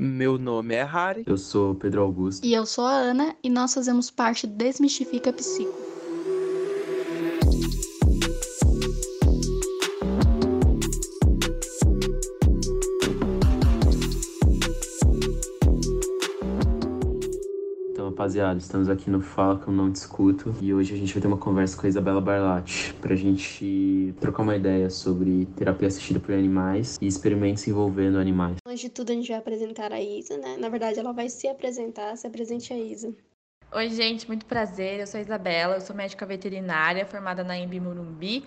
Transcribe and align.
Meu 0.00 0.38
nome 0.38 0.76
é 0.76 0.84
Harry. 0.84 1.24
Eu 1.26 1.36
sou 1.36 1.74
Pedro 1.74 2.02
Augusto. 2.02 2.46
E 2.46 2.54
eu 2.54 2.64
sou 2.64 2.86
a 2.86 2.92
Ana, 2.92 3.34
e 3.42 3.50
nós 3.50 3.74
fazemos 3.74 4.12
parte 4.12 4.46
do 4.46 4.54
Desmistifica 4.54 5.32
Psico. 5.32 5.87
Rapaziada, 18.18 18.58
estamos 18.58 18.88
aqui 18.88 19.08
no 19.08 19.20
Fala 19.20 19.60
que 19.60 19.68
eu 19.68 19.72
não 19.72 19.92
discuto 19.92 20.52
e 20.60 20.74
hoje 20.74 20.92
a 20.92 20.96
gente 20.96 21.14
vai 21.14 21.22
ter 21.22 21.28
uma 21.28 21.36
conversa 21.36 21.76
com 21.76 21.86
a 21.86 21.88
Isabela 21.88 22.20
Barlatti 22.20 22.92
pra 22.94 23.14
gente 23.14 24.12
trocar 24.20 24.42
uma 24.42 24.56
ideia 24.56 24.90
sobre 24.90 25.46
terapia 25.56 25.86
assistida 25.86 26.18
por 26.18 26.34
animais 26.34 26.98
e 27.00 27.06
experimentos 27.06 27.68
envolvendo 27.68 28.18
animais. 28.18 28.56
Antes 28.66 28.80
de 28.80 28.88
tudo, 28.88 29.12
a 29.12 29.14
gente 29.14 29.28
vai 29.28 29.38
apresentar 29.38 29.92
a 29.92 30.00
Isa, 30.00 30.36
né? 30.36 30.56
Na 30.58 30.68
verdade, 30.68 30.98
ela 30.98 31.12
vai 31.12 31.28
se 31.28 31.46
apresentar. 31.46 32.16
Se 32.16 32.26
apresente 32.26 32.72
a 32.72 32.76
Isa. 32.76 33.14
Oi, 33.72 33.88
gente, 33.90 34.26
muito 34.26 34.46
prazer. 34.46 34.98
Eu 34.98 35.06
sou 35.06 35.18
a 35.18 35.22
Isabela, 35.22 35.76
eu 35.76 35.80
sou 35.80 35.94
médica 35.94 36.26
veterinária 36.26 37.06
formada 37.06 37.44
na 37.44 37.56
Embi 37.56 37.78
Morumbi. 37.78 38.44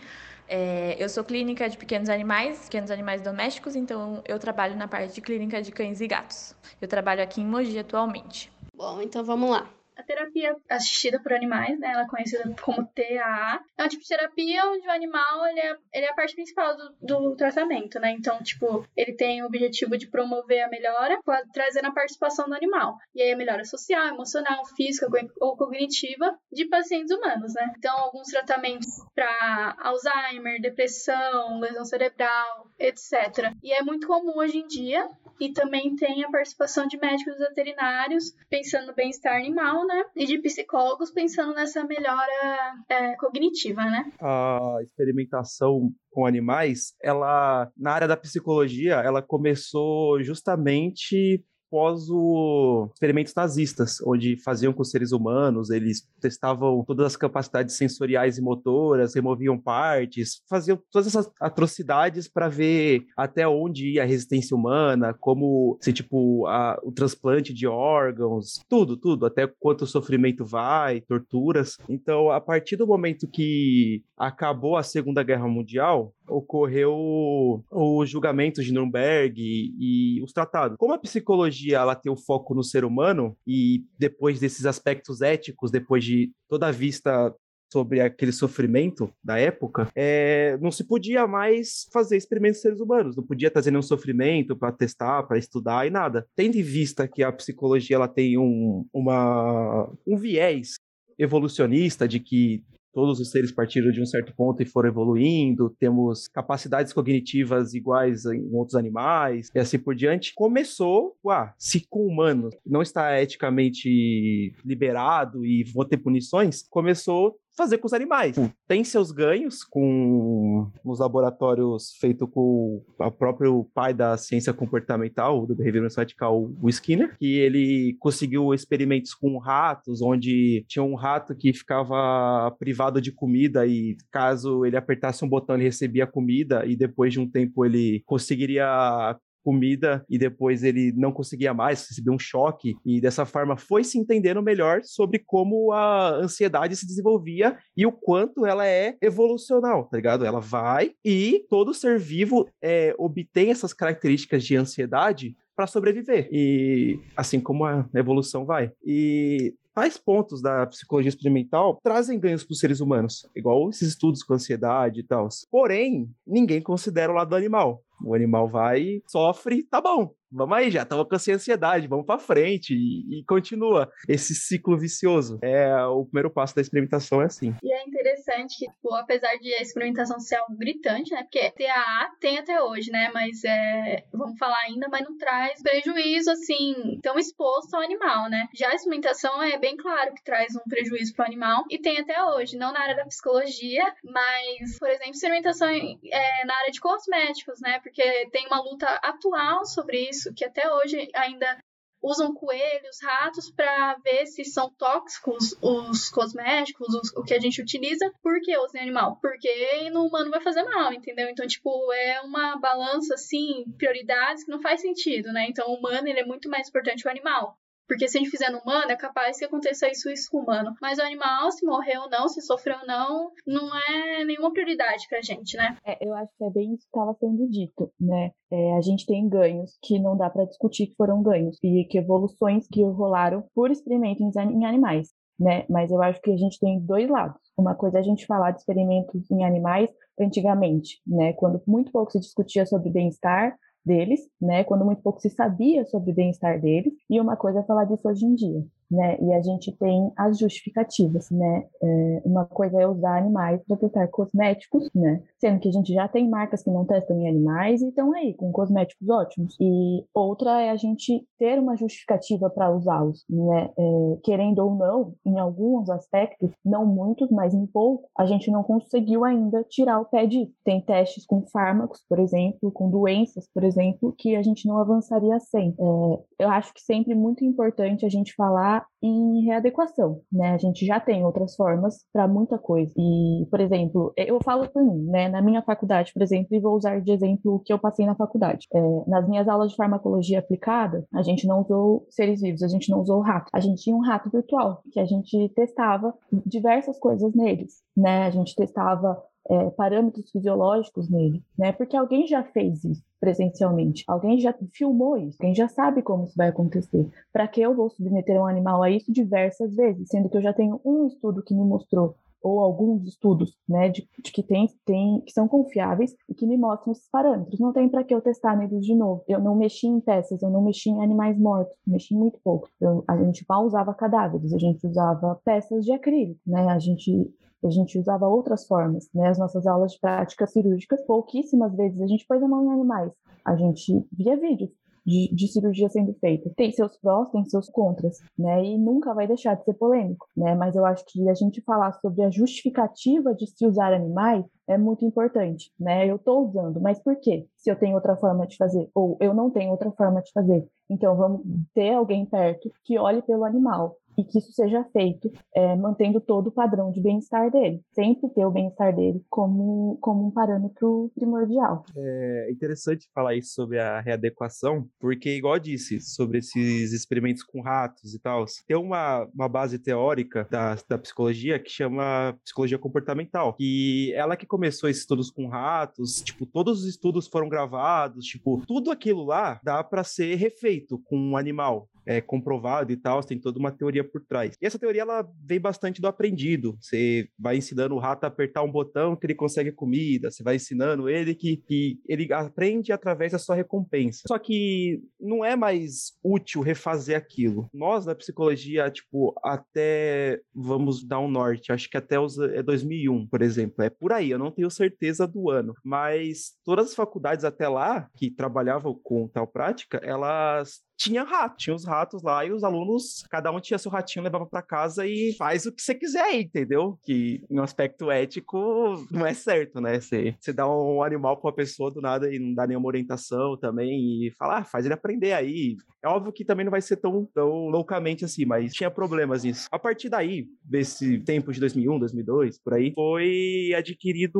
É, 0.49 1.01
eu 1.01 1.07
sou 1.07 1.23
clínica 1.23 1.69
de 1.69 1.77
pequenos 1.77 2.09
animais, 2.09 2.65
pequenos 2.65 2.91
animais 2.91 3.21
domésticos, 3.21 3.77
então 3.77 4.21
eu 4.27 4.37
trabalho 4.37 4.75
na 4.75 4.89
parte 4.89 5.15
de 5.15 5.21
clínica 5.21 5.61
de 5.61 5.71
cães 5.71 6.01
e 6.01 6.07
gatos. 6.07 6.53
Eu 6.81 6.89
trabalho 6.89 7.23
aqui 7.23 7.39
em 7.39 7.45
Mogi 7.45 7.79
atualmente. 7.79 8.51
Bom, 8.81 8.99
então 8.99 9.23
vamos 9.23 9.51
lá. 9.51 9.69
A 9.95 10.01
terapia 10.01 10.55
assistida 10.67 11.21
por 11.21 11.31
animais, 11.31 11.77
né, 11.77 11.91
ela 11.91 12.01
é 12.01 12.07
conhecida 12.07 12.51
como 12.63 12.87
TAA, 12.87 13.61
é 13.77 13.83
um 13.83 13.87
tipo 13.87 14.01
de 14.01 14.09
terapia 14.09 14.65
onde 14.71 14.87
o 14.87 14.91
animal 14.91 15.45
ele 15.45 15.59
é, 15.59 15.75
ele 15.93 16.05
é 16.07 16.09
a 16.09 16.15
parte 16.15 16.33
principal 16.33 16.75
do, 16.75 16.95
do, 16.99 17.35
tratamento, 17.35 17.99
né? 17.99 18.09
Então, 18.09 18.41
tipo, 18.41 18.83
ele 18.97 19.13
tem 19.13 19.43
o 19.43 19.45
objetivo 19.45 19.95
de 19.99 20.07
promover 20.09 20.63
a 20.63 20.69
melhora, 20.69 21.19
trazendo 21.53 21.89
a 21.89 21.93
participação 21.93 22.47
do 22.47 22.55
animal. 22.55 22.97
E 23.13 23.21
aí 23.21 23.31
a 23.33 23.37
melhora 23.37 23.63
social, 23.63 24.07
emocional, 24.07 24.65
física 24.75 25.07
ou 25.39 25.55
cognitiva 25.55 26.35
de 26.51 26.65
pacientes 26.65 27.15
humanos, 27.15 27.53
né? 27.53 27.71
Então, 27.77 27.95
alguns 27.99 28.29
tratamentos 28.29 28.87
para 29.13 29.75
Alzheimer, 29.77 30.59
depressão, 30.59 31.59
lesão 31.59 31.85
cerebral, 31.85 32.65
etc. 32.79 33.53
E 33.61 33.71
é 33.71 33.83
muito 33.83 34.07
comum 34.07 34.37
hoje 34.37 34.57
em 34.57 34.65
dia 34.65 35.07
e 35.41 35.51
também 35.51 35.95
tem 35.95 36.23
a 36.23 36.29
participação 36.29 36.87
de 36.87 36.97
médicos 36.99 37.35
veterinários 37.37 38.31
pensando 38.47 38.87
no 38.87 38.93
bem-estar 38.93 39.35
animal, 39.35 39.87
né? 39.87 40.03
E 40.15 40.25
de 40.25 40.37
psicólogos 40.37 41.11
pensando 41.11 41.53
nessa 41.55 41.83
melhora 41.83 42.75
é, 42.87 43.15
cognitiva, 43.15 43.83
né? 43.85 44.11
A 44.21 44.77
experimentação 44.83 45.91
com 46.11 46.25
animais, 46.25 46.93
ela 47.01 47.71
na 47.75 47.91
área 47.91 48.07
da 48.07 48.17
psicologia, 48.17 48.95
ela 48.95 49.21
começou 49.21 50.21
justamente 50.21 51.43
após 51.71 52.09
os 52.09 52.89
experimentos 52.93 53.33
nazistas, 53.33 54.01
onde 54.05 54.35
faziam 54.35 54.73
com 54.73 54.83
seres 54.83 55.13
humanos, 55.13 55.69
eles 55.69 56.05
testavam 56.19 56.83
todas 56.83 57.05
as 57.05 57.15
capacidades 57.15 57.77
sensoriais 57.77 58.37
e 58.37 58.41
motoras, 58.41 59.15
removiam 59.15 59.57
partes, 59.57 60.41
faziam 60.49 60.77
todas 60.91 61.07
essas 61.07 61.31
atrocidades 61.39 62.27
para 62.27 62.49
ver 62.49 63.05
até 63.15 63.47
onde 63.47 63.93
ia 63.93 64.03
a 64.03 64.05
resistência 64.05 64.55
humana, 64.55 65.13
como 65.13 65.77
se 65.79 65.93
tipo 65.93 66.45
a, 66.47 66.77
o 66.83 66.91
transplante 66.91 67.53
de 67.53 67.65
órgãos, 67.65 68.59
tudo, 68.67 68.97
tudo, 68.97 69.25
até 69.25 69.47
quanto 69.47 69.83
o 69.83 69.87
sofrimento 69.87 70.43
vai, 70.43 70.99
torturas. 71.01 71.77
Então, 71.87 72.29
a 72.29 72.41
partir 72.41 72.75
do 72.75 72.85
momento 72.85 73.27
que 73.27 74.03
acabou 74.17 74.75
a 74.75 74.83
Segunda 74.83 75.23
Guerra 75.23 75.47
Mundial, 75.47 76.13
ocorreu 76.27 77.63
o 77.69 78.05
julgamento 78.05 78.63
de 78.63 78.73
Nuremberg 78.73 79.41
e, 79.41 80.17
e 80.17 80.23
os 80.23 80.31
tratados. 80.31 80.77
Como 80.77 80.93
a 80.93 80.99
psicologia 80.99 81.77
ela 81.77 81.95
tem 81.95 82.11
o 82.11 82.17
foco 82.17 82.53
no 82.53 82.63
ser 82.63 82.85
humano 82.85 83.35
e 83.45 83.83
depois 83.97 84.39
desses 84.39 84.65
aspectos 84.65 85.21
éticos, 85.21 85.71
depois 85.71 86.03
de 86.03 86.31
toda 86.47 86.67
a 86.67 86.71
vista 86.71 87.33
sobre 87.71 88.01
aquele 88.01 88.33
sofrimento 88.33 89.09
da 89.23 89.39
época, 89.39 89.87
é, 89.95 90.57
não 90.61 90.71
se 90.71 90.83
podia 90.83 91.25
mais 91.25 91.87
fazer 91.91 92.17
experimentos 92.17 92.57
com 92.57 92.63
seres 92.63 92.81
humanos, 92.81 93.15
não 93.15 93.23
podia 93.23 93.49
trazer 93.49 93.71
nenhum 93.71 93.81
sofrimento 93.81 94.57
para 94.57 94.73
testar, 94.73 95.23
para 95.23 95.37
estudar 95.37 95.87
e 95.87 95.89
nada. 95.89 96.27
Tendo 96.35 96.57
em 96.57 96.61
vista 96.61 97.07
que 97.07 97.23
a 97.23 97.31
psicologia 97.31 97.95
ela 97.95 98.09
tem 98.09 98.37
um, 98.37 98.85
uma, 98.93 99.89
um 100.05 100.17
viés 100.17 100.73
evolucionista 101.17 102.07
de 102.07 102.19
que 102.19 102.63
todos 102.93 103.19
os 103.19 103.31
seres 103.31 103.51
partiram 103.51 103.91
de 103.91 104.01
um 104.01 104.05
certo 104.05 104.33
ponto 104.35 104.61
e 104.61 104.65
foram 104.65 104.89
evoluindo, 104.89 105.69
temos 105.79 106.27
capacidades 106.27 106.93
cognitivas 106.93 107.73
iguais 107.73 108.25
em 108.25 108.49
outros 108.53 108.75
animais, 108.75 109.49
e 109.53 109.59
assim 109.59 109.79
por 109.79 109.95
diante. 109.95 110.33
Começou, 110.35 111.15
uá, 111.25 111.53
se 111.57 111.85
com 111.89 112.05
humanos 112.05 112.55
não 112.65 112.81
está 112.81 113.21
eticamente 113.21 114.53
liberado 114.65 115.45
e 115.45 115.63
vão 115.63 115.85
ter 115.85 115.97
punições, 115.97 116.63
começou 116.69 117.35
fazer 117.55 117.77
com 117.77 117.87
os 117.87 117.93
animais. 117.93 118.35
Tem 118.67 118.83
seus 118.83 119.11
ganhos 119.11 119.63
com 119.63 120.40
os 120.83 120.99
laboratórios 120.99 121.95
feitos 121.99 122.27
com 122.31 122.83
o 122.99 123.11
próprio 123.11 123.67
pai 123.73 123.93
da 123.93 124.17
ciência 124.17 124.53
comportamental, 124.53 125.45
do 125.45 125.55
behaviorismo 125.55 125.97
radical, 125.97 126.51
o 126.61 126.69
Skinner, 126.69 127.17
que 127.17 127.37
ele 127.37 127.95
conseguiu 127.99 128.53
experimentos 128.53 129.13
com 129.13 129.37
ratos, 129.37 130.01
onde 130.01 130.65
tinha 130.67 130.83
um 130.83 130.95
rato 130.95 131.35
que 131.35 131.53
ficava 131.53 132.51
privado 132.59 133.01
de 133.01 133.11
comida 133.11 133.65
e 133.65 133.95
caso 134.11 134.65
ele 134.65 134.77
apertasse 134.77 135.23
um 135.23 135.29
botão 135.29 135.55
ele 135.55 135.65
recebia 135.65 136.07
comida 136.07 136.65
e 136.65 136.75
depois 136.75 137.13
de 137.13 137.19
um 137.19 137.29
tempo 137.29 137.65
ele 137.65 138.01
conseguiria 138.05 139.17
comida 139.43 140.05
e 140.09 140.17
depois 140.17 140.63
ele 140.63 140.91
não 140.93 141.11
conseguia 141.11 141.53
mais, 141.53 141.87
recebeu 141.87 142.13
um 142.13 142.19
choque 142.19 142.75
e 142.85 143.01
dessa 143.01 143.25
forma 143.25 143.57
foi 143.57 143.83
se 143.83 143.97
entendendo 143.97 144.41
melhor 144.41 144.81
sobre 144.83 145.19
como 145.19 145.71
a 145.71 146.15
ansiedade 146.15 146.75
se 146.75 146.87
desenvolvia 146.87 147.57
e 147.75 147.85
o 147.85 147.91
quanto 147.91 148.45
ela 148.45 148.65
é 148.65 148.95
evolucional, 149.01 149.85
tá 149.85 149.97
ligado? 149.97 150.25
Ela 150.25 150.39
vai 150.39 150.93
e 151.03 151.45
todo 151.49 151.73
ser 151.73 151.99
vivo 151.99 152.47
é, 152.61 152.95
obtém 152.97 153.51
essas 153.51 153.73
características 153.73 154.43
de 154.43 154.55
ansiedade 154.55 155.35
para 155.55 155.67
sobreviver 155.67 156.27
e 156.31 156.99
assim 157.15 157.39
como 157.39 157.65
a 157.65 157.87
evolução 157.93 158.45
vai 158.45 158.71
e 158.85 159.53
tais 159.73 159.97
pontos 159.97 160.41
da 160.41 160.65
psicologia 160.67 161.09
experimental 161.09 161.79
trazem 161.83 162.19
ganhos 162.19 162.43
para 162.43 162.53
os 162.53 162.59
seres 162.59 162.79
humanos, 162.79 163.25
igual 163.35 163.69
esses 163.69 163.89
estudos 163.89 164.23
com 164.23 164.33
ansiedade 164.33 164.99
e 164.99 165.03
tal. 165.03 165.27
Porém, 165.49 166.09
ninguém 166.25 166.61
considera 166.61 167.11
o 167.11 167.15
lado 167.15 167.35
animal. 167.35 167.83
O 168.03 168.15
animal 168.15 168.49
vai, 168.49 169.01
sofre, 169.07 169.63
tá 169.63 169.81
bom. 169.81 170.13
Vamos 170.31 170.57
aí, 170.57 170.71
já 170.71 170.83
estamos 170.83 171.09
com 171.09 171.15
essa 171.15 171.33
ansiedade, 171.33 171.87
vamos 171.89 172.05
para 172.05 172.17
frente 172.17 172.73
e, 172.73 173.19
e, 173.19 173.25
continua 173.25 173.91
esse 174.07 174.33
ciclo 174.33 174.77
vicioso. 174.77 175.37
É 175.41 175.85
o 175.87 176.05
primeiro 176.05 176.31
passo 176.31 176.55
da 176.55 176.61
experimentação 176.61 177.21
é 177.21 177.25
assim. 177.25 177.53
E 177.61 177.73
é 177.73 177.83
interessante 177.85 178.57
que, 178.57 178.65
tipo, 178.65 178.95
apesar 178.95 179.35
de 179.35 179.53
a 179.53 179.61
experimentação 179.61 180.19
ser 180.21 180.35
algo 180.35 180.55
gritante, 180.55 181.11
né? 181.11 181.23
Porque 181.23 181.51
TAA 181.51 182.11
tem 182.21 182.37
até 182.37 182.61
hoje, 182.61 182.89
né? 182.89 183.11
Mas 183.13 183.43
é, 183.43 184.05
vamos 184.13 184.37
falar 184.37 184.57
ainda, 184.61 184.87
mas 184.89 185.03
não 185.03 185.17
traz 185.17 185.61
prejuízo 185.61 186.31
assim 186.31 186.97
tão 187.03 187.19
exposto 187.19 187.73
ao 187.73 187.81
animal, 187.81 188.29
né? 188.29 188.47
Já 188.53 188.69
a 188.69 188.75
experimentação 188.75 189.43
é 189.43 189.59
bem 189.59 189.75
claro 189.75 190.13
que 190.13 190.23
traz 190.23 190.55
um 190.55 190.69
prejuízo 190.69 191.13
para 191.13 191.23
o 191.23 191.27
animal 191.27 191.65
e 191.69 191.77
tem 191.77 191.97
até 191.97 192.23
hoje, 192.23 192.57
não 192.57 192.71
na 192.71 192.79
área 192.79 192.95
da 192.95 193.05
psicologia, 193.05 193.83
mas, 194.01 194.79
por 194.79 194.89
exemplo, 194.89 195.11
experimentação 195.11 195.67
é, 195.67 196.45
na 196.45 196.55
área 196.55 196.71
de 196.71 196.79
cosméticos, 196.79 197.59
né? 197.59 197.81
Porque 197.83 197.90
tem 198.31 198.47
uma 198.47 198.61
luta 198.61 198.87
atual 199.03 199.65
sobre 199.65 200.09
isso 200.09 200.33
que 200.33 200.45
até 200.45 200.71
hoje 200.73 201.09
ainda 201.13 201.57
usam 202.01 202.33
coelhos, 202.33 202.97
ratos 203.01 203.51
para 203.51 203.95
ver 204.03 204.25
se 204.25 204.43
são 204.43 204.73
tóxicos 204.73 205.55
os 205.61 206.09
cosméticos, 206.09 206.93
os, 206.95 207.15
o 207.15 207.23
que 207.23 207.33
a 207.33 207.39
gente 207.39 207.61
utiliza. 207.61 208.11
Por 208.23 208.41
que 208.41 208.57
usa 208.57 208.79
em 208.79 208.81
animal? 208.81 209.19
Porque 209.21 209.89
no 209.91 210.05
humano 210.05 210.31
vai 210.31 210.41
fazer 210.41 210.63
mal, 210.63 210.91
entendeu? 210.91 211.29
Então, 211.29 211.45
tipo, 211.45 211.93
é 211.93 212.21
uma 212.21 212.57
balança 212.57 213.13
assim, 213.13 213.65
prioridades 213.77 214.43
que 214.43 214.51
não 214.51 214.61
faz 214.61 214.81
sentido, 214.81 215.31
né? 215.31 215.45
Então, 215.47 215.69
o 215.69 215.75
humano 215.75 216.07
ele 216.07 216.19
é 216.19 216.25
muito 216.25 216.49
mais 216.49 216.67
importante 216.67 217.03
que 217.03 217.07
o 217.07 217.11
animal. 217.11 217.55
Porque 217.87 218.07
se 218.07 218.17
a 218.17 218.21
gente 218.21 218.31
fizer 218.31 218.49
no 218.49 218.59
humano, 218.59 218.91
é 218.91 218.95
capaz 218.95 219.37
que 219.37 219.45
aconteça 219.45 219.89
isso, 219.89 220.09
isso 220.09 220.29
com 220.31 220.39
o 220.39 220.43
humano. 220.43 220.73
Mas 220.81 220.97
o 220.97 221.01
animal, 221.01 221.51
se 221.51 221.65
morrer 221.65 221.97
ou 221.97 222.09
não, 222.09 222.27
se 222.27 222.41
sofreu 222.41 222.77
ou 222.79 222.87
não, 222.87 223.31
não 223.45 223.69
é 223.75 224.23
nenhuma 224.23 224.51
prioridade 224.51 225.05
pra 225.09 225.21
gente, 225.21 225.57
né? 225.57 225.77
É, 225.85 225.97
eu 226.05 226.13
acho 226.13 226.31
que 226.37 226.43
é 226.43 226.49
bem 226.49 226.73
isso 226.73 226.83
que 226.83 226.97
estava 226.97 227.13
sendo 227.19 227.49
dito, 227.49 227.91
né? 227.99 228.31
É, 228.51 228.77
a 228.77 228.81
gente 228.81 229.05
tem 229.05 229.27
ganhos 229.27 229.77
que 229.81 229.99
não 229.99 230.17
dá 230.17 230.29
para 230.29 230.45
discutir 230.45 230.87
que 230.87 230.95
foram 230.95 231.21
ganhos 231.21 231.57
e 231.63 231.85
que 231.85 231.97
evoluções 231.97 232.67
que 232.67 232.83
rolaram 232.83 233.43
por 233.53 233.71
experimentos 233.71 234.35
em 234.35 234.65
animais, 234.65 235.09
né? 235.39 235.65
Mas 235.69 235.91
eu 235.91 236.01
acho 236.01 236.21
que 236.21 236.31
a 236.31 236.37
gente 236.37 236.59
tem 236.59 236.79
dois 236.79 237.09
lados. 237.09 237.41
Uma 237.57 237.75
coisa 237.75 237.97
é 237.97 238.01
a 238.01 238.03
gente 238.03 238.25
falar 238.25 238.51
de 238.51 238.59
experimentos 238.59 239.29
em 239.29 239.43
animais 239.43 239.89
antigamente, 240.19 241.01
né? 241.05 241.33
Quando 241.33 241.61
muito 241.67 241.91
pouco 241.91 242.11
se 242.11 242.19
discutia 242.19 242.65
sobre 242.65 242.89
bem-estar, 242.89 243.57
deles, 243.85 244.21
né? 244.39 244.63
Quando 244.63 244.85
muito 244.85 245.01
pouco 245.01 245.21
se 245.21 245.29
sabia 245.29 245.85
sobre 245.85 246.11
o 246.11 246.15
bem-estar 246.15 246.59
deles, 246.61 246.93
e 247.09 247.19
uma 247.19 247.35
coisa 247.35 247.59
é 247.59 247.63
falar 247.63 247.85
disso 247.85 248.07
hoje 248.07 248.25
em 248.25 248.35
dia, 248.35 248.65
né? 248.91 249.17
E 249.21 249.33
a 249.33 249.41
gente 249.41 249.71
tem 249.71 250.11
as 250.17 250.37
justificativas, 250.37 251.29
né? 251.31 251.65
É, 251.81 252.21
uma 252.25 252.45
coisa 252.45 252.81
é 252.81 252.87
usar 252.87 253.17
animais 253.17 253.61
para 253.65 253.77
testar 253.77 254.07
cosméticos, 254.09 254.89
né? 254.93 255.23
Sendo 255.39 255.59
que 255.59 255.69
a 255.69 255.71
gente 255.71 255.93
já 255.93 256.07
tem 256.07 256.29
marcas 256.29 256.61
que 256.61 256.69
não 256.69 256.85
testam 256.85 257.19
em 257.19 257.29
animais 257.29 257.81
e 257.81 257.87
estão 257.87 258.13
aí 258.13 258.33
com 258.33 258.51
cosméticos 258.51 259.07
ótimos. 259.09 259.55
E 259.59 260.03
outra 260.13 260.61
é 260.61 260.69
a 260.69 260.75
gente 260.75 261.25
ter 261.39 261.57
uma 261.57 261.77
justificativa 261.77 262.49
para 262.49 262.71
usá-los, 262.71 263.23
né? 263.29 263.69
É, 263.77 264.17
querendo 264.23 264.59
ou 264.59 264.75
não, 264.75 265.13
em 265.25 265.39
alguns 265.39 265.89
aspectos, 265.89 266.51
não 266.63 266.85
muitos, 266.85 267.29
mas 267.31 267.53
em 267.53 267.65
pouco, 267.65 268.09
a 268.17 268.25
gente 268.25 268.51
não 268.51 268.63
conseguiu 268.63 269.23
ainda 269.23 269.63
tirar 269.63 269.99
o 269.99 270.05
pé 270.05 270.25
disso. 270.25 270.51
Tem 270.65 270.81
testes 270.81 271.25
com 271.25 271.41
fármacos, 271.47 272.03
por 272.09 272.19
exemplo, 272.19 272.71
com 272.71 272.89
doenças, 272.89 273.47
por 273.53 273.63
exemplo, 273.63 274.13
que 274.17 274.35
a 274.35 274.41
gente 274.41 274.67
não 274.67 274.77
avançaria 274.77 275.39
sem. 275.39 275.73
É, 275.79 276.43
eu 276.45 276.49
acho 276.49 276.73
que 276.73 276.81
sempre 276.81 277.15
muito 277.15 277.45
importante 277.45 278.05
a 278.05 278.09
gente 278.09 278.33
falar 278.35 278.80
em 279.01 279.45
readequação, 279.45 280.21
né? 280.31 280.51
A 280.51 280.57
gente 280.57 280.85
já 280.85 280.99
tem 280.99 281.25
outras 281.25 281.55
formas 281.55 282.05
para 282.13 282.27
muita 282.27 282.57
coisa. 282.57 282.93
E, 282.97 283.47
por 283.49 283.59
exemplo, 283.59 284.13
eu 284.15 284.39
falo 284.43 284.69
por 284.69 284.83
mim, 284.83 285.05
né? 285.05 285.27
Na 285.27 285.41
minha 285.41 285.61
faculdade, 285.61 286.13
por 286.13 286.21
exemplo, 286.21 286.55
e 286.55 286.59
vou 286.59 286.75
usar 286.75 287.01
de 287.01 287.11
exemplo 287.11 287.55
o 287.55 287.59
que 287.59 287.73
eu 287.73 287.79
passei 287.79 288.05
na 288.05 288.15
faculdade. 288.15 288.67
É, 288.73 288.79
nas 289.07 289.27
minhas 289.27 289.47
aulas 289.47 289.71
de 289.71 289.77
farmacologia 289.77 290.39
aplicada, 290.39 291.05
a 291.13 291.21
gente 291.21 291.47
não 291.47 291.61
usou 291.61 292.05
seres 292.09 292.41
vivos, 292.41 292.61
a 292.61 292.67
gente 292.67 292.89
não 292.89 292.99
usou 292.99 293.21
rato. 293.21 293.49
A 293.53 293.59
gente 293.59 293.81
tinha 293.81 293.95
um 293.95 294.01
rato 294.01 294.29
virtual, 294.29 294.81
que 294.91 294.99
a 294.99 295.05
gente 295.05 295.49
testava 295.55 296.13
diversas 296.45 296.99
coisas 296.99 297.33
neles, 297.33 297.81
né? 297.95 298.25
A 298.25 298.29
gente 298.29 298.55
testava 298.55 299.21
é, 299.49 299.69
parâmetros 299.71 300.29
fisiológicos 300.31 301.09
nele, 301.09 301.43
né? 301.57 301.71
Porque 301.71 301.95
alguém 301.95 302.27
já 302.27 302.43
fez 302.43 302.83
isso 302.83 303.03
presencialmente, 303.19 304.03
alguém 304.07 304.39
já 304.39 304.53
filmou 304.73 305.15
isso, 305.15 305.37
alguém 305.39 305.53
já 305.53 305.67
sabe 305.67 306.01
como 306.01 306.23
isso 306.23 306.33
vai 306.35 306.49
acontecer. 306.49 307.07
Para 307.31 307.47
que 307.47 307.61
eu 307.61 307.75
vou 307.75 307.89
submeter 307.89 308.39
um 308.41 308.47
animal 308.47 308.81
a 308.81 308.89
isso 308.89 309.11
diversas 309.11 309.75
vezes, 309.75 310.07
sendo 310.09 310.27
que 310.29 310.37
eu 310.37 310.41
já 310.41 310.53
tenho 310.53 310.81
um 310.83 311.05
estudo 311.05 311.43
que 311.43 311.53
me 311.53 311.63
mostrou 311.63 312.15
ou 312.41 312.59
alguns 312.59 313.05
estudos, 313.05 313.55
né, 313.69 313.89
de, 313.89 314.07
de, 314.23 314.31
que 314.31 314.41
tem, 314.41 314.67
tem 314.83 315.21
que 315.21 315.31
são 315.31 315.47
confiáveis 315.47 316.15
e 316.27 316.33
que 316.33 316.47
me 316.47 316.57
mostram 316.57 316.91
esses 316.91 317.07
parâmetros. 317.09 317.59
Não 317.59 317.71
tem 317.71 317.87
para 317.87 318.03
que 318.03 318.13
eu 318.13 318.21
testar 318.21 318.57
neles 318.57 318.83
de 318.83 318.95
novo. 318.95 319.23
Eu 319.27 319.39
não 319.39 319.55
mexi 319.55 319.87
em 319.87 319.99
peças, 319.99 320.41
eu 320.41 320.49
não 320.49 320.63
mexi 320.63 320.89
em 320.89 321.03
animais 321.03 321.37
mortos, 321.37 321.75
mexi 321.85 322.15
muito 322.15 322.39
pouco. 322.43 322.67
Eu, 322.79 323.03
a 323.07 323.15
gente 323.17 323.45
mal 323.47 323.65
usava 323.65 323.93
cadáveres, 323.93 324.53
a 324.53 324.57
gente 324.57 324.85
usava 324.85 325.39
peças 325.45 325.85
de 325.85 325.91
acrílico, 325.91 326.39
né? 326.47 326.67
A 326.67 326.79
gente 326.79 327.31
a 327.63 327.69
gente 327.69 327.97
usava 327.97 328.27
outras 328.27 328.65
formas, 328.65 329.09
né? 329.13 329.29
As 329.29 329.37
nossas 329.37 329.67
aulas 329.67 329.93
de 329.93 329.99
práticas 329.99 330.51
cirúrgicas, 330.51 331.01
pouquíssimas 331.05 331.75
vezes 331.75 332.01
a 332.01 332.07
gente 332.07 332.25
pôs 332.27 332.41
a 332.41 332.47
mão 332.47 332.65
em 332.65 332.71
animais. 332.71 333.11
A 333.45 333.55
gente 333.55 334.05
via 334.11 334.37
vídeos 334.37 334.71
de, 335.05 335.33
de, 335.33 335.47
cirurgia 335.47 335.89
sendo 335.89 336.13
feita. 336.13 336.51
Tem 336.55 336.71
seus 336.71 336.97
prós, 336.97 337.29
tem 337.31 337.43
seus 337.45 337.69
contras, 337.69 338.19
né? 338.37 338.63
E 338.63 338.77
nunca 338.77 339.13
vai 339.13 339.27
deixar 339.27 339.55
de 339.55 339.63
ser 339.63 339.73
polêmico, 339.73 340.27
né? 340.35 340.55
Mas 340.55 340.75
eu 340.75 340.85
acho 340.85 341.03
que 341.07 341.27
a 341.29 341.33
gente 341.33 341.61
falar 341.61 341.93
sobre 341.93 342.23
a 342.23 342.29
justificativa 342.29 343.33
de 343.33 343.47
se 343.47 343.65
usar 343.65 343.93
animais 343.93 344.45
é 344.71 344.77
muito 344.77 345.05
importante, 345.05 345.71
né? 345.79 346.09
Eu 346.09 346.15
estou 346.15 346.47
usando, 346.47 346.79
mas 346.79 347.01
por 347.01 347.15
quê? 347.17 347.45
Se 347.55 347.69
eu 347.69 347.75
tenho 347.75 347.95
outra 347.95 348.15
forma 348.15 348.47
de 348.47 348.55
fazer 348.55 348.89
ou 348.93 349.17
eu 349.19 349.33
não 349.33 349.49
tenho 349.49 349.71
outra 349.71 349.91
forma 349.91 350.21
de 350.21 350.31
fazer. 350.31 350.65
Então 350.89 351.15
vamos 351.15 351.41
ter 351.73 351.93
alguém 351.93 352.25
perto 352.25 352.71
que 352.83 352.97
olhe 352.97 353.21
pelo 353.21 353.45
animal, 353.45 353.97
e 354.17 354.23
que 354.23 354.37
isso 354.37 354.51
seja 354.51 354.83
feito 354.91 355.31
é, 355.55 355.75
mantendo 355.75 356.19
todo 356.19 356.47
o 356.47 356.51
padrão 356.51 356.91
de 356.91 357.01
bem-estar 357.01 357.51
dele. 357.51 357.81
Sempre 357.93 358.29
ter 358.29 358.45
o 358.45 358.51
bem-estar 358.51 358.95
dele 358.95 359.23
como, 359.29 359.97
como 360.01 360.27
um 360.27 360.31
parâmetro 360.31 361.11
primordial. 361.15 361.83
É 361.95 362.49
interessante 362.51 363.09
falar 363.13 363.35
isso 363.35 363.53
sobre 363.53 363.79
a 363.79 363.99
readequação, 363.99 364.85
porque, 364.99 365.35
igual 365.35 365.55
eu 365.55 365.59
disse, 365.59 365.99
sobre 365.99 366.39
esses 366.39 366.91
experimentos 366.93 367.43
com 367.43 367.61
ratos 367.61 368.13
e 368.13 368.19
tal, 368.19 368.45
tem 368.67 368.77
uma, 368.77 369.27
uma 369.33 369.49
base 369.49 369.79
teórica 369.79 370.47
da, 370.49 370.75
da 370.87 370.97
psicologia 370.97 371.59
que 371.59 371.69
chama 371.69 372.37
psicologia 372.43 372.77
comportamental, 372.77 373.55
e 373.59 374.11
ela 374.15 374.35
que 374.35 374.45
começou 374.45 374.60
esses 374.65 374.99
estudos 374.99 375.29
com 375.29 375.47
ratos, 375.47 376.21
tipo, 376.21 376.45
todos 376.45 376.81
os 376.81 376.87
estudos 376.87 377.27
foram 377.27 377.49
gravados, 377.49 378.25
tipo, 378.25 378.63
tudo 378.65 378.91
aquilo 378.91 379.23
lá 379.23 379.59
dá 379.63 379.83
para 379.83 380.03
ser 380.03 380.35
refeito 380.35 380.99
com 380.99 381.17
um 381.17 381.37
animal 381.37 381.89
é, 382.05 382.21
comprovado 382.21 382.91
e 382.91 382.97
tal, 382.97 383.21
tem 383.21 383.39
toda 383.39 383.59
uma 383.59 383.71
teoria 383.71 384.03
por 384.03 384.21
trás. 384.21 384.55
E 384.61 384.65
essa 384.65 384.79
teoria 384.79 385.01
ela 385.01 385.27
vem 385.43 385.59
bastante 385.59 386.01
do 386.01 386.07
aprendido. 386.07 386.77
Você 386.79 387.27
vai 387.37 387.57
ensinando 387.57 387.95
o 387.95 387.99
rato 387.99 388.23
a 388.23 388.27
apertar 388.27 388.63
um 388.63 388.71
botão 388.71 389.15
que 389.15 389.25
ele 389.25 389.35
consegue 389.35 389.71
comida, 389.71 390.31
você 390.31 390.43
vai 390.43 390.55
ensinando 390.55 391.09
ele 391.09 391.35
que, 391.35 391.57
que 391.57 391.99
ele 392.07 392.31
aprende 392.33 392.91
através 392.91 393.31
da 393.31 393.39
sua 393.39 393.55
recompensa. 393.55 394.23
Só 394.27 394.37
que 394.37 395.01
não 395.19 395.43
é 395.43 395.55
mais 395.55 396.13
útil 396.23 396.61
refazer 396.61 397.17
aquilo. 397.17 397.69
Nós 397.73 398.05
na 398.05 398.15
psicologia, 398.15 398.89
tipo, 398.89 399.33
até 399.43 400.41
vamos 400.53 401.03
dar 401.03 401.19
um 401.19 401.29
norte, 401.29 401.71
acho 401.71 401.89
que 401.89 401.97
até 401.97 402.19
os, 402.19 402.37
é 402.37 402.63
2001, 402.63 403.27
por 403.27 403.41
exemplo, 403.41 403.83
é 403.83 403.89
por 403.89 404.11
aí, 404.11 404.31
eu 404.31 404.39
não 404.39 404.51
tenho 404.51 404.69
certeza 404.69 405.27
do 405.27 405.49
ano, 405.49 405.73
mas 405.83 406.53
todas 406.63 406.87
as 406.87 406.95
faculdades 406.95 407.45
até 407.45 407.67
lá 407.67 408.09
que 408.15 408.31
trabalhavam 408.31 408.97
com 409.01 409.27
tal 409.27 409.47
prática, 409.47 409.99
elas 410.03 410.81
tinha 411.01 411.23
rato, 411.23 411.57
tinha 411.57 411.75
os 411.75 411.83
ratos 411.83 412.21
lá 412.21 412.45
e 412.45 412.51
os 412.51 412.63
alunos, 412.63 413.23
cada 413.29 413.51
um 413.51 413.59
tinha 413.59 413.79
seu 413.79 413.89
ratinho, 413.89 414.23
levava 414.23 414.45
para 414.45 414.61
casa 414.61 415.07
e 415.07 415.33
faz 415.33 415.65
o 415.65 415.71
que 415.71 415.81
você 415.81 415.95
quiser 415.95 416.21
aí, 416.21 416.43
entendeu? 416.43 416.99
Que 417.03 417.43
um 417.49 417.61
aspecto 417.61 418.11
ético 418.11 419.03
não 419.09 419.25
é 419.25 419.33
certo, 419.33 419.81
né? 419.81 419.99
Você, 419.99 420.35
você 420.39 420.53
dá 420.53 420.69
um 420.69 421.01
animal 421.01 421.37
pra 421.37 421.49
uma 421.49 421.55
pessoa 421.55 421.89
do 421.89 422.01
nada 422.01 422.31
e 422.31 422.37
não 422.37 422.53
dá 422.53 422.67
nenhuma 422.67 422.87
orientação 422.87 423.57
também 423.57 424.27
e 424.27 424.31
fala, 424.37 424.59
ah, 424.59 424.63
faz 424.63 424.85
ele 424.85 424.93
aprender 424.93 425.33
aí. 425.33 425.75
É 426.03 426.07
óbvio 426.07 426.31
que 426.31 426.45
também 426.45 426.65
não 426.65 426.71
vai 426.71 426.81
ser 426.81 426.97
tão, 426.97 427.27
tão 427.33 427.67
loucamente 427.69 428.23
assim, 428.23 428.45
mas 428.45 428.73
tinha 428.73 428.91
problemas 428.91 429.43
nisso. 429.43 429.67
A 429.71 429.79
partir 429.79 430.09
daí, 430.09 430.47
desse 430.63 431.19
tempo 431.19 431.51
de 431.51 431.59
2001, 431.59 431.99
2002, 431.99 432.59
por 432.59 432.73
aí, 432.75 432.91
foi 432.93 433.71
adquirido 433.75 434.39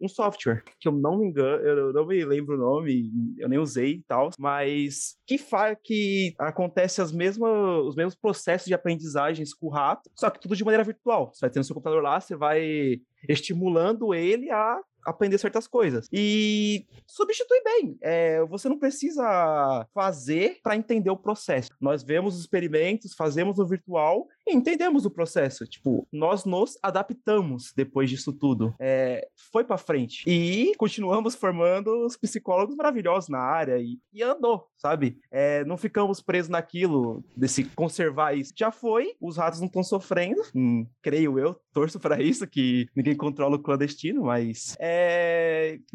um 0.00 0.08
software, 0.08 0.62
que 0.80 0.88
eu 0.88 0.92
não 0.92 1.18
me 1.18 1.26
engano, 1.26 1.62
eu 1.64 1.92
não 1.92 2.06
me 2.06 2.24
lembro 2.24 2.56
o 2.56 2.58
nome, 2.58 3.10
eu 3.38 3.48
nem 3.48 3.58
usei 3.58 3.94
e 3.94 4.02
tal, 4.02 4.30
mas 4.38 5.16
que 5.26 5.38
que 5.82 6.34
acontece 6.38 7.00
as 7.00 7.12
mesmas, 7.12 7.50
os 7.86 7.94
mesmos 7.94 8.14
processos 8.14 8.66
de 8.66 8.74
aprendizagens 8.74 9.54
com 9.54 9.66
o 9.66 9.70
rato, 9.70 10.10
só 10.14 10.30
que 10.30 10.40
tudo 10.40 10.56
de 10.56 10.64
maneira 10.64 10.84
virtual. 10.84 11.32
Você 11.32 11.40
vai 11.40 11.50
ter 11.50 11.60
no 11.60 11.64
seu 11.64 11.74
computador 11.74 12.02
lá, 12.02 12.20
você 12.20 12.36
vai 12.36 13.00
estimulando 13.28 14.14
ele 14.14 14.50
a 14.50 14.80
aprender 15.04 15.38
certas 15.38 15.66
coisas. 15.66 16.08
E 16.12 16.86
substitui 17.06 17.62
bem. 17.62 17.96
É, 18.00 18.44
você 18.44 18.68
não 18.68 18.78
precisa 18.78 19.86
fazer 19.94 20.58
para 20.62 20.76
entender 20.76 21.10
o 21.10 21.16
processo. 21.16 21.70
Nós 21.80 22.02
vemos 22.02 22.34
os 22.34 22.40
experimentos, 22.40 23.14
fazemos 23.14 23.58
o 23.58 23.66
virtual 23.66 24.26
e 24.46 24.54
entendemos 24.54 25.04
o 25.04 25.10
processo. 25.10 25.66
Tipo, 25.66 26.06
nós 26.12 26.44
nos 26.44 26.78
adaptamos 26.82 27.72
depois 27.74 28.10
disso 28.10 28.32
tudo. 28.32 28.74
É, 28.80 29.26
foi 29.52 29.64
para 29.64 29.78
frente. 29.78 30.24
E 30.26 30.72
continuamos 30.76 31.34
formando 31.34 32.06
os 32.06 32.16
psicólogos 32.16 32.76
maravilhosos 32.76 33.28
na 33.28 33.38
área 33.38 33.78
e, 33.78 33.98
e 34.12 34.22
andou, 34.22 34.66
sabe? 34.76 35.18
É, 35.30 35.64
não 35.64 35.76
ficamos 35.76 36.20
presos 36.20 36.48
naquilo, 36.48 37.24
desse 37.36 37.64
conservar 37.64 38.34
isso. 38.34 38.52
Já 38.56 38.70
foi, 38.70 39.14
os 39.20 39.36
ratos 39.36 39.60
não 39.60 39.66
estão 39.66 39.82
sofrendo, 39.82 40.42
hum, 40.54 40.86
creio 41.00 41.38
eu, 41.38 41.56
torço 41.72 41.98
para 41.98 42.22
isso, 42.22 42.46
que 42.46 42.86
ninguém 42.94 43.16
controla 43.16 43.56
o 43.56 43.62
clandestino, 43.62 44.24
mas 44.24 44.76
é. 44.78 44.91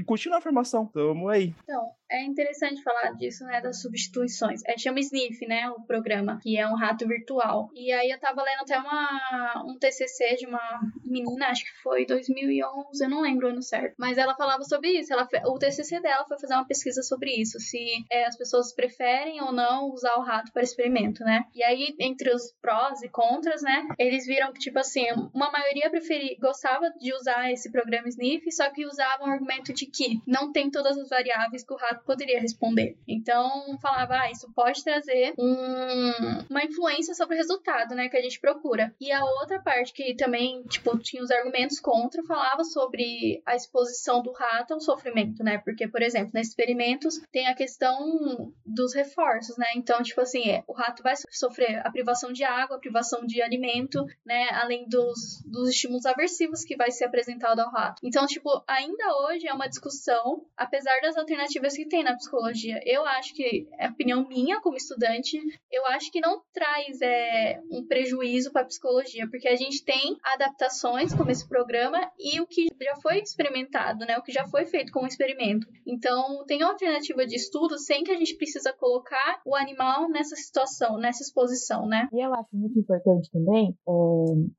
Continua 0.05 0.37
a 0.37 0.41
formação, 0.41 0.85
tamo 0.85 1.29
aí. 1.29 1.53
Então, 1.63 1.91
é 2.09 2.23
interessante 2.23 2.81
falar 2.83 3.11
disso, 3.11 3.43
né, 3.45 3.61
das 3.61 3.81
substituições. 3.81 4.61
É, 4.65 4.77
chama 4.77 4.99
Sniff, 4.99 5.45
né, 5.45 5.69
o 5.69 5.81
programa, 5.81 6.39
que 6.41 6.57
é 6.57 6.67
um 6.67 6.75
rato 6.75 7.07
virtual. 7.07 7.69
E 7.75 7.91
aí 7.91 8.09
eu 8.09 8.19
tava 8.19 8.43
lendo 8.43 8.61
até 8.61 8.79
uma, 8.79 9.63
um 9.65 9.77
TCC 9.77 10.35
de 10.37 10.45
uma 10.45 10.79
menina, 11.03 11.47
acho 11.47 11.65
que 11.65 11.81
foi 11.81 12.05
2011, 12.05 13.03
eu 13.03 13.09
não 13.09 13.21
lembro 13.21 13.47
o 13.47 13.49
ano 13.49 13.61
certo, 13.61 13.95
mas 13.97 14.17
ela 14.17 14.35
falava 14.35 14.63
sobre 14.63 14.91
isso. 14.91 15.11
Ela, 15.11 15.27
o 15.45 15.59
TCC 15.59 15.99
dela 15.99 16.25
foi 16.27 16.39
fazer 16.39 16.53
uma 16.53 16.67
pesquisa 16.67 17.01
sobre 17.01 17.31
isso, 17.31 17.59
se 17.59 18.05
é, 18.11 18.25
as 18.25 18.37
pessoas 18.37 18.73
preferem 18.73 19.41
ou 19.41 19.51
não 19.51 19.89
usar 19.91 20.15
o 20.15 20.23
rato 20.23 20.51
para 20.53 20.63
experimento, 20.63 21.23
né? 21.23 21.45
E 21.53 21.63
aí, 21.63 21.95
entre 21.99 22.33
os 22.33 22.53
prós 22.61 23.01
e 23.01 23.09
contras, 23.09 23.61
né, 23.61 23.87
eles 23.99 24.25
viram 24.25 24.53
que, 24.53 24.59
tipo 24.59 24.79
assim, 24.79 25.05
uma 25.33 25.51
maioria 25.51 25.89
preferia, 25.89 26.37
gostava 26.39 26.89
de 26.99 27.13
usar 27.13 27.51
esse 27.51 27.71
programa 27.71 28.07
Sniff, 28.07 28.49
só 28.51 28.69
que 28.71 28.85
usavam 28.87 29.27
o 29.27 29.31
argumento 29.31 29.73
de 29.73 29.85
que 29.85 30.21
não 30.25 30.51
tem 30.51 30.69
todas 30.69 30.97
as 30.97 31.09
variáveis 31.09 31.63
que 31.63 31.73
o 31.73 31.77
rato 31.77 32.03
poderia 32.05 32.39
responder. 32.39 32.97
Então, 33.07 33.77
falava, 33.81 34.15
ah, 34.15 34.31
isso 34.31 34.51
pode 34.53 34.83
trazer 34.83 35.33
um, 35.37 36.11
uma 36.49 36.63
influência 36.63 37.13
sobre 37.13 37.35
o 37.35 37.37
resultado, 37.37 37.95
né, 37.95 38.09
que 38.09 38.17
a 38.17 38.21
gente 38.21 38.39
procura. 38.39 38.93
E 38.99 39.11
a 39.11 39.23
outra 39.23 39.61
parte 39.61 39.93
que 39.93 40.15
também, 40.15 40.63
tipo, 40.63 40.97
tinha 40.99 41.23
os 41.23 41.31
argumentos 41.31 41.79
contra, 41.79 42.23
falava 42.23 42.63
sobre 42.63 43.41
a 43.45 43.55
exposição 43.55 44.21
do 44.21 44.31
rato 44.31 44.73
ao 44.73 44.79
sofrimento, 44.79 45.43
né? 45.43 45.57
Porque, 45.59 45.87
por 45.87 46.01
exemplo, 46.01 46.31
nesses 46.33 46.51
experimentos 46.51 47.19
tem 47.31 47.47
a 47.47 47.55
questão 47.55 48.53
dos 48.65 48.93
reforços, 48.93 49.57
né? 49.57 49.67
Então, 49.75 50.01
tipo 50.01 50.21
assim, 50.21 50.49
é, 50.49 50.63
o 50.67 50.73
rato 50.73 51.03
vai 51.03 51.13
sofrer 51.31 51.85
a 51.85 51.91
privação 51.91 52.31
de 52.31 52.43
água, 52.43 52.77
a 52.77 52.79
privação 52.79 53.25
de 53.25 53.41
alimento, 53.41 54.05
né? 54.25 54.49
Além 54.51 54.87
dos, 54.87 55.41
dos 55.45 55.69
estímulos 55.69 56.05
aversivos 56.05 56.63
que 56.63 56.75
vai 56.75 56.91
ser 56.91 57.05
apresentado 57.05 57.59
ao 57.59 57.71
rato. 57.71 58.01
Então, 58.03 58.25
tipo, 58.25 58.49
ainda 58.77 59.03
hoje 59.25 59.47
é 59.47 59.53
uma 59.53 59.67
discussão, 59.67 60.45
apesar 60.55 60.99
das 61.01 61.17
alternativas 61.17 61.75
que 61.75 61.87
tem 61.87 62.03
na 62.03 62.15
psicologia. 62.15 62.79
Eu 62.85 63.05
acho 63.05 63.33
que, 63.33 63.67
é 63.77 63.89
opinião 63.89 64.27
minha 64.27 64.61
como 64.61 64.77
estudante, 64.77 65.39
eu 65.71 65.85
acho 65.87 66.11
que 66.11 66.19
não 66.19 66.41
traz 66.53 67.01
é, 67.01 67.59
um 67.71 67.85
prejuízo 67.85 68.51
para 68.51 68.61
a 68.61 68.65
psicologia, 68.65 69.27
porque 69.29 69.47
a 69.47 69.55
gente 69.55 69.83
tem 69.83 70.17
adaptações 70.23 71.13
como 71.13 71.31
esse 71.31 71.47
programa 71.47 71.99
e 72.19 72.39
o 72.39 72.47
que 72.47 72.67
já 72.81 72.95
foi 73.01 73.19
experimentado, 73.19 74.05
né? 74.05 74.17
O 74.17 74.23
que 74.23 74.31
já 74.31 74.45
foi 74.45 74.65
feito 74.65 74.91
como 74.91 75.07
experimento. 75.07 75.67
Então, 75.85 76.45
tem 76.45 76.61
alternativa 76.61 77.25
de 77.25 77.35
estudo 77.35 77.77
sem 77.79 78.03
que 78.03 78.11
a 78.11 78.17
gente 78.17 78.35
precisa 78.35 78.73
colocar 78.73 79.41
o 79.45 79.55
animal 79.55 80.09
nessa 80.09 80.35
situação, 80.35 80.97
nessa 80.97 81.23
exposição, 81.23 81.87
né? 81.87 82.07
E 82.13 82.23
eu 82.23 82.33
acho 82.33 82.49
muito 82.53 82.79
importante 82.79 83.29
também 83.31 83.75
é, 83.87 83.91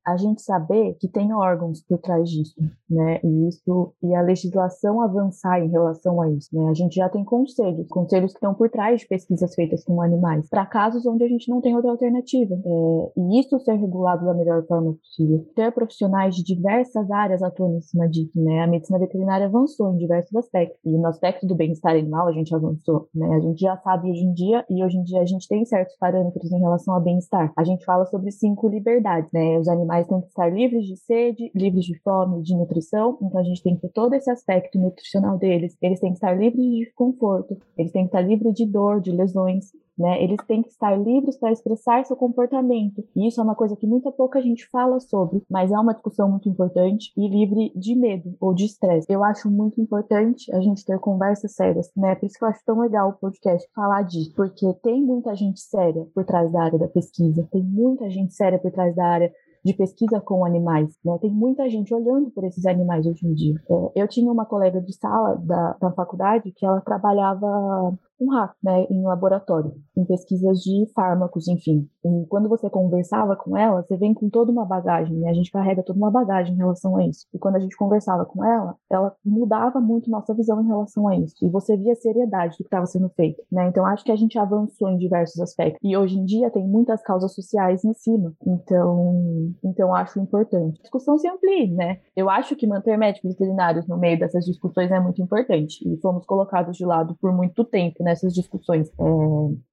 a 0.07 0.17
gente 0.17 0.43
saber 0.43 0.97
que 1.01 1.09
tem 1.09 1.33
órgãos 1.33 1.83
por 1.83 1.99
trás 1.99 2.29
disso, 2.29 2.55
né? 2.89 3.21
E 3.23 3.49
isso 3.49 3.95
e 4.09 4.15
a 4.15 4.23
legislação 4.23 5.01
avançar 5.01 5.61
em 5.61 5.69
relação 5.69 6.21
a 6.21 6.31
isso, 6.31 6.49
né? 6.53 6.71
A 6.71 6.75
gente 6.75 6.95
já 6.95 7.09
tem 7.09 7.25
conselhos, 7.25 7.87
conselhos 7.89 8.33
que 8.33 8.39
estão 8.39 8.55
por 8.55 8.71
trás 8.71 9.01
de 9.01 9.07
pesquisas 9.07 9.55
feitas 9.55 9.85
com 9.85 10.01
animais, 10.01 10.49
para 10.49 10.67
casos 10.67 11.05
onde 11.07 11.25
a 11.25 11.29
gente 11.29 11.49
não 11.51 11.61
tem 11.61 11.75
outra 11.77 11.91
alternativa. 11.91 12.55
É, 12.55 13.13
e 13.17 13.41
isso 13.41 13.59
ser 13.61 13.75
regulado 13.75 14.25
da 14.25 14.35
melhor 14.35 14.65
forma 14.67 14.95
possível. 14.95 15.45
Ter 15.55 15.73
profissionais 15.73 16.35
de 16.35 16.43
diversas 16.43 17.11
áreas 17.11 17.43
atuando 17.43 17.77
em 17.77 17.81
cima 17.81 18.09
disso, 18.09 18.41
né? 18.43 18.63
A 18.63 18.67
medicina 18.67 18.99
veterinária 18.99 19.47
avançou 19.47 19.93
em 19.93 19.99
diversos 19.99 20.35
aspectos. 20.35 20.79
E 20.85 20.97
no 20.97 21.07
aspecto 21.07 21.47
do 21.47 21.55
bem-estar 21.55 21.93
animal 21.93 22.29
a 22.29 22.33
gente 22.33 22.55
avançou, 22.55 23.09
né? 23.15 23.29
A 23.37 23.41
gente 23.41 23.61
já 23.61 23.77
sabe 23.79 24.11
hoje 24.11 24.25
em 24.25 24.33
dia, 24.33 24.65
e 24.71 24.85
hoje 24.85 24.97
em 24.97 25.03
dia 25.03 25.21
a 25.21 25.27
gente 25.27 25.47
tem 25.49 25.65
certos 25.65 25.97
parâmetros 25.97 26.51
em 26.51 26.59
relação 26.59 26.95
ao 26.95 27.01
bem-estar. 27.01 27.53
A 27.57 27.65
gente 27.65 27.85
fala 27.85 28.07
sobre 28.07 28.31
cinco 28.31 28.69
liberdades, 28.69 29.31
né? 29.33 29.59
Os 29.59 29.69
animais 29.69 30.07
têm 30.07 30.21
que 30.21 30.29
estar 30.29 30.49
livres 30.49 30.87
de 30.87 30.97
sede, 30.97 31.51
livres 31.55 31.85
de 31.85 31.99
fome, 32.01 32.43
de 32.43 32.57
nutrição. 32.57 33.19
Então 33.23 33.41
a 33.41 33.45
gente 33.45 33.63
tem 33.63 33.75
que 33.75 33.83
ter 33.83 33.91
todo 33.99 34.15
esse 34.15 34.31
aspecto 34.31 34.79
nutricional 34.79 35.37
deles. 35.37 35.77
Eles 35.83 35.99
têm 35.99 36.11
que 36.11 36.19
estar 36.19 36.33
livres 36.33 36.65
de 36.65 36.85
desconforto, 36.85 37.59
eles 37.77 37.91
têm 37.91 38.05
que 38.05 38.11
estar 38.11 38.21
livres 38.21 38.55
de 38.55 38.65
dor, 38.65 39.01
de 39.01 39.11
lesões. 39.11 39.73
Né? 39.99 40.23
Eles 40.23 40.39
têm 40.47 40.63
que 40.63 40.69
estar 40.69 40.95
livres 40.95 41.37
para 41.37 41.51
expressar 41.51 42.05
seu 42.05 42.15
comportamento. 42.15 43.05
E 43.17 43.27
isso 43.27 43.41
é 43.41 43.43
uma 43.43 43.57
coisa 43.57 43.75
que 43.75 43.89
muita 43.89 44.13
pouca 44.13 44.41
gente 44.41 44.69
fala 44.71 45.01
sobre, 45.01 45.43
mas 45.51 45.73
é 45.73 45.77
uma 45.77 45.93
discussão 45.93 46.31
muito 46.31 46.49
importante 46.49 47.13
e 47.17 47.29
livre 47.29 47.73
de 47.75 47.97
medo 47.97 48.37
ou 48.41 48.55
de 48.55 48.67
estresse. 48.67 49.13
Eu 49.13 49.25
acho 49.25 49.51
muito 49.51 49.81
importante 49.81 50.55
a 50.55 50.61
gente 50.61 50.85
ter 50.85 51.01
conversas 51.01 51.57
sérias, 51.57 51.91
né? 51.97 52.15
Por 52.15 52.27
isso 52.27 52.39
que 52.39 52.45
eu 52.45 52.49
acho 52.49 52.65
tão 52.65 52.79
legal 52.79 53.09
o 53.09 53.15
podcast 53.15 53.69
falar 53.75 54.03
disso, 54.03 54.33
porque 54.37 54.73
tem 54.85 55.03
muita 55.03 55.35
gente 55.35 55.59
séria 55.59 56.07
por 56.15 56.25
trás 56.25 56.53
da 56.53 56.63
área 56.63 56.79
da 56.79 56.87
pesquisa, 56.87 57.49
tem 57.51 57.65
muita 57.65 58.09
gente 58.09 58.33
séria 58.33 58.61
por 58.61 58.71
trás 58.71 58.95
da 58.95 59.05
área 59.05 59.33
de 59.69 59.75
pesquisa 59.75 60.21
com 60.21 60.45
animais. 60.45 60.99
Né? 61.05 61.19
Tem 61.21 61.31
muita 61.31 61.69
gente 61.69 61.95
olhando 61.95 62.31
por 62.31 62.45
esses 62.45 62.65
animais 62.65 63.07
hoje 63.07 63.27
em 63.27 63.35
dia. 63.35 63.55
É, 63.69 64.03
eu 64.03 64.09
tinha 64.09 64.33
uma 64.33 64.47
colega 64.47 64.81
de 64.81 64.95
sala 64.95 65.37
da, 65.37 65.77
da 65.81 65.93
faculdade 65.93 66.53
que 66.53 66.65
ela 66.65 66.81
trabalhava 66.81 67.97
um 68.21 68.31
rato, 68.31 68.55
né, 68.63 68.85
em 68.91 69.03
laboratório, 69.03 69.73
em 69.97 70.05
pesquisas 70.05 70.59
de 70.59 70.91
fármacos, 70.95 71.49
enfim. 71.49 71.89
E 72.05 72.27
quando 72.27 72.49
você 72.49 72.69
conversava 72.69 73.37
com 73.37 73.57
ela, 73.57 73.83
você 73.83 73.97
vem 73.97 74.15
com 74.15 74.29
toda 74.29 74.51
uma 74.51 74.65
bagagem, 74.65 75.17
né? 75.17 75.31
A 75.31 75.35
gente 75.35 75.51
carrega 75.51 75.83
toda 75.83 75.99
uma 75.99 76.11
bagagem 76.11 76.55
em 76.55 76.59
relação 76.59 76.97
a 76.97 77.07
isso. 77.07 77.27
E 77.33 77.39
quando 77.39 77.57
a 77.57 77.61
gente 77.61 77.77
conversava 77.77 78.25
com 78.25 78.45
ela, 78.45 78.75
ela 78.91 79.15
mudava 79.25 79.81
muito 79.81 80.11
nossa 80.11 80.35
visão 80.35 80.63
em 80.63 80.67
relação 80.67 81.09
a 81.09 81.17
isso. 81.17 81.35
E 81.45 81.49
você 81.49 81.77
via 81.77 81.93
a 81.93 81.97
seriedade 81.97 82.55
do 82.55 82.59
que 82.59 82.65
estava 82.65 82.87
sendo 82.87 83.09
feito, 83.11 83.43
né? 83.51 83.69
Então 83.69 83.87
acho 83.87 84.05
que 84.05 84.13
a 84.13 84.17
gente 84.17 84.39
avançou 84.39 84.89
em 84.89 84.99
diversos 84.99 85.41
aspectos. 85.41 85.79
E 85.83 85.97
hoje 85.97 86.19
em 86.19 86.25
dia 86.25 86.51
tem 86.51 86.67
muitas 86.67 87.03
causas 87.03 87.35
sociais 87.35 87.85
em 87.85 87.93
cima. 87.95 88.33
Então, 88.47 89.53
então 89.65 89.95
acho 89.95 90.21
importante. 90.21 90.79
A 90.81 90.83
discussão 90.83 91.19
se 91.19 91.29
amplie, 91.29 91.73
né? 91.73 91.99
Eu 92.17 92.29
acho 92.29 92.57
que 92.57 92.67
manter 92.67 92.97
médicos 92.97 93.31
veterinários 93.33 93.87
no 93.87 93.97
meio 93.97 94.19
dessas 94.19 94.45
discussões 94.45 94.91
é 94.91 95.01
muito 95.01 95.23
importante. 95.23 95.87
E 95.89 95.97
fomos 96.01 96.25
colocados 96.25 96.77
de 96.77 96.85
lado 96.85 97.17
por 97.21 97.33
muito 97.33 97.65
tempo, 97.65 98.03
né? 98.03 98.08
Nessas 98.09 98.33
discussões. 98.33 98.89
É, 98.89 99.03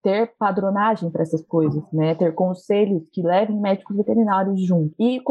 ter 0.03 0.33
padronagem 0.37 1.09
para 1.09 1.23
essas 1.23 1.41
coisas, 1.45 1.81
né? 1.91 2.13
Ter 2.15 2.33
conselhos 2.33 3.03
que 3.11 3.21
levem 3.21 3.59
médicos 3.59 3.95
veterinários 3.95 4.61
junto. 4.61 4.93
E, 4.99 5.21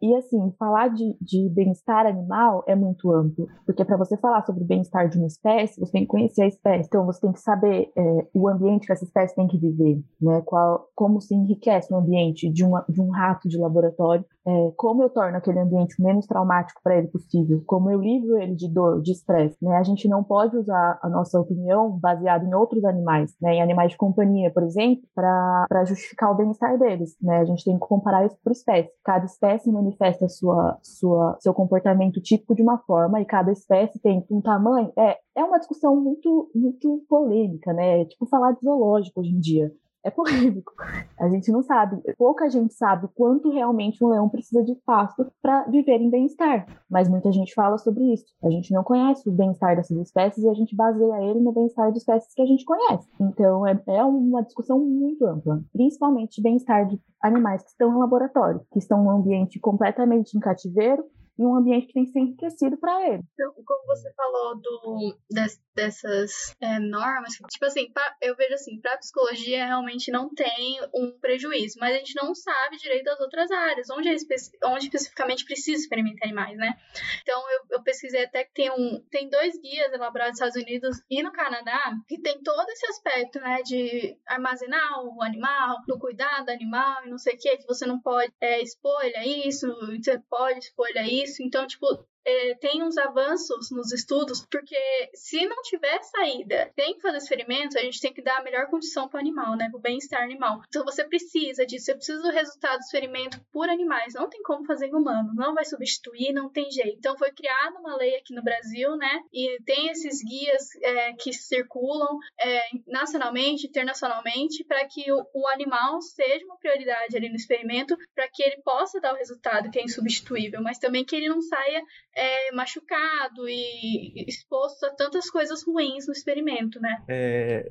e 0.00 0.14
assim, 0.14 0.52
falar 0.58 0.88
de, 0.88 1.16
de 1.20 1.48
bem-estar 1.50 2.06
animal 2.06 2.64
é 2.66 2.74
muito 2.74 3.12
amplo, 3.12 3.46
porque 3.64 3.84
para 3.84 3.96
você 3.96 4.16
falar 4.16 4.44
sobre 4.44 4.64
o 4.64 4.66
bem-estar 4.66 5.08
de 5.08 5.18
uma 5.18 5.26
espécie, 5.26 5.78
você 5.78 5.92
tem 5.92 6.02
que 6.02 6.08
conhecer 6.08 6.42
a 6.42 6.48
espécie. 6.48 6.88
Então, 6.88 7.04
você 7.04 7.20
tem 7.20 7.32
que 7.32 7.40
saber 7.40 7.92
é, 7.96 8.26
o 8.34 8.48
ambiente 8.48 8.86
que 8.86 8.92
essa 8.92 9.04
espécie 9.04 9.34
tem 9.34 9.46
que 9.46 9.58
viver, 9.58 10.02
né? 10.20 10.42
Qual, 10.44 10.88
como 10.94 11.20
se 11.20 11.34
enriquece 11.34 11.92
o 11.92 11.96
ambiente 11.96 12.50
de, 12.50 12.64
uma, 12.64 12.84
de 12.88 13.00
um 13.00 13.10
rato 13.10 13.48
de 13.48 13.58
laboratório, 13.58 14.24
é, 14.46 14.72
como 14.76 15.02
eu 15.02 15.10
torno 15.10 15.36
aquele 15.36 15.58
ambiente 15.58 16.00
menos 16.00 16.26
traumático 16.26 16.80
para 16.82 16.96
ele 16.96 17.08
possível, 17.08 17.62
como 17.66 17.90
eu 17.90 18.00
livro 18.00 18.40
ele 18.40 18.54
de 18.54 18.68
dor, 18.68 19.02
de 19.02 19.10
estresse, 19.10 19.56
né? 19.60 19.76
A 19.76 19.82
gente 19.82 20.08
não 20.08 20.22
pode 20.22 20.56
usar 20.56 20.98
a 21.02 21.08
nossa 21.08 21.40
opinião 21.40 21.90
baseada 21.90 22.44
em 22.44 22.54
outros 22.54 22.84
animais, 22.84 23.34
né, 23.40 23.54
em 23.54 23.62
animais 23.62 23.90
de 23.90 23.96
companhia, 23.96 24.50
por 24.52 24.62
exemplo, 24.62 25.02
para 25.14 25.84
justificar 25.84 26.30
o 26.30 26.34
bem-estar 26.36 26.78
deles. 26.78 27.16
Né? 27.20 27.38
A 27.38 27.44
gente 27.44 27.64
tem 27.64 27.74
que 27.74 27.80
comparar 27.80 28.24
isso 28.24 28.36
por 28.42 28.52
espécie. 28.52 28.90
Cada 29.04 29.24
espécie 29.24 29.72
manifesta 29.72 30.28
sua, 30.28 30.78
sua, 30.82 31.36
seu 31.40 31.52
comportamento 31.52 32.20
típico 32.20 32.54
de 32.54 32.62
uma 32.62 32.78
forma 32.78 33.20
e 33.20 33.24
cada 33.24 33.50
espécie 33.50 33.98
tem 33.98 34.24
um 34.30 34.40
tamanho. 34.40 34.92
É, 34.96 35.18
é 35.34 35.44
uma 35.44 35.58
discussão 35.58 35.96
muito, 35.96 36.50
muito 36.54 37.04
polêmica, 37.08 37.72
né? 37.72 38.02
É 38.02 38.04
tipo 38.04 38.26
falar 38.26 38.52
de 38.52 38.60
zoológico 38.60 39.20
hoje 39.20 39.30
em 39.30 39.40
dia 39.40 39.72
é 40.04 40.10
polêmico. 40.10 40.72
A 41.18 41.28
gente 41.28 41.50
não 41.50 41.62
sabe, 41.62 42.00
pouca 42.16 42.48
gente 42.48 42.74
sabe 42.74 43.08
quanto 43.14 43.50
realmente 43.50 44.04
um 44.04 44.08
leão 44.08 44.28
precisa 44.28 44.62
de 44.62 44.74
pasto 44.84 45.26
para 45.42 45.64
viver 45.64 46.00
em 46.00 46.10
bem-estar. 46.10 46.66
Mas 46.88 47.08
muita 47.08 47.32
gente 47.32 47.54
fala 47.54 47.78
sobre 47.78 48.12
isso. 48.12 48.26
A 48.44 48.50
gente 48.50 48.72
não 48.72 48.84
conhece 48.84 49.28
o 49.28 49.32
bem-estar 49.32 49.74
dessas 49.74 49.96
espécies 49.98 50.44
e 50.44 50.48
a 50.48 50.54
gente 50.54 50.76
baseia 50.76 51.22
ele 51.22 51.40
no 51.40 51.52
bem-estar 51.52 51.90
de 51.90 51.98
espécies 51.98 52.34
que 52.34 52.42
a 52.42 52.46
gente 52.46 52.64
conhece. 52.64 53.08
Então 53.20 53.66
é, 53.66 53.80
é 53.86 54.04
uma 54.04 54.42
discussão 54.42 54.78
muito 54.78 55.24
ampla, 55.24 55.62
principalmente 55.72 56.42
bem-estar 56.42 56.86
de 56.86 57.00
animais 57.22 57.62
que 57.62 57.70
estão 57.70 57.92
em 57.92 57.98
laboratório, 57.98 58.60
que 58.70 58.78
estão 58.78 59.02
num 59.02 59.10
ambiente 59.10 59.58
completamente 59.58 60.36
em 60.36 60.40
cativeiro 60.40 61.04
e 61.38 61.42
um 61.44 61.56
ambiente 61.56 61.86
que 61.88 61.92
tem 61.92 62.04
que 62.04 62.12
ser 62.12 62.20
enriquecido 62.20 62.76
para 62.78 63.08
ele. 63.08 63.22
Então, 63.34 63.52
como 63.64 63.86
você 63.86 64.12
falou 64.14 64.56
do, 64.56 65.16
des, 65.30 65.60
dessas 65.74 66.54
é, 66.60 66.78
normas, 66.78 67.34
tipo 67.50 67.66
assim, 67.66 67.92
pra, 67.92 68.16
eu 68.22 68.34
vejo 68.34 68.54
assim, 68.54 68.80
para 68.80 68.96
psicologia 68.96 69.66
realmente 69.66 70.10
não 70.10 70.30
tem 70.34 70.80
um 70.94 71.12
prejuízo, 71.20 71.78
mas 71.78 71.94
a 71.94 71.98
gente 71.98 72.14
não 72.16 72.34
sabe 72.34 72.78
direito 72.78 73.04
das 73.04 73.20
outras 73.20 73.50
áreas, 73.50 73.90
onde, 73.90 74.08
é 74.08 74.16
onde 74.64 74.86
especificamente 74.86 75.44
precisa 75.44 75.82
experimentar 75.82 76.26
animais, 76.26 76.56
né? 76.56 76.76
Então, 77.22 77.38
eu, 77.50 77.76
eu, 77.76 77.82
pesquisei 77.82 78.24
até 78.24 78.44
que 78.44 78.54
tem, 78.54 78.70
um, 78.70 79.04
tem 79.10 79.28
dois 79.28 79.60
guias 79.60 79.92
elaborados 79.92 80.40
nos 80.40 80.48
Estados 80.48 80.62
Unidos 80.62 80.96
e 81.10 81.22
no 81.22 81.32
Canadá 81.32 81.92
que 82.08 82.20
tem 82.20 82.42
todo 82.42 82.68
esse 82.70 82.86
aspecto, 82.86 83.38
né, 83.40 83.62
de 83.62 84.16
armazenar 84.26 85.04
o 85.04 85.22
animal, 85.22 85.82
do 85.86 85.98
cuidado 85.98 86.46
do 86.46 86.52
animal 86.52 87.04
e 87.04 87.10
não 87.10 87.18
sei 87.18 87.34
o 87.34 87.38
que, 87.38 87.56
que 87.58 87.66
você 87.66 87.86
não 87.86 88.00
pode 88.00 88.32
é, 88.40 88.62
expor 88.62 89.04
ele 89.04 89.16
a 89.16 89.26
isso, 89.26 89.66
você 89.96 90.18
pode 90.30 90.58
expor 90.60 90.88
ele 90.88 90.98
a 90.98 91.06
isso, 91.06 91.25
isso. 91.26 91.42
Então, 91.42 91.66
tipo, 91.66 91.86
é, 92.26 92.54
tem 92.56 92.82
uns 92.82 92.98
avanços 92.98 93.70
nos 93.70 93.92
estudos, 93.92 94.44
porque 94.50 94.76
se 95.14 95.46
não 95.46 95.62
tiver 95.62 96.02
saída, 96.02 96.72
tem 96.74 96.94
que 96.94 97.00
fazer 97.00 97.18
experimentos, 97.18 97.76
a 97.76 97.80
gente 97.80 98.00
tem 98.00 98.12
que 98.12 98.20
dar 98.20 98.38
a 98.38 98.42
melhor 98.42 98.66
condição 98.66 99.08
para 99.08 99.18
o 99.18 99.20
animal, 99.20 99.56
né? 99.56 99.68
Para 99.70 99.78
o 99.78 99.80
bem-estar 99.80 100.22
animal. 100.22 100.60
Então 100.66 100.84
você 100.84 101.04
precisa 101.04 101.64
disso, 101.64 101.86
você 101.86 101.94
precisa 101.94 102.20
do 102.20 102.30
resultado 102.30 102.78
do 102.78 102.84
experimento 102.84 103.40
por 103.52 103.68
animais. 103.68 104.14
Não 104.14 104.28
tem 104.28 104.42
como 104.42 104.64
fazer 104.64 104.88
em 104.88 104.94
humanos, 104.94 105.36
não 105.36 105.54
vai 105.54 105.64
substituir, 105.64 106.32
não 106.32 106.50
tem 106.50 106.68
jeito. 106.70 106.96
Então 106.98 107.16
foi 107.16 107.30
criada 107.30 107.78
uma 107.78 107.96
lei 107.96 108.16
aqui 108.16 108.34
no 108.34 108.42
Brasil, 108.42 108.96
né? 108.96 109.22
E 109.32 109.62
tem 109.64 109.88
esses 109.88 110.20
guias 110.22 110.74
é, 110.82 111.12
que 111.12 111.32
circulam 111.32 112.18
é, 112.40 112.62
nacionalmente, 112.88 113.68
internacionalmente, 113.68 114.64
para 114.64 114.84
que 114.86 115.12
o, 115.12 115.24
o 115.32 115.46
animal 115.46 116.00
seja 116.02 116.44
uma 116.44 116.58
prioridade 116.58 117.16
ali 117.16 117.28
no 117.28 117.36
experimento, 117.36 117.96
para 118.14 118.28
que 118.28 118.42
ele 118.42 118.60
possa 118.64 119.00
dar 119.00 119.14
o 119.14 119.16
resultado 119.16 119.70
que 119.70 119.78
é 119.78 119.84
insubstituível, 119.84 120.60
mas 120.60 120.78
também 120.78 121.04
que 121.04 121.14
ele 121.14 121.28
não 121.28 121.40
saia 121.40 121.82
é, 122.16 122.50
machucado 122.52 123.48
e 123.48 124.24
exposto 124.26 124.84
a 124.86 124.94
tantas 124.94 125.30
coisas 125.30 125.62
ruins 125.64 126.06
no 126.06 126.12
experimento, 126.12 126.80
né? 126.80 127.04
É, 127.08 127.70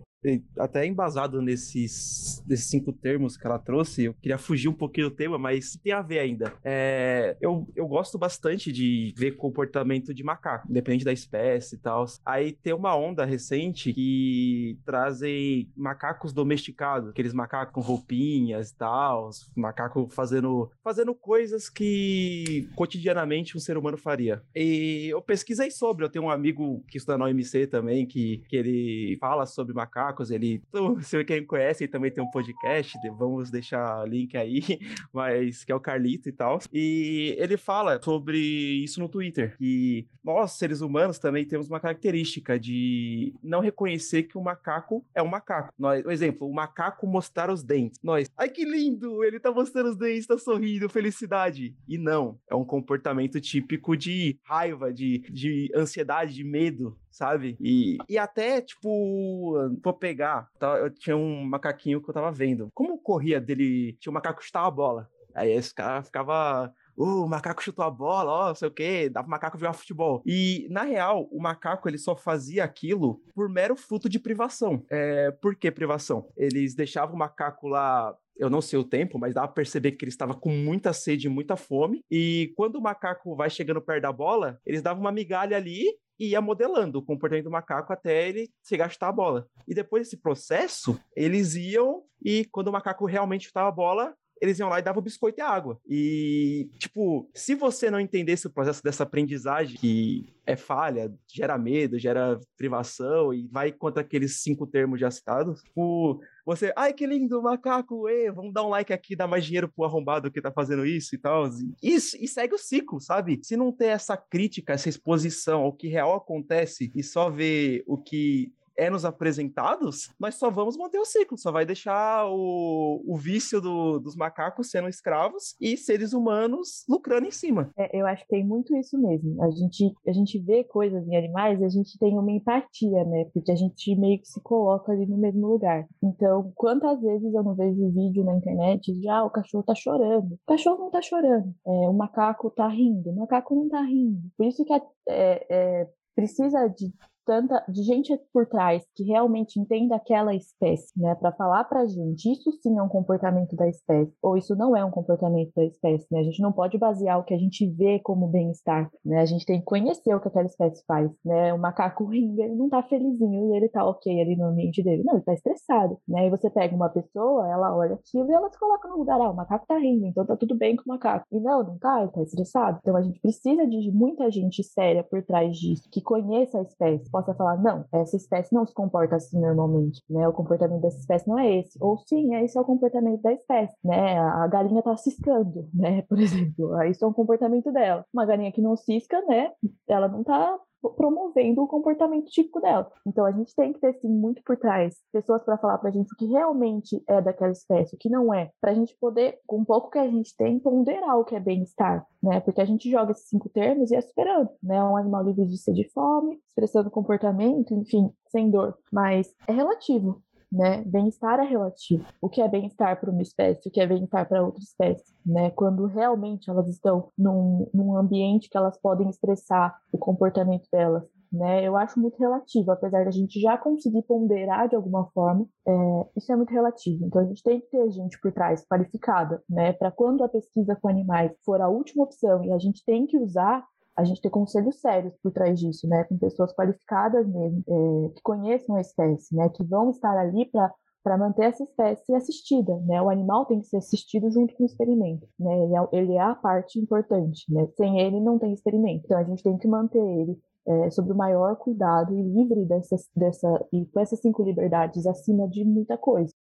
até 0.57 0.85
embasado 0.85 1.41
nesses, 1.41 2.43
nesses 2.47 2.65
cinco 2.65 2.91
termos 2.91 3.37
que 3.37 3.45
ela 3.45 3.59
trouxe, 3.59 4.05
eu 4.05 4.13
queria 4.13 4.37
fugir 4.37 4.67
um 4.67 4.73
pouquinho 4.73 5.09
do 5.09 5.15
tema, 5.15 5.37
mas 5.37 5.77
tem 5.83 5.93
a 5.93 6.01
ver 6.01 6.19
ainda. 6.19 6.53
É, 6.63 7.35
eu, 7.39 7.67
eu 7.75 7.87
gosto 7.87 8.17
bastante 8.17 8.71
de 8.71 9.13
ver 9.17 9.31
comportamento 9.37 10.13
de 10.13 10.23
macaco, 10.23 10.69
independente 10.69 11.05
da 11.05 11.13
espécie 11.13 11.75
e 11.75 11.77
tal. 11.77 12.05
Aí 12.25 12.51
tem 12.51 12.73
uma 12.73 12.95
onda 12.95 13.25
recente 13.25 13.93
que 13.93 14.77
trazem 14.85 15.69
macacos 15.75 16.33
domesticados, 16.33 17.09
aqueles 17.09 17.33
macacos 17.33 17.73
com 17.73 17.81
roupinhas 17.81 18.69
e 18.69 18.75
tal, 18.75 19.29
macaco 19.55 20.07
fazendo, 20.09 20.71
fazendo 20.83 21.13
coisas 21.13 21.69
que 21.69 22.69
cotidianamente 22.75 23.57
um 23.57 23.59
ser 23.59 23.77
humano 23.77 23.97
faria. 23.97 24.41
E 24.55 25.07
eu 25.09 25.21
pesquisei 25.21 25.71
sobre, 25.71 26.05
eu 26.05 26.09
tenho 26.09 26.25
um 26.25 26.29
amigo 26.29 26.83
que 26.87 26.97
estuda 26.97 27.17
na 27.17 27.25
OMC 27.25 27.67
também, 27.67 28.05
que, 28.05 28.43
que 28.47 28.55
ele 28.55 29.17
fala 29.19 29.45
sobre 29.45 29.73
macaco 29.73 30.14
macacos, 30.15 30.31
ele, 30.31 30.61
então, 30.69 31.01
se 31.01 31.23
quem 31.25 31.45
conhece, 31.45 31.83
ele 31.83 31.91
também 31.91 32.11
tem 32.11 32.23
um 32.23 32.31
podcast, 32.31 32.97
vamos 33.17 33.51
deixar 33.51 34.07
link 34.07 34.35
aí, 34.37 34.61
mas 35.13 35.63
que 35.63 35.71
é 35.71 35.75
o 35.75 35.79
Carlito 35.79 36.29
e 36.29 36.31
tal. 36.31 36.59
E 36.73 37.35
ele 37.37 37.57
fala 37.57 38.01
sobre 38.01 38.37
isso 38.37 38.99
no 38.99 39.09
Twitter, 39.09 39.57
que 39.57 40.07
nós, 40.23 40.53
seres 40.53 40.81
humanos, 40.81 41.19
também 41.19 41.45
temos 41.45 41.67
uma 41.67 41.79
característica 41.79 42.59
de 42.59 43.33
não 43.43 43.59
reconhecer 43.59 44.23
que 44.23 44.37
o 44.37 44.41
macaco 44.41 45.05
é 45.13 45.21
um 45.21 45.27
macaco. 45.27 45.73
Nós, 45.77 46.01
por 46.01 46.11
exemplo, 46.11 46.47
o 46.47 46.53
macaco 46.53 47.05
mostrar 47.05 47.51
os 47.51 47.63
dentes. 47.63 47.99
Nós, 48.01 48.29
ai 48.37 48.49
que 48.49 48.65
lindo, 48.65 49.23
ele 49.23 49.39
tá 49.39 49.51
mostrando 49.51 49.89
os 49.89 49.97
dentes, 49.97 50.25
tá 50.25 50.37
sorrindo, 50.37 50.89
felicidade. 50.89 51.75
E 51.87 51.97
não, 51.97 52.39
é 52.49 52.55
um 52.55 52.65
comportamento 52.65 53.39
típico 53.39 53.95
de 53.95 54.39
raiva, 54.43 54.93
de, 54.93 55.19
de 55.31 55.71
ansiedade, 55.75 56.33
de 56.33 56.43
medo, 56.43 56.97
sabe? 57.15 57.55
E, 57.61 57.97
e 58.09 58.17
até, 58.17 58.59
tipo, 58.61 59.53
vou 59.81 59.93
pegar, 59.93 60.49
tá? 60.59 60.77
eu 60.77 60.89
tinha 60.89 61.15
um 61.15 61.45
macaquinho 61.45 62.01
que 62.01 62.09
eu 62.09 62.13
tava 62.13 62.29
vendo. 62.29 62.69
Como 62.73 62.97
corria 62.97 63.39
dele, 63.39 63.93
tinha 63.99 64.11
um 64.11 64.13
macaco 64.13 64.39
que 64.39 64.45
chutava 64.45 64.67
a 64.67 64.71
bola. 64.71 65.09
Aí 65.33 65.51
esse 65.51 65.73
cara 65.73 66.03
ficava 66.03 66.73
o 66.95 67.27
macaco 67.27 67.63
chutou 67.63 67.83
a 67.83 67.89
bola, 67.89 68.31
ó, 68.31 68.47
não 68.49 68.55
sei 68.55 68.67
o 68.67 68.71
quê, 68.71 69.09
dava 69.09 69.25
pro 69.25 69.31
macaco 69.31 69.57
jogar 69.57 69.73
futebol. 69.73 70.21
E, 70.25 70.67
na 70.69 70.83
real, 70.83 71.27
o 71.31 71.41
macaco 71.41 71.87
ele 71.89 71.97
só 71.97 72.15
fazia 72.15 72.63
aquilo 72.63 73.21
por 73.33 73.49
mero 73.49 73.75
fruto 73.75 74.07
de 74.07 74.19
privação. 74.19 74.83
É, 74.89 75.31
por 75.31 75.55
que 75.55 75.71
privação? 75.71 76.29
Eles 76.37 76.75
deixavam 76.75 77.15
o 77.15 77.19
macaco 77.19 77.67
lá 77.67 78.15
eu 78.37 78.49
não 78.49 78.59
sei 78.59 78.77
o 78.77 78.83
tempo, 78.83 79.17
mas 79.17 79.33
dá 79.33 79.43
pra 79.43 79.53
perceber 79.53 79.93
que 79.93 80.03
ele 80.03 80.09
estava 80.09 80.33
com 80.33 80.49
muita 80.49 80.91
sede, 80.91 81.29
muita 81.29 81.55
fome. 81.55 82.03
E 82.11 82.51
quando 82.55 82.75
o 82.75 82.81
macaco 82.81 83.35
vai 83.35 83.49
chegando 83.49 83.81
perto 83.81 84.01
da 84.01 84.11
bola, 84.11 84.59
eles 84.65 84.81
davam 84.81 85.01
uma 85.01 85.11
migalha 85.11 85.55
ali 85.55 85.85
e 86.19 86.29
ia 86.29 86.41
modelando 86.41 86.99
o 86.99 87.01
comportamento 87.01 87.45
do 87.45 87.51
macaco 87.51 87.91
até 87.93 88.27
ele 88.27 88.49
se 88.61 88.75
gastar 88.77 89.09
a 89.09 89.11
bola. 89.11 89.47
E 89.67 89.73
depois 89.73 90.03
desse 90.03 90.17
processo, 90.17 90.99
eles 91.15 91.55
iam 91.55 92.03
e 92.23 92.45
quando 92.51 92.67
o 92.67 92.71
macaco 92.71 93.05
realmente 93.05 93.45
chutava 93.45 93.69
a 93.69 93.71
bola, 93.71 94.13
eles 94.41 94.59
iam 94.59 94.69
lá 94.69 94.79
e 94.79 94.83
davam 94.83 95.01
biscoito 95.01 95.39
e 95.39 95.41
água. 95.41 95.79
E, 95.87 96.69
tipo, 96.77 97.29
se 97.33 97.55
você 97.55 97.89
não 97.89 97.99
entendesse 97.99 98.47
o 98.47 98.51
processo 98.51 98.83
dessa 98.83 99.03
aprendizagem, 99.03 99.77
que 99.77 100.33
é 100.45 100.55
falha, 100.55 101.13
gera 101.27 101.57
medo, 101.57 101.97
gera 101.97 102.39
privação 102.57 103.33
e 103.33 103.47
vai 103.47 103.71
contra 103.71 104.01
aqueles 104.01 104.41
cinco 104.41 104.67
termos 104.67 104.99
já 104.99 105.09
citados, 105.09 105.61
tipo, 105.63 106.21
você, 106.45 106.71
ai 106.75 106.93
que 106.93 107.07
lindo, 107.07 107.41
macaco, 107.41 108.07
ê, 108.07 108.31
vamos 108.31 108.53
dar 108.53 108.63
um 108.63 108.69
like 108.69 108.93
aqui, 108.93 109.15
dar 109.15 109.27
mais 109.27 109.43
dinheiro 109.43 109.67
pro 109.67 109.85
arrombado 109.85 110.29
que 110.29 110.41
tá 110.41 110.51
fazendo 110.51 110.85
isso 110.85 111.15
e 111.15 111.17
tal. 111.17 111.49
Isso, 111.81 112.15
e 112.19 112.27
segue 112.27 112.53
o 112.53 112.59
ciclo, 112.59 113.01
sabe? 113.01 113.39
Se 113.41 113.57
não 113.57 113.71
ter 113.71 113.87
essa 113.87 114.15
crítica, 114.15 114.73
essa 114.73 114.89
exposição 114.89 115.61
ao 115.61 115.73
que 115.73 115.87
real 115.87 116.13
acontece 116.13 116.91
e 116.95 117.01
só 117.01 117.29
ver 117.29 117.83
o 117.87 117.97
que 117.97 118.53
é 118.77 118.89
nos 118.89 119.05
apresentados, 119.05 120.09
nós 120.19 120.35
só 120.35 120.49
vamos 120.49 120.77
manter 120.77 120.99
o 120.99 121.05
ciclo, 121.05 121.37
só 121.37 121.51
vai 121.51 121.65
deixar 121.65 122.25
o, 122.27 123.03
o 123.05 123.15
vício 123.17 123.61
do, 123.61 123.99
dos 123.99 124.15
macacos 124.15 124.69
sendo 124.69 124.87
escravos 124.87 125.55
e 125.59 125.77
seres 125.77 126.13
humanos 126.13 126.85
lucrando 126.87 127.27
em 127.27 127.31
cima. 127.31 127.71
É, 127.77 127.99
eu 127.99 128.05
acho 128.05 128.23
que 128.23 128.29
tem 128.29 128.45
muito 128.45 128.75
isso 128.75 128.97
mesmo. 128.97 129.41
A 129.43 129.49
gente, 129.51 129.93
a 130.07 130.11
gente 130.11 130.39
vê 130.39 130.63
coisas 130.63 131.07
em 131.07 131.15
animais, 131.15 131.61
a 131.61 131.69
gente 131.69 131.97
tem 131.97 132.17
uma 132.17 132.31
empatia, 132.31 133.03
né? 133.05 133.25
Porque 133.33 133.51
a 133.51 133.55
gente 133.55 133.95
meio 133.95 134.19
que 134.19 134.27
se 134.27 134.41
coloca 134.41 134.91
ali 134.91 135.05
no 135.05 135.17
mesmo 135.17 135.47
lugar. 135.47 135.85
Então, 136.03 136.51
quantas 136.55 137.01
vezes 137.01 137.33
eu 137.33 137.43
não 137.43 137.55
vejo 137.55 137.91
vídeo 137.91 138.23
na 138.23 138.35
internet 138.35 138.93
de 138.93 139.07
ah, 139.07 139.23
o 139.23 139.29
cachorro 139.29 139.63
tá 139.63 139.75
chorando. 139.75 140.33
O 140.33 140.39
cachorro 140.47 140.79
não 140.79 140.91
tá 140.91 141.01
chorando. 141.01 141.53
É, 141.65 141.69
o 141.89 141.93
macaco 141.93 142.49
tá 142.49 142.67
rindo. 142.67 143.09
O 143.09 143.15
macaco 143.15 143.55
não 143.55 143.69
tá 143.69 143.81
rindo. 143.81 144.19
Por 144.37 144.45
isso 144.45 144.63
que 144.65 144.73
é, 144.73 144.81
é, 145.09 145.89
precisa 146.15 146.67
de 146.67 146.93
tanta 147.25 147.63
de 147.67 147.83
gente 147.83 148.17
por 148.31 148.45
trás 148.45 148.85
que 148.95 149.03
realmente 149.03 149.59
entenda 149.59 149.95
aquela 149.95 150.33
espécie, 150.33 150.91
né, 150.97 151.15
para 151.15 151.31
falar 151.31 151.63
pra 151.65 151.85
gente, 151.85 152.31
isso 152.31 152.51
sim 152.61 152.77
é 152.77 152.81
um 152.81 152.87
comportamento 152.87 153.55
da 153.55 153.67
espécie, 153.67 154.13
ou 154.21 154.37
isso 154.37 154.55
não 154.55 154.75
é 154.75 154.83
um 154.83 154.91
comportamento 154.91 155.51
da 155.55 155.65
espécie, 155.65 156.05
né? 156.11 156.19
A 156.19 156.23
gente 156.23 156.41
não 156.41 156.51
pode 156.51 156.77
basear 156.77 157.19
o 157.19 157.23
que 157.23 157.33
a 157.33 157.37
gente 157.37 157.69
vê 157.71 157.99
como 157.99 158.27
bem-estar, 158.27 158.89
né? 159.03 159.19
A 159.19 159.25
gente 159.25 159.45
tem 159.45 159.59
que 159.59 159.65
conhecer 159.65 160.13
o 160.13 160.19
que 160.19 160.27
aquela 160.27 160.45
espécie 160.45 160.83
faz, 160.85 161.11
né? 161.23 161.53
O 161.53 161.59
macaco 161.59 162.05
rindo, 162.09 162.41
ele 162.41 162.55
não 162.55 162.69
tá 162.69 162.83
felizinho 162.83 163.53
e 163.53 163.57
ele 163.57 163.69
tá 163.69 163.85
ok 163.85 164.21
ali 164.21 164.35
no 164.35 164.45
ambiente 164.45 164.83
dele, 164.83 165.03
não, 165.03 165.15
ele 165.15 165.23
tá 165.23 165.33
estressado, 165.33 165.97
né? 166.07 166.27
E 166.27 166.29
você 166.29 166.49
pega 166.49 166.75
uma 166.75 166.89
pessoa, 166.89 167.51
ela 167.51 167.75
olha 167.75 167.95
aquilo 167.95 168.29
e 168.29 168.33
ela 168.33 168.49
se 168.49 168.59
coloca 168.59 168.87
no 168.87 168.97
lugar, 168.97 169.19
ah, 169.19 169.31
o 169.31 169.35
macaco 169.35 169.65
tá 169.67 169.77
rindo, 169.77 170.05
então 170.05 170.25
tá 170.25 170.35
tudo 170.35 170.55
bem 170.55 170.75
com 170.75 170.83
o 170.85 170.93
macaco. 170.93 171.25
E 171.31 171.39
não, 171.39 171.63
não 171.63 171.77
tá, 171.77 172.01
ele 172.01 172.11
tá 172.11 172.21
estressado. 172.21 172.79
Então 172.81 172.95
a 172.95 173.01
gente 173.01 173.19
precisa 173.19 173.65
de 173.67 173.91
muita 173.91 174.29
gente 174.29 174.63
séria 174.63 175.03
por 175.03 175.23
trás 175.23 175.57
disso, 175.57 175.89
que 175.91 176.01
conheça 176.01 176.59
a 176.59 176.61
espécie, 176.61 177.09
possa 177.15 177.33
falar, 177.33 177.55
não, 177.61 177.85
essa 177.93 178.17
espécie 178.17 178.53
não 178.53 178.65
se 178.65 178.73
comporta 178.73 179.15
assim 179.15 179.39
normalmente, 179.39 180.03
né? 180.09 180.27
O 180.27 180.33
comportamento 180.33 180.81
dessa 180.81 180.99
espécie 180.99 181.25
não 181.25 181.39
é 181.39 181.59
esse. 181.59 181.77
Ou 181.81 181.97
sim, 181.99 182.35
esse 182.35 182.57
é 182.57 182.61
o 182.61 182.65
comportamento 182.65 183.21
da 183.21 183.31
espécie, 183.31 183.73
né? 183.81 184.19
A 184.19 184.45
galinha 184.47 184.83
tá 184.83 184.97
ciscando, 184.97 185.65
né? 185.73 186.01
Por 186.01 186.19
exemplo, 186.19 186.83
isso 186.83 187.05
é 187.05 187.07
um 187.07 187.13
comportamento 187.13 187.71
dela. 187.71 188.05
Uma 188.13 188.25
galinha 188.25 188.51
que 188.51 188.61
não 188.61 188.75
cisca, 188.75 189.21
né? 189.27 189.51
Ela 189.87 190.09
não 190.09 190.25
tá 190.25 190.57
promovendo 190.91 191.63
o 191.63 191.67
comportamento 191.67 192.25
típico 192.25 192.59
dela. 192.59 192.91
Então 193.05 193.25
a 193.25 193.31
gente 193.31 193.55
tem 193.55 193.73
que 193.73 193.79
ter 193.79 193.93
sim 193.95 194.09
muito 194.09 194.41
por 194.43 194.57
trás 194.57 194.95
pessoas 195.11 195.43
para 195.43 195.57
falar 195.57 195.77
para 195.77 195.89
a 195.89 195.91
gente 195.91 196.11
o 196.13 196.17
que 196.17 196.25
realmente 196.25 197.01
é 197.07 197.21
daquela 197.21 197.51
espécie, 197.51 197.95
o 197.95 197.97
que 197.97 198.09
não 198.09 198.33
é, 198.33 198.51
para 198.59 198.71
a 198.71 198.73
gente 198.73 198.95
poder, 198.99 199.39
com 199.45 199.57
um 199.59 199.65
pouco 199.65 199.89
que 199.89 199.99
a 199.99 200.07
gente 200.07 200.35
tem, 200.35 200.59
ponderar 200.59 201.17
o 201.19 201.25
que 201.25 201.35
é 201.35 201.39
bem-estar, 201.39 202.05
né? 202.21 202.39
Porque 202.39 202.61
a 202.61 202.65
gente 202.65 202.89
joga 202.89 203.11
esses 203.11 203.27
cinco 203.27 203.49
termos 203.49 203.91
e 203.91 203.95
é 203.95 203.99
esperando, 203.99 204.49
né? 204.61 204.83
Um 204.83 204.97
animal 204.97 205.23
livre 205.23 205.45
de 205.45 205.57
sede 205.57 205.83
de 205.83 205.89
fome, 205.89 206.39
expressando 206.47 206.89
comportamento, 206.89 207.73
enfim, 207.73 208.09
sem 208.29 208.49
dor, 208.49 208.77
mas 208.91 209.33
é 209.47 209.51
relativo 209.51 210.21
né? 210.55 210.83
Bem-estar 210.85 211.39
é 211.39 211.43
relativo. 211.43 212.05
O 212.21 212.29
que 212.29 212.41
é 212.41 212.47
bem-estar 212.47 212.99
para 212.99 213.11
uma 213.11 213.21
espécie, 213.21 213.67
o 213.67 213.71
que 213.71 213.81
é 213.81 213.87
bem-estar 213.87 214.27
para 214.27 214.43
outra 214.43 214.63
espécie, 214.63 215.13
né? 215.25 215.51
Quando 215.51 215.85
realmente 215.85 216.49
elas 216.49 216.67
estão 216.69 217.09
num, 217.17 217.69
num 217.73 217.97
ambiente 217.97 218.49
que 218.49 218.57
elas 218.57 218.79
podem 218.79 219.09
expressar 219.09 219.75
o 219.91 219.97
comportamento 219.97 220.67
delas, 220.71 221.03
né? 221.31 221.67
Eu 221.67 221.75
acho 221.75 221.99
muito 221.99 222.17
relativo, 222.17 222.71
apesar 222.71 223.03
da 223.03 223.11
gente 223.11 223.39
já 223.39 223.57
conseguir 223.57 224.03
ponderar 224.03 224.69
de 224.69 224.75
alguma 224.75 225.05
forma, 225.11 225.45
é, 225.67 225.71
isso 226.15 226.31
é 226.31 226.35
muito 226.35 226.51
relativo. 226.51 227.05
Então 227.05 227.21
a 227.21 227.25
gente 227.25 227.43
tem 227.43 227.59
que 227.59 227.67
ter 227.67 227.91
gente 227.91 228.19
por 228.21 228.31
trás 228.31 228.65
qualificada, 228.65 229.43
né? 229.49 229.73
Para 229.73 229.91
quando 229.91 230.23
a 230.23 230.29
pesquisa 230.29 230.75
com 230.75 230.87
animais 230.87 231.31
for 231.43 231.59
a 231.59 231.67
última 231.67 232.05
opção 232.05 232.43
e 232.45 232.53
a 232.53 232.57
gente 232.57 232.83
tem 232.85 233.05
que 233.05 233.17
usar 233.17 233.65
a 233.95 234.03
gente 234.03 234.21
ter 234.21 234.29
conselhos 234.29 234.79
sérios 234.79 235.13
por 235.21 235.31
trás 235.31 235.59
disso, 235.59 235.87
né, 235.87 236.03
com 236.03 236.17
pessoas 236.17 236.53
qualificadas 236.53 237.27
mesmo, 237.27 237.63
é, 237.67 238.09
que 238.09 238.21
conheçam 238.21 238.75
a 238.75 238.81
espécie, 238.81 239.35
né, 239.35 239.49
que 239.49 239.63
vão 239.63 239.89
estar 239.89 240.17
ali 240.17 240.45
para 240.45 240.73
para 241.03 241.19
manter 241.19 241.43
essa 241.43 241.63
espécie 241.63 242.15
assistida, 242.15 242.75
né? 242.79 242.99
O 242.99 243.11
animal 243.11 243.45
tem 243.45 243.59
que 243.59 243.67
ser 243.67 243.77
assistido 243.77 244.31
junto 244.31 244.55
com 244.55 244.63
o 244.63 244.65
experimento, 244.65 245.27
né? 245.39 245.55
Ele 245.63 245.75
é, 245.75 245.87
ele 245.91 246.13
é 246.13 246.19
a 246.19 246.33
parte 246.33 246.79
importante, 246.79 247.45
né? 247.47 247.67
Sem 247.77 247.99
ele 247.99 248.19
não 248.19 248.39
tem 248.39 248.51
experimento. 248.51 249.03
Então 249.05 249.19
a 249.19 249.23
gente 249.23 249.43
tem 249.43 249.55
que 249.55 249.67
manter 249.67 249.99
ele 249.99 250.35
é, 250.67 250.89
sob 250.89 251.11
o 251.11 251.15
maior 251.15 251.57
cuidado 251.57 252.17
e 252.17 252.23
livre 252.23 252.65
dessa, 252.65 252.95
dessa 253.15 253.65
e 253.71 253.85
com 253.85 253.99
essas 253.99 254.19
cinco 254.19 254.41
liberdades 254.41 255.05
acima 255.05 255.47
de 255.47 255.63
muita 255.63 255.95
coisa 255.95 256.33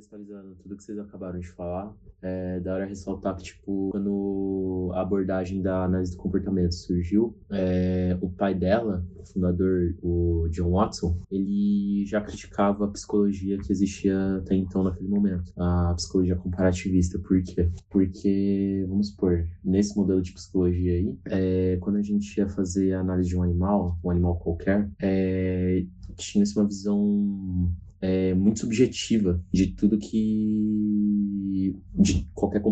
contextualizando 0.00 0.56
tudo 0.62 0.76
que 0.76 0.82
vocês 0.82 0.98
acabaram 0.98 1.38
de 1.38 1.48
falar, 1.48 1.94
é 2.22 2.60
da 2.60 2.74
hora 2.74 2.86
ressaltar 2.86 3.36
que, 3.36 3.44
tipo, 3.44 3.90
quando 3.90 4.90
a 4.94 5.02
abordagem 5.02 5.60
da 5.60 5.84
análise 5.84 6.12
do 6.12 6.18
comportamento 6.18 6.74
surgiu, 6.74 7.36
é, 7.50 8.16
o 8.20 8.30
pai 8.30 8.54
dela, 8.54 9.04
o 9.16 9.24
fundador, 9.24 9.94
o 10.02 10.48
John 10.50 10.72
Watson, 10.72 11.18
ele 11.30 12.04
já 12.06 12.20
criticava 12.20 12.84
a 12.84 12.88
psicologia 12.88 13.58
que 13.58 13.70
existia 13.70 14.36
até 14.36 14.54
então 14.54 14.82
naquele 14.82 15.08
momento, 15.08 15.52
a 15.56 15.94
psicologia 15.94 16.36
comparativista. 16.36 17.18
Por 17.18 17.42
quê? 17.42 17.70
Porque, 17.90 18.84
vamos 18.88 19.08
supor, 19.08 19.46
nesse 19.62 19.96
modelo 19.96 20.22
de 20.22 20.32
psicologia 20.32 20.92
aí, 20.92 21.18
é, 21.26 21.76
quando 21.80 21.96
a 21.96 22.02
gente 22.02 22.36
ia 22.38 22.48
fazer 22.48 22.94
a 22.94 23.00
análise 23.00 23.28
de 23.28 23.36
um 23.36 23.42
animal, 23.42 23.98
um 24.02 24.10
animal 24.10 24.36
qualquer, 24.36 24.88
é, 25.00 25.84
tinha-se 26.16 26.56
uma 26.58 26.66
visão 26.66 27.70
é, 28.00 28.34
muito 28.34 28.60
subjetiva 28.60 29.42
de 29.52 29.68
tudo 29.68 29.98
que. 29.98 31.76
de 31.94 32.26
qualquer 32.34 32.62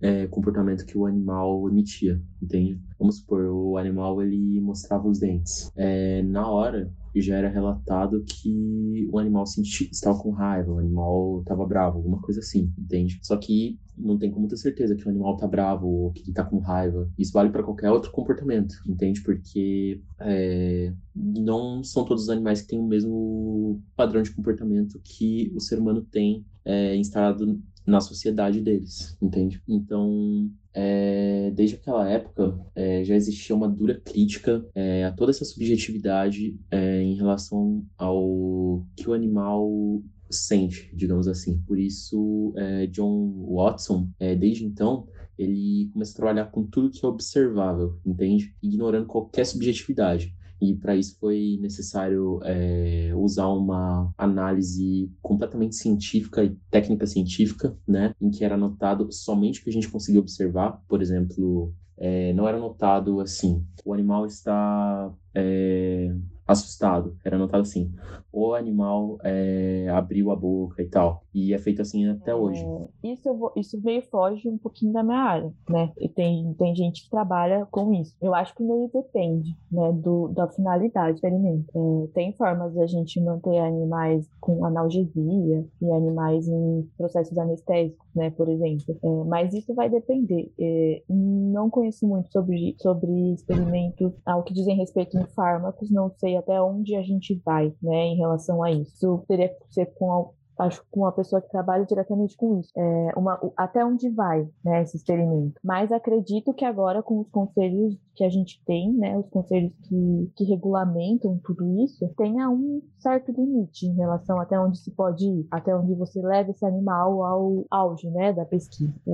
é, 0.00 0.26
comportamento 0.28 0.86
que 0.86 0.96
o 0.96 1.06
animal 1.06 1.68
emitia, 1.68 2.20
entende? 2.42 2.80
Vamos 2.98 3.18
supor, 3.18 3.44
o 3.44 3.76
animal 3.76 4.22
ele 4.22 4.60
mostrava 4.60 5.08
os 5.08 5.18
dentes. 5.18 5.70
É, 5.76 6.22
na 6.22 6.48
hora, 6.50 6.92
já 7.20 7.36
era 7.36 7.48
relatado 7.48 8.22
que 8.24 9.08
o 9.10 9.18
animal 9.18 9.46
sentia, 9.46 9.88
estava 9.90 10.18
com 10.18 10.30
raiva, 10.30 10.72
o 10.72 10.78
animal 10.78 11.40
estava 11.40 11.66
bravo, 11.66 11.98
alguma 11.98 12.20
coisa 12.20 12.40
assim, 12.40 12.72
entende? 12.78 13.18
Só 13.22 13.36
que 13.36 13.78
não 13.98 14.18
tem 14.18 14.30
como 14.30 14.48
ter 14.48 14.56
certeza 14.56 14.94
que 14.94 15.06
o 15.06 15.08
animal 15.08 15.36
tá 15.36 15.46
bravo 15.46 15.86
ou 15.86 16.12
que 16.12 16.22
ele 16.22 16.32
tá 16.32 16.44
com 16.44 16.58
raiva. 16.58 17.10
Isso 17.18 17.32
vale 17.32 17.50
para 17.50 17.62
qualquer 17.62 17.90
outro 17.90 18.10
comportamento, 18.10 18.74
entende? 18.86 19.20
Porque 19.22 20.00
é, 20.20 20.92
não 21.14 21.82
são 21.82 22.04
todos 22.04 22.24
os 22.24 22.30
animais 22.30 22.62
que 22.62 22.68
têm 22.68 22.78
o 22.78 22.86
mesmo 22.86 23.82
padrão 23.96 24.22
de 24.22 24.30
comportamento 24.30 25.00
que 25.02 25.52
o 25.54 25.60
ser 25.60 25.78
humano 25.78 26.02
tem 26.02 26.44
é, 26.64 26.96
instalado 26.96 27.60
na 27.86 28.00
sociedade 28.00 28.60
deles, 28.60 29.16
entende? 29.20 29.62
Então, 29.66 30.50
é, 30.74 31.50
desde 31.54 31.76
aquela 31.76 32.08
época 32.08 32.58
é, 32.74 33.02
já 33.02 33.16
existia 33.16 33.56
uma 33.56 33.68
dura 33.68 33.98
crítica 33.98 34.64
é, 34.74 35.04
a 35.04 35.12
toda 35.12 35.30
essa 35.30 35.44
subjetividade 35.44 36.56
é, 36.70 37.02
em 37.02 37.14
relação 37.14 37.84
ao 37.96 38.84
que 38.94 39.08
o 39.08 39.14
animal 39.14 40.02
sente, 40.30 40.90
digamos 40.94 41.28
assim. 41.28 41.58
Por 41.66 41.78
isso, 41.78 42.52
é, 42.56 42.86
John 42.86 43.46
Watson, 43.54 44.08
é, 44.18 44.34
desde 44.34 44.64
então, 44.64 45.06
ele 45.38 45.90
começa 45.92 46.12
a 46.12 46.16
trabalhar 46.16 46.46
com 46.46 46.64
tudo 46.64 46.90
que 46.90 47.04
é 47.04 47.08
observável, 47.08 47.98
entende? 48.04 48.54
Ignorando 48.62 49.06
qualquer 49.06 49.46
subjetividade. 49.46 50.34
E 50.60 50.74
para 50.74 50.96
isso 50.96 51.16
foi 51.20 51.56
necessário 51.60 52.40
é, 52.42 53.12
usar 53.14 53.46
uma 53.46 54.12
análise 54.18 55.10
completamente 55.22 55.76
científica 55.76 56.42
e 56.42 56.56
técnica 56.68 57.06
científica, 57.06 57.76
né? 57.86 58.12
Em 58.20 58.28
que 58.28 58.44
era 58.44 58.56
notado 58.56 59.10
somente 59.12 59.60
o 59.60 59.64
que 59.64 59.70
a 59.70 59.72
gente 59.72 59.88
conseguia 59.88 60.20
observar. 60.20 60.82
Por 60.88 61.00
exemplo, 61.00 61.72
é, 61.96 62.32
não 62.32 62.48
era 62.48 62.58
notado 62.58 63.20
assim: 63.20 63.64
o 63.84 63.94
animal 63.94 64.26
está 64.26 65.14
é, 65.32 66.12
assustado. 66.48 67.14
Era 67.22 67.36
anotado 67.36 67.62
assim: 67.62 67.92
o 68.32 68.54
animal 68.54 69.18
é, 69.22 69.86
abriu 69.90 70.30
a 70.30 70.36
boca 70.36 70.82
e 70.82 70.88
tal. 70.88 71.22
E 71.34 71.52
é 71.52 71.58
feito 71.58 71.82
assim 71.82 72.08
até 72.08 72.34
hoje. 72.34 72.64
É, 72.64 73.12
isso, 73.12 73.32
vou, 73.34 73.52
isso 73.54 73.80
meio 73.82 74.02
foge 74.02 74.48
um 74.48 74.56
pouquinho 74.56 74.92
da 74.92 75.02
minha 75.02 75.18
área, 75.18 75.52
né? 75.68 75.92
E 75.98 76.08
tem, 76.08 76.54
tem 76.54 76.74
gente 76.74 77.04
que 77.04 77.10
trabalha 77.10 77.66
com 77.70 77.92
isso. 77.92 78.16
Eu 78.20 78.34
acho 78.34 78.54
que 78.54 78.62
meio 78.62 78.90
depende, 78.92 79.56
né, 79.70 79.92
do, 79.92 80.28
da 80.28 80.48
finalidade 80.48 81.20
do 81.20 81.26
alimento. 81.26 81.66
É, 81.74 82.12
tem 82.14 82.32
formas 82.32 82.74
da 82.74 82.86
gente 82.86 83.20
manter 83.20 83.58
animais 83.58 84.28
com 84.40 84.64
analgesia 84.64 85.66
e 85.82 85.90
animais 85.92 86.48
em 86.48 86.88
processos 86.96 87.36
anestésicos, 87.36 88.08
né, 88.14 88.30
por 88.30 88.48
exemplo. 88.48 88.96
É, 89.02 89.24
mas 89.24 89.52
isso 89.52 89.74
vai 89.74 89.90
depender. 89.90 90.50
É, 90.58 91.02
não 91.08 91.68
conheço 91.68 92.06
muito 92.06 92.32
sobre, 92.32 92.74
sobre 92.78 93.34
experimentos 93.34 94.12
ao 94.24 94.42
que 94.42 94.54
dizem 94.54 94.76
respeito 94.76 95.18
em 95.18 95.26
fármacos, 95.26 95.90
não 95.90 96.10
sei 96.18 96.37
até 96.38 96.60
onde 96.60 96.94
a 96.96 97.02
gente 97.02 97.40
vai, 97.44 97.72
né, 97.82 98.06
em 98.06 98.16
relação 98.16 98.62
a 98.62 98.70
isso. 98.70 99.24
Teria 99.26 99.48
que 99.48 99.74
ser 99.74 99.86
com 99.94 100.32
acho 100.58 100.84
com 100.90 101.00
uma 101.00 101.12
pessoa 101.12 101.40
que 101.40 101.48
trabalha 101.50 101.84
diretamente 101.84 102.36
com 102.36 102.58
isso. 102.58 102.70
É 102.76 103.12
uma, 103.16 103.38
até 103.56 103.84
onde 103.84 104.10
vai 104.10 104.46
né, 104.64 104.82
esse 104.82 104.96
experimento. 104.96 105.60
Mas 105.62 105.92
acredito 105.92 106.52
que 106.52 106.64
agora, 106.64 107.02
com 107.02 107.20
os 107.20 107.30
conselhos 107.30 107.96
que 108.18 108.24
a 108.24 108.28
gente 108.28 108.60
tem, 108.66 108.92
né, 108.92 109.16
os 109.16 109.28
conselhos 109.28 109.72
que, 109.84 110.32
que 110.34 110.44
regulamentam 110.44 111.38
tudo 111.44 111.84
isso, 111.84 112.12
tenha 112.16 112.50
um 112.50 112.82
certo 112.98 113.30
limite 113.30 113.86
em 113.86 113.94
relação 113.94 114.40
até 114.40 114.58
onde 114.58 114.76
se 114.76 114.90
pode 114.90 115.24
ir, 115.24 115.46
até 115.52 115.74
onde 115.74 115.94
você 115.94 116.20
leva 116.20 116.50
esse 116.50 116.66
animal 116.66 117.22
ao 117.24 117.64
auge, 117.70 118.10
né, 118.10 118.32
da 118.32 118.44
pesquisa. 118.44 118.92
É, 119.06 119.10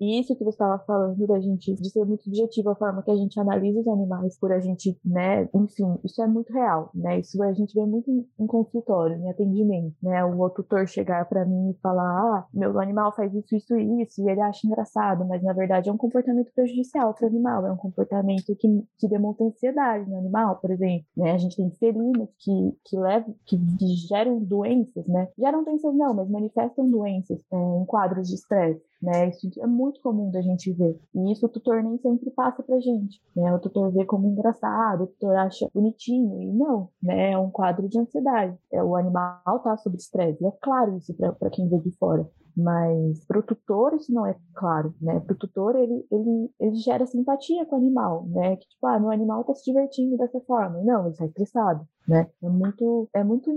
e 0.00 0.20
isso 0.20 0.34
que 0.34 0.42
você 0.42 0.56
estava 0.56 0.82
falando 0.84 1.24
da 1.28 1.38
gente, 1.38 1.74
de 1.74 1.90
ser 1.90 2.04
muito 2.04 2.26
objetivo 2.26 2.70
a 2.70 2.74
forma 2.74 3.04
que 3.04 3.10
a 3.12 3.16
gente 3.16 3.38
analisa 3.38 3.80
os 3.80 3.86
animais, 3.86 4.36
por 4.36 4.50
a 4.50 4.58
gente, 4.58 4.98
né, 5.04 5.48
enfim, 5.54 5.96
isso 6.02 6.20
é 6.20 6.26
muito 6.26 6.52
real, 6.52 6.90
né, 6.92 7.20
isso 7.20 7.40
a 7.40 7.52
gente 7.52 7.72
vê 7.72 7.86
muito 7.86 8.10
em, 8.10 8.26
em 8.40 8.46
consultório, 8.48 9.16
em 9.16 9.30
atendimento, 9.30 9.94
né, 10.02 10.24
o 10.24 10.50
tutor 10.50 10.88
chegar 10.88 11.28
para 11.28 11.44
mim 11.44 11.70
e 11.70 11.80
falar, 11.80 12.02
ah, 12.02 12.46
meu 12.52 12.80
animal 12.80 13.14
faz 13.14 13.32
isso, 13.32 13.54
isso 13.54 13.76
e 13.76 14.02
isso, 14.02 14.20
e 14.20 14.28
ele 14.28 14.40
acha 14.40 14.66
engraçado, 14.66 15.24
mas 15.24 15.40
na 15.40 15.52
verdade 15.52 15.88
é 15.88 15.92
um 15.92 15.96
comportamento 15.96 16.50
prejudicial 16.52 17.14
para 17.14 17.26
o 17.26 17.28
animal, 17.28 17.64
é 17.64 17.72
um 17.72 17.76
comportamento 18.24 18.56
que, 18.56 18.68
que 18.98 19.08
demonstra 19.08 19.46
ansiedade 19.46 20.08
no 20.08 20.18
animal, 20.18 20.56
por 20.56 20.70
exemplo, 20.70 21.06
né? 21.16 21.32
A 21.32 21.38
gente 21.38 21.56
tem 21.56 21.70
felinos 21.70 22.28
que, 22.38 22.76
que 22.84 22.96
levam, 22.96 23.34
que, 23.44 23.58
geram 24.08 24.38
doenças, 24.40 25.06
né? 25.06 25.28
Geram 25.38 25.62
doenças 25.62 25.94
não, 25.94 26.14
mas 26.14 26.28
manifestam 26.28 26.90
doenças 26.90 27.38
é, 27.52 27.56
em 27.56 27.84
quadros 27.84 28.28
de 28.28 28.34
estresse 28.34 28.82
né? 29.04 29.28
Isso 29.28 29.50
é 29.60 29.66
muito 29.66 30.00
comum 30.00 30.30
da 30.30 30.40
gente 30.40 30.72
ver. 30.72 30.98
E 31.14 31.32
isso 31.32 31.44
o 31.46 31.48
tutor 31.48 31.82
nem 31.82 31.98
sempre 31.98 32.30
passa 32.30 32.62
pra 32.62 32.80
gente, 32.80 33.20
né? 33.36 33.54
O 33.54 33.58
tutor 33.58 33.92
vê 33.92 34.04
como 34.04 34.26
engraçado, 34.26 35.04
o 35.04 35.06
tutor 35.06 35.36
acha 35.36 35.68
bonitinho, 35.74 36.40
e 36.40 36.52
não, 36.52 36.88
né? 37.02 37.32
É 37.32 37.38
um 37.38 37.50
quadro 37.50 37.88
de 37.88 37.98
ansiedade. 37.98 38.56
É, 38.72 38.82
o 38.82 38.96
animal 38.96 39.60
tá 39.62 39.76
sob 39.76 39.96
estresse. 39.96 40.44
É 40.44 40.50
claro 40.62 40.96
isso 40.96 41.14
para 41.14 41.50
quem 41.50 41.68
vê 41.68 41.78
de 41.78 41.90
fora. 41.92 42.28
Mas 42.56 43.24
para 43.26 43.40
o 43.40 43.42
tutor 43.42 43.94
isso 43.94 44.12
não 44.12 44.24
é 44.24 44.36
claro, 44.54 44.94
né? 45.00 45.18
Para 45.20 45.34
o 45.34 45.38
tutor 45.38 45.74
ele, 45.74 46.06
ele, 46.10 46.50
ele 46.60 46.76
gera 46.76 47.04
simpatia 47.04 47.66
com 47.66 47.74
o 47.74 47.78
animal, 47.78 48.26
né? 48.28 48.56
Que 48.56 48.68
tipo, 48.68 48.86
ah, 48.86 48.98
meu 49.00 49.10
animal 49.10 49.40
está 49.40 49.54
se 49.54 49.64
divertindo 49.64 50.16
dessa 50.16 50.40
forma. 50.40 50.80
Não, 50.82 51.02
ele 51.02 51.10
está 51.10 51.26
estressado, 51.26 51.84
né? 52.06 52.28
É 52.40 52.48
muito, 52.48 53.08
é 53.12 53.24
muito 53.24 53.50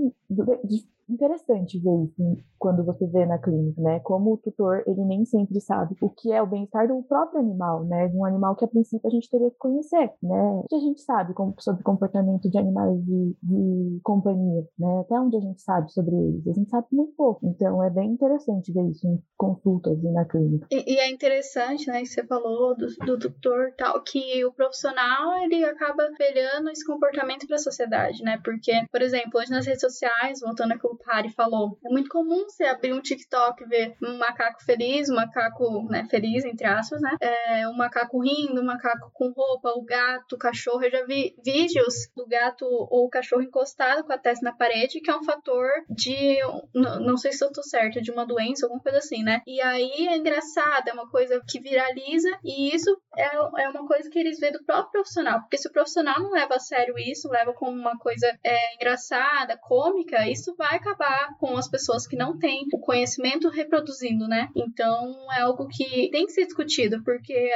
interessante 1.10 1.80
ver 1.80 2.04
isso 2.04 2.38
quando 2.58 2.84
você 2.84 3.06
vê 3.08 3.26
na 3.26 3.38
clínica, 3.38 3.82
né? 3.82 4.00
Como 4.00 4.34
o 4.34 4.38
tutor, 4.38 4.84
ele 4.88 5.06
nem 5.06 5.26
sempre 5.26 5.60
sabe 5.62 5.96
o 6.02 6.10
que 6.10 6.32
é 6.32 6.42
o 6.42 6.48
bem-estar 6.48 6.88
do 6.88 7.02
próprio 7.04 7.40
animal, 7.40 7.86
né? 7.86 8.08
De 8.08 8.18
um 8.18 8.26
animal 8.26 8.56
que 8.56 8.66
a 8.66 8.68
princípio 8.68 9.08
a 9.08 9.12
gente 9.12 9.30
teria 9.30 9.50
que 9.50 9.58
conhecer, 9.58 10.12
né? 10.22 10.62
O 10.64 10.66
que 10.68 10.76
a 10.76 10.80
gente 10.80 11.02
sabe 11.02 11.34
sobre 11.60 11.84
comportamento 11.84 12.50
de 12.50 12.58
animais 12.58 13.00
de, 13.04 13.36
de 13.44 14.00
companhia, 14.04 14.68
né? 14.78 15.00
Até 15.02 15.20
onde 15.20 15.38
a 15.38 15.40
gente 15.40 15.62
sabe 15.62 15.92
sobre 15.92 16.16
eles? 16.16 16.48
A 16.48 16.54
gente 16.54 16.70
sabe 16.70 16.88
muito 16.92 17.14
pouco. 17.14 17.46
Então 17.46 17.84
é 17.84 17.90
bem 17.90 18.12
interessante 18.12 18.74
ver 18.74 18.90
isso 18.90 19.08
em 19.08 19.22
consultas 19.38 19.98
e 20.04 20.12
na 20.12 20.26
clínica. 20.26 20.68
E, 20.72 20.94
e 20.94 20.98
é 20.98 21.10
interessante, 21.10 21.88
né, 21.88 22.02
que 22.02 22.08
você 22.08 22.26
falou 22.26 22.76
do, 22.76 22.88
do 23.06 23.20
tutor 23.20 23.72
tal, 23.78 24.02
que 24.04 24.44
o 24.46 24.52
profissional 24.52 25.34
ele 25.44 25.64
acaba 25.64 26.04
espelhando 26.06 26.70
esse 26.70 26.86
comportamento 26.86 27.46
para 27.46 27.56
a 27.56 27.60
sociedade, 27.60 28.24
né? 28.24 28.40
Porque, 28.44 28.72
por 28.92 29.02
exemplo, 29.02 29.40
hoje 29.40 29.52
nas 29.52 29.66
redes 29.66 29.82
sociais, 29.82 30.40
voltando 30.42 30.74
ao 30.74 30.97
que 30.98 31.04
o 31.04 31.06
Pari 31.06 31.30
falou, 31.30 31.78
é 31.86 31.90
muito 31.90 32.10
comum 32.10 32.46
você 32.46 32.66
abrir 32.66 32.94
um 32.94 33.02
TikTok 33.02 33.64
e 33.64 33.68
ver 33.68 33.96
um 34.04 34.18
macaco 34.18 34.64
feliz, 34.64 35.10
um 35.10 35.16
macaco, 35.16 35.84
né, 35.90 36.06
feliz, 36.10 36.44
entre 36.46 36.68
aspas, 36.68 37.02
né? 37.02 37.16
É, 37.22 37.68
um 37.68 37.76
macaco 37.76 38.20
rindo, 38.20 38.62
um 38.62 38.66
macaco 38.66 39.12
com 39.14 39.32
roupa, 39.32 39.72
o 39.72 39.84
gato, 39.84 40.36
o 40.36 40.38
cachorro. 40.38 40.84
Eu 40.84 40.92
já 40.92 41.06
vi 41.06 41.36
vídeos 41.44 42.10
do 42.16 42.26
gato 42.28 42.66
ou 42.66 43.06
o 43.06 43.10
cachorro 43.10 43.42
encostado 43.42 44.04
com 44.04 44.14
a 44.14 44.18
testa 44.18 44.44
na 44.44 44.56
parede, 44.56 45.00
que 45.00 45.10
é 45.10 45.16
um 45.16 45.24
fator 45.24 45.68
de, 45.90 46.38
não 46.74 47.18
sei 47.18 47.32
se 47.32 47.44
eu 47.44 47.52
tô 47.52 47.64
certa, 47.64 48.02
de 48.02 48.12
uma 48.12 48.26
doença, 48.26 48.66
alguma 48.66 48.82
coisa 48.82 49.00
assim, 49.00 49.24
né? 49.24 49.42
E 49.46 49.62
aí 49.62 50.08
é 50.08 50.18
engraçado, 50.18 50.88
é 50.88 50.94
uma 50.94 51.10
coisa 51.10 51.42
que 51.48 51.60
viraliza 51.60 52.30
e 52.44 52.74
isso 52.74 52.98
é, 53.16 53.36
é 53.36 53.70
uma 53.70 53.86
coisa 53.88 54.10
que 54.10 54.20
eles 54.20 54.40
veem 54.40 54.54
do 54.54 54.64
próprio 54.64 54.92
profissional, 54.92 55.42
porque 55.42 55.58
se 55.58 55.68
o 55.68 55.72
profissional 55.72 56.20
não 56.20 56.32
leva 56.32 56.56
a 56.56 56.60
sério 56.60 56.98
isso, 56.98 57.30
leva 57.30 57.54
como 57.54 57.72
uma 57.72 57.98
coisa 57.98 58.28
é, 58.44 58.76
engraçada, 58.76 59.58
cômica, 59.58 60.28
isso 60.30 60.56
vai 60.56 60.80
acabar 60.88 61.38
com 61.40 61.58
as 61.58 61.70
pessoas 61.70 62.08
que 62.08 62.16
não 62.16 62.38
têm 62.38 62.68
o 62.74 62.80
conhecimento 62.80 63.50
reproduzindo, 63.50 64.28
né? 64.28 64.50
Então 64.56 65.16
é 65.32 65.42
algo 65.42 65.68
que 65.68 66.10
tem 66.12 66.26
que 66.26 66.32
ser 66.32 66.46
discutido, 66.46 67.04
porque 67.04 67.52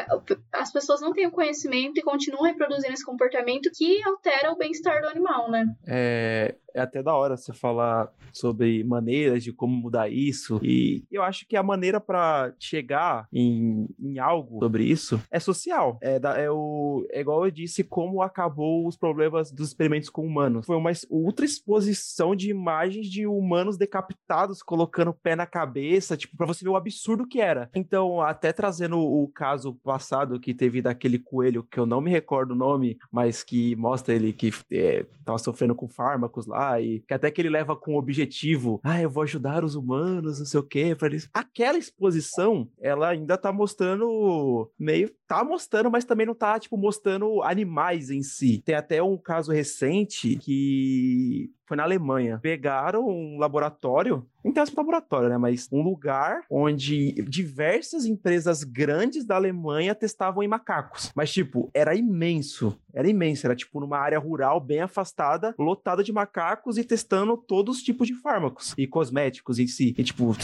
as 0.51 0.71
pessoas 0.71 1.01
não 1.01 1.13
têm 1.13 1.27
o 1.27 1.31
conhecimento 1.31 1.99
e 1.99 2.03
continuam 2.03 2.43
reproduzindo 2.43 2.93
esse 2.93 3.05
comportamento 3.05 3.69
que 3.75 4.03
altera 4.03 4.51
o 4.51 4.57
bem-estar 4.57 5.01
do 5.01 5.07
animal, 5.07 5.49
né? 5.49 5.65
É, 5.87 6.55
é 6.73 6.81
até 6.81 7.01
da 7.01 7.13
hora 7.13 7.37
você 7.37 7.53
falar 7.53 8.11
sobre 8.33 8.83
maneiras 8.83 9.43
de 9.43 9.51
como 9.51 9.75
mudar 9.75 10.09
isso. 10.09 10.59
E 10.63 11.03
eu 11.11 11.23
acho 11.23 11.47
que 11.47 11.55
a 11.55 11.63
maneira 11.63 11.99
para 11.99 12.53
chegar 12.59 13.27
em, 13.31 13.87
em 13.99 14.19
algo 14.19 14.59
sobre 14.59 14.83
isso 14.83 15.21
é 15.29 15.39
social. 15.39 15.97
É, 16.01 16.19
da, 16.19 16.37
é, 16.37 16.49
o, 16.49 17.05
é 17.11 17.21
igual 17.21 17.45
eu 17.45 17.51
disse, 17.51 17.83
como 17.83 18.21
acabou 18.21 18.87
os 18.87 18.95
problemas 18.97 19.51
dos 19.51 19.69
experimentos 19.69 20.09
com 20.09 20.25
humanos. 20.25 20.65
Foi 20.65 20.75
uma 20.75 20.91
ultra 21.09 21.45
exposição 21.45 22.35
de 22.35 22.49
imagens 22.49 23.07
de 23.07 23.27
humanos 23.27 23.77
decapitados 23.77 24.61
colocando 24.61 25.09
o 25.09 25.13
pé 25.13 25.35
na 25.35 25.45
cabeça, 25.45 26.17
tipo, 26.17 26.37
pra 26.37 26.45
você 26.45 26.63
ver 26.63 26.69
o 26.69 26.75
absurdo 26.75 27.27
que 27.27 27.41
era. 27.41 27.69
Então, 27.75 28.21
até 28.21 28.53
trazendo 28.53 28.99
o 28.99 29.27
caso 29.27 29.75
passado 29.83 30.39
que 30.39 30.53
teve 30.53 30.81
daquele 30.81 31.19
coelho, 31.19 31.63
que 31.63 31.79
eu 31.79 31.85
não 31.85 32.01
me 32.01 32.11
recordo 32.11 32.51
o 32.51 32.57
nome, 32.57 32.97
mas 33.11 33.43
que 33.43 33.75
mostra 33.75 34.13
ele 34.13 34.33
que 34.33 34.51
é, 34.71 35.05
tava 35.25 35.37
sofrendo 35.37 35.75
com 35.75 35.87
fármacos 35.87 36.45
lá 36.45 36.60
e 36.79 36.99
que 37.01 37.13
até 37.13 37.31
que 37.31 37.41
ele 37.41 37.49
leva 37.49 37.75
com 37.75 37.95
o 37.95 37.97
objetivo, 37.97 38.79
ah, 38.83 39.01
eu 39.01 39.09
vou 39.09 39.23
ajudar 39.23 39.63
os 39.63 39.75
humanos, 39.75 40.39
não 40.39 40.45
sei 40.45 40.59
o 40.59 40.63
quê, 40.63 40.95
para 40.95 41.07
eles. 41.07 41.29
Aquela 41.33 41.77
exposição, 41.77 42.69
ela 42.79 43.09
ainda 43.09 43.37
tá 43.37 43.51
mostrando 43.51 44.71
meio 44.77 45.11
tá 45.31 45.45
mostrando, 45.45 45.89
mas 45.89 46.03
também 46.03 46.25
não 46.25 46.35
tá 46.35 46.59
tipo 46.59 46.75
mostrando 46.75 47.41
animais 47.41 48.09
em 48.09 48.21
si. 48.21 48.61
Tem 48.65 48.75
até 48.75 49.01
um 49.01 49.17
caso 49.17 49.53
recente 49.53 50.35
que 50.35 51.49
foi 51.65 51.77
na 51.77 51.83
Alemanha. 51.83 52.37
Pegaram 52.41 53.07
um 53.07 53.37
laboratório, 53.39 54.27
não 54.43 54.51
tem 54.51 54.61
um 54.61 54.65
laboratório, 54.75 55.29
né? 55.29 55.37
Mas 55.37 55.69
um 55.71 55.81
lugar 55.81 56.41
onde 56.51 57.13
diversas 57.29 58.05
empresas 58.05 58.65
grandes 58.65 59.25
da 59.25 59.37
Alemanha 59.37 59.95
testavam 59.95 60.43
em 60.43 60.49
macacos. 60.49 61.13
Mas, 61.15 61.31
tipo, 61.31 61.69
era 61.73 61.95
imenso. 61.95 62.77
Era 62.93 63.09
imenso. 63.09 63.47
Era, 63.47 63.55
tipo, 63.55 63.79
numa 63.79 63.99
área 63.99 64.19
rural 64.19 64.59
bem 64.59 64.81
afastada, 64.81 65.55
lotada 65.57 66.03
de 66.03 66.11
macacos 66.11 66.77
e 66.77 66.83
testando 66.83 67.37
todos 67.37 67.77
os 67.77 67.83
tipos 67.83 68.05
de 68.05 68.15
fármacos 68.15 68.73
e 68.77 68.85
cosméticos 68.85 69.57
em 69.57 69.67
si. 69.67 69.95
E, 69.97 70.03
tipo, 70.03 70.35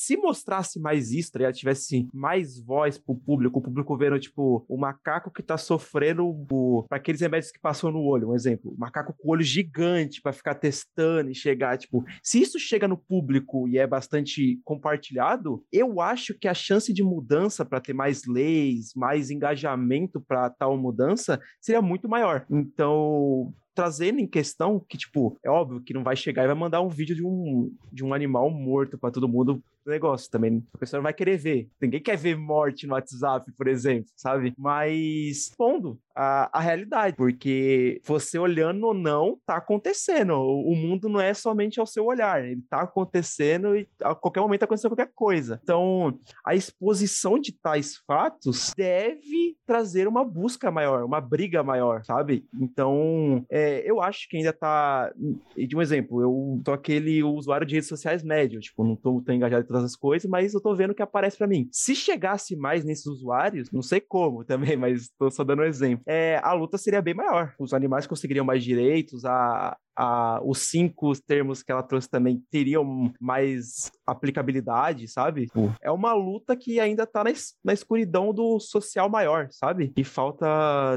se 0.00 0.16
mostrasse 0.16 0.80
mais 0.80 1.12
isso, 1.12 1.30
tá 1.30 1.52
tivesse 1.52 2.08
mais 2.10 2.58
voz 2.58 2.96
pro 2.96 3.14
público, 3.14 3.58
o 3.58 3.62
público 3.62 3.98
vendo, 3.98 4.18
tipo, 4.18 4.64
o 4.66 4.78
macaco 4.78 5.30
que 5.30 5.42
tá 5.42 5.58
sofrendo 5.58 6.26
o, 6.26 6.86
pra 6.88 6.96
aqueles 6.96 7.20
remédios 7.20 7.52
que 7.52 7.60
passam 7.60 7.92
no 7.92 8.00
olho, 8.00 8.30
um 8.30 8.34
exemplo. 8.34 8.72
O 8.72 8.80
macaco 8.80 9.12
com 9.12 9.28
o 9.28 9.32
olho 9.32 9.42
gigante 9.42 10.22
para 10.22 10.32
ficar 10.32 10.54
testando 10.54 11.30
e 11.30 11.34
chegar, 11.34 11.76
tipo, 11.76 12.02
se 12.22 12.40
isso 12.40 12.58
chega 12.58 12.88
no 12.88 12.96
público 12.96 13.68
e 13.68 13.76
é 13.76 13.86
bastante 13.86 14.58
compartilhado, 14.64 15.62
eu 15.70 16.00
acho 16.00 16.32
que 16.32 16.48
a 16.48 16.54
chance 16.54 16.94
de 16.94 17.02
mudança 17.02 17.62
para 17.62 17.78
ter 17.78 17.92
mais 17.92 18.24
leis, 18.24 18.94
mais 18.96 19.30
engajamento 19.30 20.18
para 20.18 20.48
tal 20.48 20.78
mudança 20.78 21.38
seria 21.60 21.82
muito 21.82 22.08
maior. 22.08 22.46
Então, 22.50 23.52
trazendo 23.74 24.20
em 24.20 24.26
questão 24.26 24.84
que, 24.88 24.98
tipo, 24.98 25.38
é 25.44 25.50
óbvio 25.50 25.80
que 25.80 25.94
não 25.94 26.02
vai 26.02 26.16
chegar 26.16 26.44
e 26.44 26.46
vai 26.46 26.56
mandar 26.56 26.80
um 26.80 26.88
vídeo 26.88 27.14
de 27.14 27.24
um, 27.24 27.70
de 27.92 28.04
um 28.04 28.12
animal 28.12 28.50
morto 28.50 28.98
para 28.98 29.10
todo 29.10 29.28
mundo 29.28 29.62
negócio 29.86 30.30
também. 30.30 30.64
A 30.74 30.78
pessoa 30.78 30.98
não 30.98 31.04
vai 31.04 31.14
querer 31.14 31.36
ver. 31.36 31.68
Ninguém 31.80 32.02
quer 32.02 32.16
ver 32.16 32.36
morte 32.36 32.86
no 32.86 32.94
WhatsApp, 32.94 33.50
por 33.52 33.66
exemplo, 33.66 34.10
sabe? 34.16 34.52
Mas 34.58 35.52
pondo 35.56 35.98
a, 36.14 36.58
a 36.58 36.60
realidade, 36.60 37.16
porque 37.16 38.00
você 38.04 38.38
olhando 38.38 38.86
ou 38.86 38.94
não, 38.94 39.38
tá 39.46 39.56
acontecendo. 39.56 40.34
O, 40.34 40.72
o, 40.72 40.76
mundo 40.76 41.08
não 41.08 41.20
é 41.20 41.32
somente 41.32 41.80
ao 41.80 41.86
seu 41.86 42.04
olhar, 42.04 42.44
ele 42.44 42.62
tá 42.68 42.82
acontecendo 42.82 43.74
e 43.74 43.88
a 44.02 44.14
qualquer 44.14 44.40
momento 44.40 44.60
tá 44.60 44.66
acontecendo 44.66 44.90
qualquer 44.90 45.12
coisa. 45.14 45.58
Então, 45.62 46.18
a 46.44 46.54
exposição 46.54 47.38
de 47.38 47.52
tais 47.52 47.96
fatos 48.06 48.74
deve 48.76 49.56
trazer 49.66 50.06
uma 50.06 50.24
busca 50.24 50.70
maior, 50.70 51.04
uma 51.04 51.20
briga 51.20 51.62
maior, 51.62 52.04
sabe? 52.04 52.44
Então, 52.60 53.44
é, 53.48 53.82
eu 53.88 54.02
acho 54.02 54.28
que 54.28 54.36
ainda 54.36 54.52
tá. 54.52 55.12
De 55.56 55.76
um 55.76 55.80
exemplo, 55.80 56.20
eu 56.20 56.60
tô 56.62 56.72
aquele 56.72 57.22
usuário 57.22 57.66
de 57.66 57.74
redes 57.74 57.88
sociais 57.88 58.22
médio, 58.22 58.60
tipo, 58.60 58.84
não 58.84 58.96
tô 58.96 59.22
tão 59.22 59.34
engajado 59.34 59.64
todas 59.70 59.84
as 59.84 59.94
coisas, 59.94 60.28
mas 60.28 60.52
eu 60.52 60.60
tô 60.60 60.74
vendo 60.74 60.94
que 60.94 61.02
aparece 61.02 61.38
para 61.38 61.46
mim. 61.46 61.68
Se 61.70 61.94
chegasse 61.94 62.56
mais 62.56 62.84
nesses 62.84 63.06
usuários, 63.06 63.70
não 63.70 63.82
sei 63.82 64.00
como 64.00 64.42
também, 64.44 64.76
mas 64.76 65.08
tô 65.16 65.30
só 65.30 65.44
dando 65.44 65.62
um 65.62 65.64
exemplo, 65.64 66.02
é, 66.06 66.40
a 66.42 66.52
luta 66.52 66.76
seria 66.76 67.00
bem 67.00 67.14
maior. 67.14 67.54
Os 67.58 67.72
animais 67.72 68.06
conseguiriam 68.06 68.44
mais 68.44 68.64
direitos, 68.64 69.24
a, 69.24 69.76
a, 70.00 70.40
os 70.42 70.62
cinco 70.62 71.12
termos 71.20 71.62
que 71.62 71.70
ela 71.70 71.82
trouxe 71.82 72.08
também 72.08 72.42
teriam 72.50 73.12
mais 73.20 73.92
aplicabilidade, 74.06 75.06
sabe? 75.06 75.48
É 75.82 75.90
uma 75.90 76.14
luta 76.14 76.56
que 76.56 76.80
ainda 76.80 77.06
tá 77.06 77.22
na, 77.22 77.30
na 77.62 77.74
escuridão 77.74 78.32
do 78.32 78.58
social 78.58 79.10
maior, 79.10 79.48
sabe? 79.50 79.92
E 79.94 80.02
falta 80.02 80.46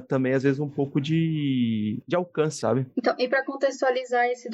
também, 0.07 0.33
às 0.33 0.43
vezes, 0.43 0.59
um 0.59 0.69
pouco 0.69 1.01
de, 1.01 2.01
de 2.07 2.15
alcance, 2.15 2.59
sabe? 2.59 2.87
Então, 2.97 3.13
e 3.19 3.27
para 3.27 3.43
contextualizar 3.43 4.25
esse, 4.27 4.49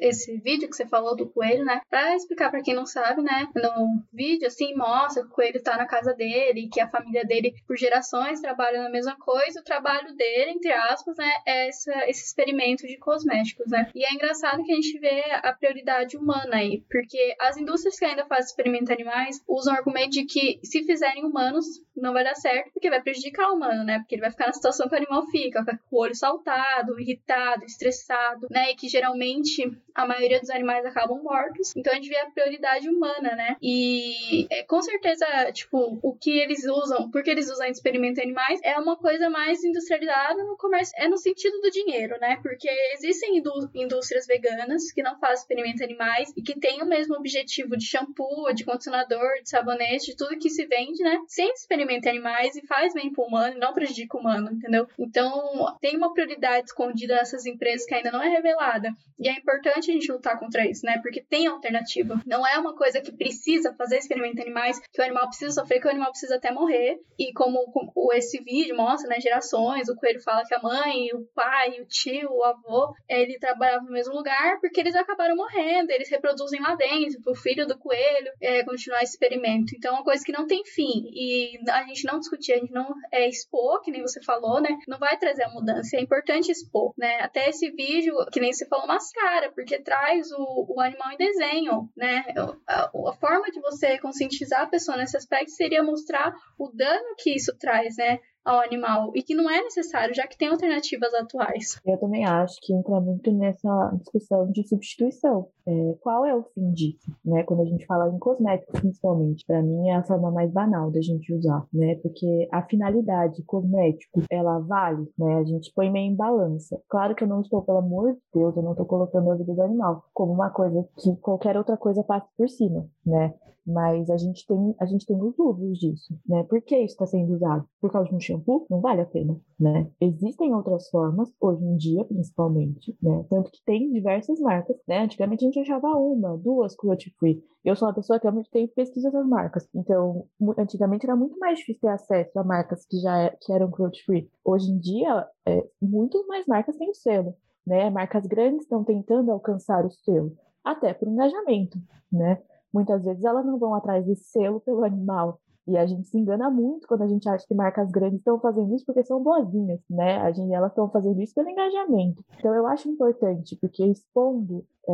esse 0.00 0.36
vídeo 0.38 0.68
que 0.68 0.76
você 0.76 0.86
falou 0.86 1.14
do 1.14 1.28
coelho, 1.28 1.64
né? 1.64 1.80
Pra 1.88 2.16
explicar 2.16 2.50
para 2.50 2.62
quem 2.62 2.74
não 2.74 2.86
sabe, 2.86 3.22
né? 3.22 3.46
No 3.54 4.02
vídeo, 4.12 4.48
assim, 4.48 4.74
mostra 4.74 5.22
que 5.22 5.28
o 5.28 5.32
coelho 5.32 5.62
tá 5.62 5.76
na 5.76 5.86
casa 5.86 6.12
dele, 6.12 6.68
que 6.72 6.80
a 6.80 6.90
família 6.90 7.24
dele, 7.24 7.54
por 7.68 7.76
gerações, 7.76 8.40
trabalha 8.40 8.82
na 8.82 8.90
mesma 8.90 9.16
coisa. 9.16 9.60
O 9.60 9.64
trabalho 9.64 10.12
dele, 10.16 10.50
entre 10.50 10.72
aspas, 10.72 11.16
né? 11.16 11.30
É 11.46 11.68
essa, 11.68 12.10
esse 12.10 12.24
experimento 12.24 12.84
de 12.84 12.98
cosméticos, 12.98 13.70
né? 13.70 13.91
E 13.94 14.04
é 14.04 14.12
engraçado 14.12 14.62
que 14.62 14.72
a 14.72 14.74
gente 14.74 14.98
vê 14.98 15.22
a 15.32 15.52
prioridade 15.52 16.16
humana 16.16 16.56
aí, 16.56 16.82
porque 16.90 17.34
as 17.40 17.56
indústrias 17.56 17.98
que 17.98 18.04
ainda 18.04 18.24
fazem 18.26 18.46
experimentos 18.46 18.90
animais 18.90 19.42
usam 19.48 19.74
o 19.74 19.76
argumento 19.76 20.10
de 20.10 20.24
que 20.24 20.60
se 20.62 20.84
fizerem 20.84 21.24
humanos, 21.24 21.66
não 21.96 22.12
vai 22.12 22.24
dar 22.24 22.34
certo, 22.34 22.72
porque 22.72 22.90
vai 22.90 23.02
prejudicar 23.02 23.50
o 23.50 23.54
humano, 23.54 23.84
né? 23.84 23.98
Porque 23.98 24.14
ele 24.14 24.22
vai 24.22 24.30
ficar 24.30 24.46
na 24.46 24.52
situação 24.52 24.88
que 24.88 24.94
o 24.94 24.98
animal 24.98 25.26
fica, 25.26 25.64
com 25.64 25.96
o 25.96 26.00
olho 26.00 26.14
saltado, 26.14 26.98
irritado, 26.98 27.64
estressado, 27.64 28.46
né? 28.50 28.70
E 28.70 28.74
que 28.74 28.88
geralmente 28.88 29.70
a 29.94 30.06
maioria 30.06 30.40
dos 30.40 30.50
animais 30.50 30.84
acabam 30.86 31.22
mortos. 31.22 31.74
Então 31.76 31.92
a 31.92 31.96
gente 31.96 32.08
vê 32.08 32.16
a 32.16 32.30
prioridade 32.30 32.88
humana, 32.88 33.34
né? 33.36 33.56
E 33.60 34.46
é, 34.50 34.62
com 34.64 34.80
certeza, 34.82 35.26
tipo, 35.52 35.98
o 36.02 36.16
que 36.16 36.38
eles 36.38 36.64
usam, 36.64 37.10
porque 37.10 37.30
eles 37.30 37.50
usam 37.50 37.66
experimentos 37.66 38.22
animais, 38.22 38.60
é 38.62 38.78
uma 38.78 38.96
coisa 38.96 39.28
mais 39.28 39.62
industrializada 39.62 40.42
no 40.44 40.56
comércio, 40.56 40.94
é 40.98 41.08
no 41.08 41.18
sentido 41.18 41.60
do 41.60 41.70
dinheiro, 41.70 42.18
né? 42.20 42.38
Porque 42.42 42.68
existem 42.94 43.36
indústrias 43.82 44.26
veganas 44.26 44.90
que 44.92 45.02
não 45.02 45.18
fazem 45.18 45.36
experimentos 45.36 45.82
animais 45.82 46.32
e 46.36 46.42
que 46.42 46.58
têm 46.58 46.82
o 46.82 46.86
mesmo 46.86 47.14
objetivo 47.16 47.76
de 47.76 47.84
shampoo, 47.84 48.52
de 48.54 48.64
condicionador, 48.64 49.42
de 49.42 49.50
sabonete, 49.50 50.06
de 50.06 50.16
tudo 50.16 50.38
que 50.38 50.50
se 50.50 50.66
vende, 50.66 51.02
né? 51.02 51.18
Sem 51.26 51.52
experimento 51.52 52.08
animais 52.08 52.56
e 52.56 52.66
faz 52.66 52.94
bem 52.94 53.12
pro 53.12 53.24
humano 53.24 53.56
e 53.56 53.60
não 53.60 53.72
prejudica 53.72 54.16
o 54.16 54.20
humano, 54.20 54.50
entendeu? 54.52 54.86
Então, 54.98 55.76
tem 55.80 55.96
uma 55.96 56.12
prioridade 56.12 56.66
escondida 56.66 57.14
nessas 57.16 57.46
empresas 57.46 57.86
que 57.86 57.94
ainda 57.94 58.10
não 58.10 58.22
é 58.22 58.28
revelada. 58.28 58.90
E 59.18 59.28
é 59.28 59.32
importante 59.32 59.90
a 59.90 59.94
gente 59.94 60.10
lutar 60.10 60.38
contra 60.38 60.68
isso, 60.68 60.84
né? 60.84 60.98
Porque 61.00 61.22
tem 61.22 61.46
alternativa. 61.46 62.20
Não 62.26 62.46
é 62.46 62.58
uma 62.58 62.74
coisa 62.74 63.00
que 63.00 63.12
precisa 63.12 63.72
fazer 63.74 63.98
experimento 63.98 64.42
animais, 64.42 64.80
que 64.92 65.00
o 65.00 65.04
animal 65.04 65.28
precisa 65.28 65.52
sofrer, 65.52 65.80
que 65.80 65.86
o 65.86 65.90
animal 65.90 66.10
precisa 66.10 66.36
até 66.36 66.50
morrer. 66.50 67.00
E 67.16 67.32
como, 67.32 67.64
como 67.70 68.12
esse 68.12 68.42
vídeo 68.42 68.76
mostra, 68.76 69.08
né? 69.08 69.20
Gerações, 69.20 69.88
o 69.88 69.94
coelho 69.94 70.20
fala 70.22 70.44
que 70.44 70.54
a 70.54 70.60
mãe, 70.60 71.12
o 71.14 71.24
pai, 71.34 71.80
o 71.80 71.86
tio, 71.86 72.32
o 72.32 72.42
avô, 72.42 72.94
ele 73.08 73.38
trabalhava 73.62 73.84
no 73.84 73.92
mesmo 73.92 74.14
lugar 74.14 74.58
porque 74.60 74.80
eles 74.80 74.96
acabaram 74.96 75.36
morrendo, 75.36 75.90
eles 75.90 76.10
reproduzem 76.10 76.60
lá 76.60 76.74
dentro, 76.74 77.22
pro 77.22 77.34
filho 77.34 77.66
do 77.66 77.78
coelho 77.78 78.32
é, 78.40 78.64
continuar 78.64 79.02
esse 79.02 79.12
experimento. 79.12 79.74
Então 79.76 79.92
é 79.92 79.94
uma 79.98 80.04
coisa 80.04 80.24
que 80.24 80.32
não 80.32 80.46
tem 80.46 80.64
fim. 80.64 81.08
E 81.12 81.58
a 81.70 81.84
gente 81.84 82.04
não 82.04 82.18
discutir, 82.18 82.52
a 82.52 82.58
gente 82.58 82.72
não 82.72 82.92
é, 83.12 83.28
expor, 83.28 83.80
que 83.82 83.92
nem 83.92 84.02
você 84.02 84.20
falou, 84.22 84.60
né? 84.60 84.76
Não 84.88 84.98
vai 84.98 85.16
trazer 85.16 85.44
a 85.44 85.50
mudança. 85.50 85.96
É 85.96 86.00
importante 86.00 86.50
expor, 86.50 86.92
né? 86.98 87.20
Até 87.20 87.48
esse 87.48 87.70
vídeo, 87.70 88.14
que 88.32 88.40
nem 88.40 88.52
você 88.52 88.66
falou, 88.66 88.86
mascara, 88.86 89.52
porque 89.52 89.80
traz 89.80 90.30
o, 90.32 90.66
o 90.68 90.80
animal 90.80 91.12
em 91.12 91.16
desenho, 91.16 91.88
né? 91.96 92.24
A, 92.66 92.84
a 92.84 93.12
forma 93.20 93.50
de 93.50 93.60
você 93.60 93.98
conscientizar 93.98 94.62
a 94.62 94.66
pessoa 94.66 94.96
nesse 94.96 95.16
aspecto 95.16 95.50
seria 95.52 95.82
mostrar 95.82 96.34
o 96.58 96.68
dano 96.68 97.14
que 97.18 97.34
isso 97.34 97.56
traz, 97.58 97.96
né? 97.96 98.18
Ao 98.44 98.60
animal 98.60 99.12
e 99.14 99.22
que 99.22 99.34
não 99.34 99.48
é 99.48 99.62
necessário, 99.62 100.14
já 100.14 100.26
que 100.26 100.36
tem 100.36 100.48
alternativas 100.48 101.14
atuais. 101.14 101.80
Eu 101.84 101.98
também 101.98 102.24
acho 102.24 102.58
que 102.60 102.74
entra 102.74 103.00
muito 103.00 103.30
nessa 103.32 103.92
discussão 103.98 104.50
de 104.50 104.66
substituição. 104.66 105.48
É, 105.66 105.94
qual 106.00 106.24
é 106.24 106.34
o 106.34 106.42
fim 106.54 106.72
disso? 106.72 107.10
Né? 107.24 107.42
Quando 107.44 107.62
a 107.62 107.64
gente 107.64 107.86
fala 107.86 108.08
em 108.08 108.18
cosméticos, 108.18 108.80
principalmente, 108.80 109.44
para 109.46 109.62
mim 109.62 109.88
é 109.88 109.96
a 109.96 110.02
forma 110.02 110.30
mais 110.30 110.50
banal 110.50 110.90
da 110.90 111.00
gente 111.00 111.32
usar, 111.32 111.66
né? 111.72 111.96
Porque 111.96 112.48
a 112.50 112.62
finalidade 112.62 113.42
cosmético, 113.44 114.22
ela 114.30 114.58
vale, 114.60 115.08
né? 115.18 115.36
A 115.36 115.44
gente 115.44 115.72
põe 115.74 115.90
meio 115.90 116.12
em 116.12 116.16
balança. 116.16 116.80
Claro 116.88 117.14
que 117.14 117.24
eu 117.24 117.28
não 117.28 117.40
estou, 117.40 117.62
pelo 117.62 117.78
amor 117.78 118.12
de 118.12 118.20
Deus, 118.34 118.56
eu 118.56 118.62
não 118.62 118.72
estou 118.72 118.86
colocando 118.86 119.30
a 119.30 119.36
vida 119.36 119.54
do 119.54 119.62
animal 119.62 120.04
como 120.12 120.32
uma 120.32 120.50
coisa 120.50 120.86
que 120.98 121.14
qualquer 121.16 121.56
outra 121.56 121.76
coisa 121.76 122.02
passe 122.02 122.28
por 122.36 122.48
cima, 122.48 122.86
né? 123.04 123.34
Mas 123.66 124.10
a 124.10 124.16
gente 124.16 124.44
tem, 124.46 124.74
a 124.80 124.86
gente 124.86 125.06
tem 125.06 125.16
os 125.16 125.38
usos 125.38 125.78
disso, 125.78 126.14
né? 126.26 126.42
Por 126.44 126.60
que 126.62 126.76
isso 126.76 126.94
está 126.94 127.06
sendo 127.06 127.34
usado? 127.34 127.64
Por 127.80 127.92
causa 127.92 128.08
de 128.08 128.14
um 128.14 128.20
shampoo? 128.20 128.66
Não 128.68 128.80
vale 128.80 129.02
a 129.02 129.06
pena, 129.06 129.36
né? 129.58 129.88
Existem 130.00 130.52
outras 130.52 130.88
formas, 130.90 131.32
hoje 131.40 131.64
em 131.64 131.76
dia, 131.76 132.04
principalmente, 132.04 132.96
né? 133.00 133.24
Tanto 133.30 133.50
que 133.52 133.62
tem 133.64 133.92
diversas 133.92 134.40
marcas, 134.40 134.76
né? 134.86 135.04
Antigamente 135.04 135.44
gente 135.52 135.70
achava 135.70 135.88
uma, 135.96 136.36
duas 136.36 136.74
cruelty 136.74 137.14
free. 137.18 137.42
Eu 137.64 137.76
sou 137.76 137.86
uma 137.86 137.94
pessoa 137.94 138.18
que 138.18 138.26
há 138.26 138.32
muito 138.32 138.50
tempo 138.50 138.72
pesquisa 138.74 139.08
essas 139.08 139.26
marcas. 139.26 139.68
Então, 139.74 140.26
antigamente 140.58 141.06
era 141.06 141.14
muito 141.14 141.38
mais 141.38 141.58
difícil 141.58 141.80
ter 141.80 141.88
acesso 141.88 142.38
a 142.38 142.44
marcas 142.44 142.84
que 142.86 142.98
já 142.98 143.18
é, 143.18 143.36
que 143.40 143.52
eram 143.52 143.70
cruelty 143.70 144.02
free. 144.04 144.30
Hoje 144.44 144.70
em 144.70 144.78
dia, 144.78 145.28
é, 145.46 145.64
muito 145.80 146.26
mais 146.26 146.46
marcas 146.46 146.76
têm 146.76 146.90
o 146.90 146.94
selo, 146.94 147.36
né? 147.66 147.88
Marcas 147.90 148.26
grandes 148.26 148.62
estão 148.62 148.82
tentando 148.82 149.30
alcançar 149.30 149.86
o 149.86 149.90
selo, 149.90 150.36
até 150.64 150.92
por 150.92 151.06
engajamento, 151.06 151.78
né? 152.10 152.42
Muitas 152.72 153.04
vezes 153.04 153.24
elas 153.24 153.44
não 153.44 153.58
vão 153.58 153.74
atrás 153.74 154.04
desse 154.06 154.24
selo 154.24 154.60
pelo 154.60 154.84
animal. 154.84 155.40
E 155.66 155.76
a 155.76 155.86
gente 155.86 156.08
se 156.08 156.18
engana 156.18 156.50
muito 156.50 156.88
quando 156.88 157.02
a 157.02 157.06
gente 157.06 157.28
acha 157.28 157.46
que 157.46 157.54
marcas 157.54 157.90
grandes 157.90 158.18
estão 158.18 158.40
fazendo 158.40 158.74
isso 158.74 158.84
porque 158.84 159.04
são 159.04 159.22
boazinhas, 159.22 159.80
né? 159.88 160.16
A 160.16 160.32
gente, 160.32 160.52
elas 160.52 160.72
estão 160.72 160.90
fazendo 160.90 161.20
isso 161.20 161.34
pelo 161.34 161.48
engajamento. 161.48 162.24
Então 162.38 162.52
eu 162.54 162.66
acho 162.66 162.88
importante, 162.88 163.56
porque 163.60 163.84
expondo 163.84 164.66
é, 164.88 164.92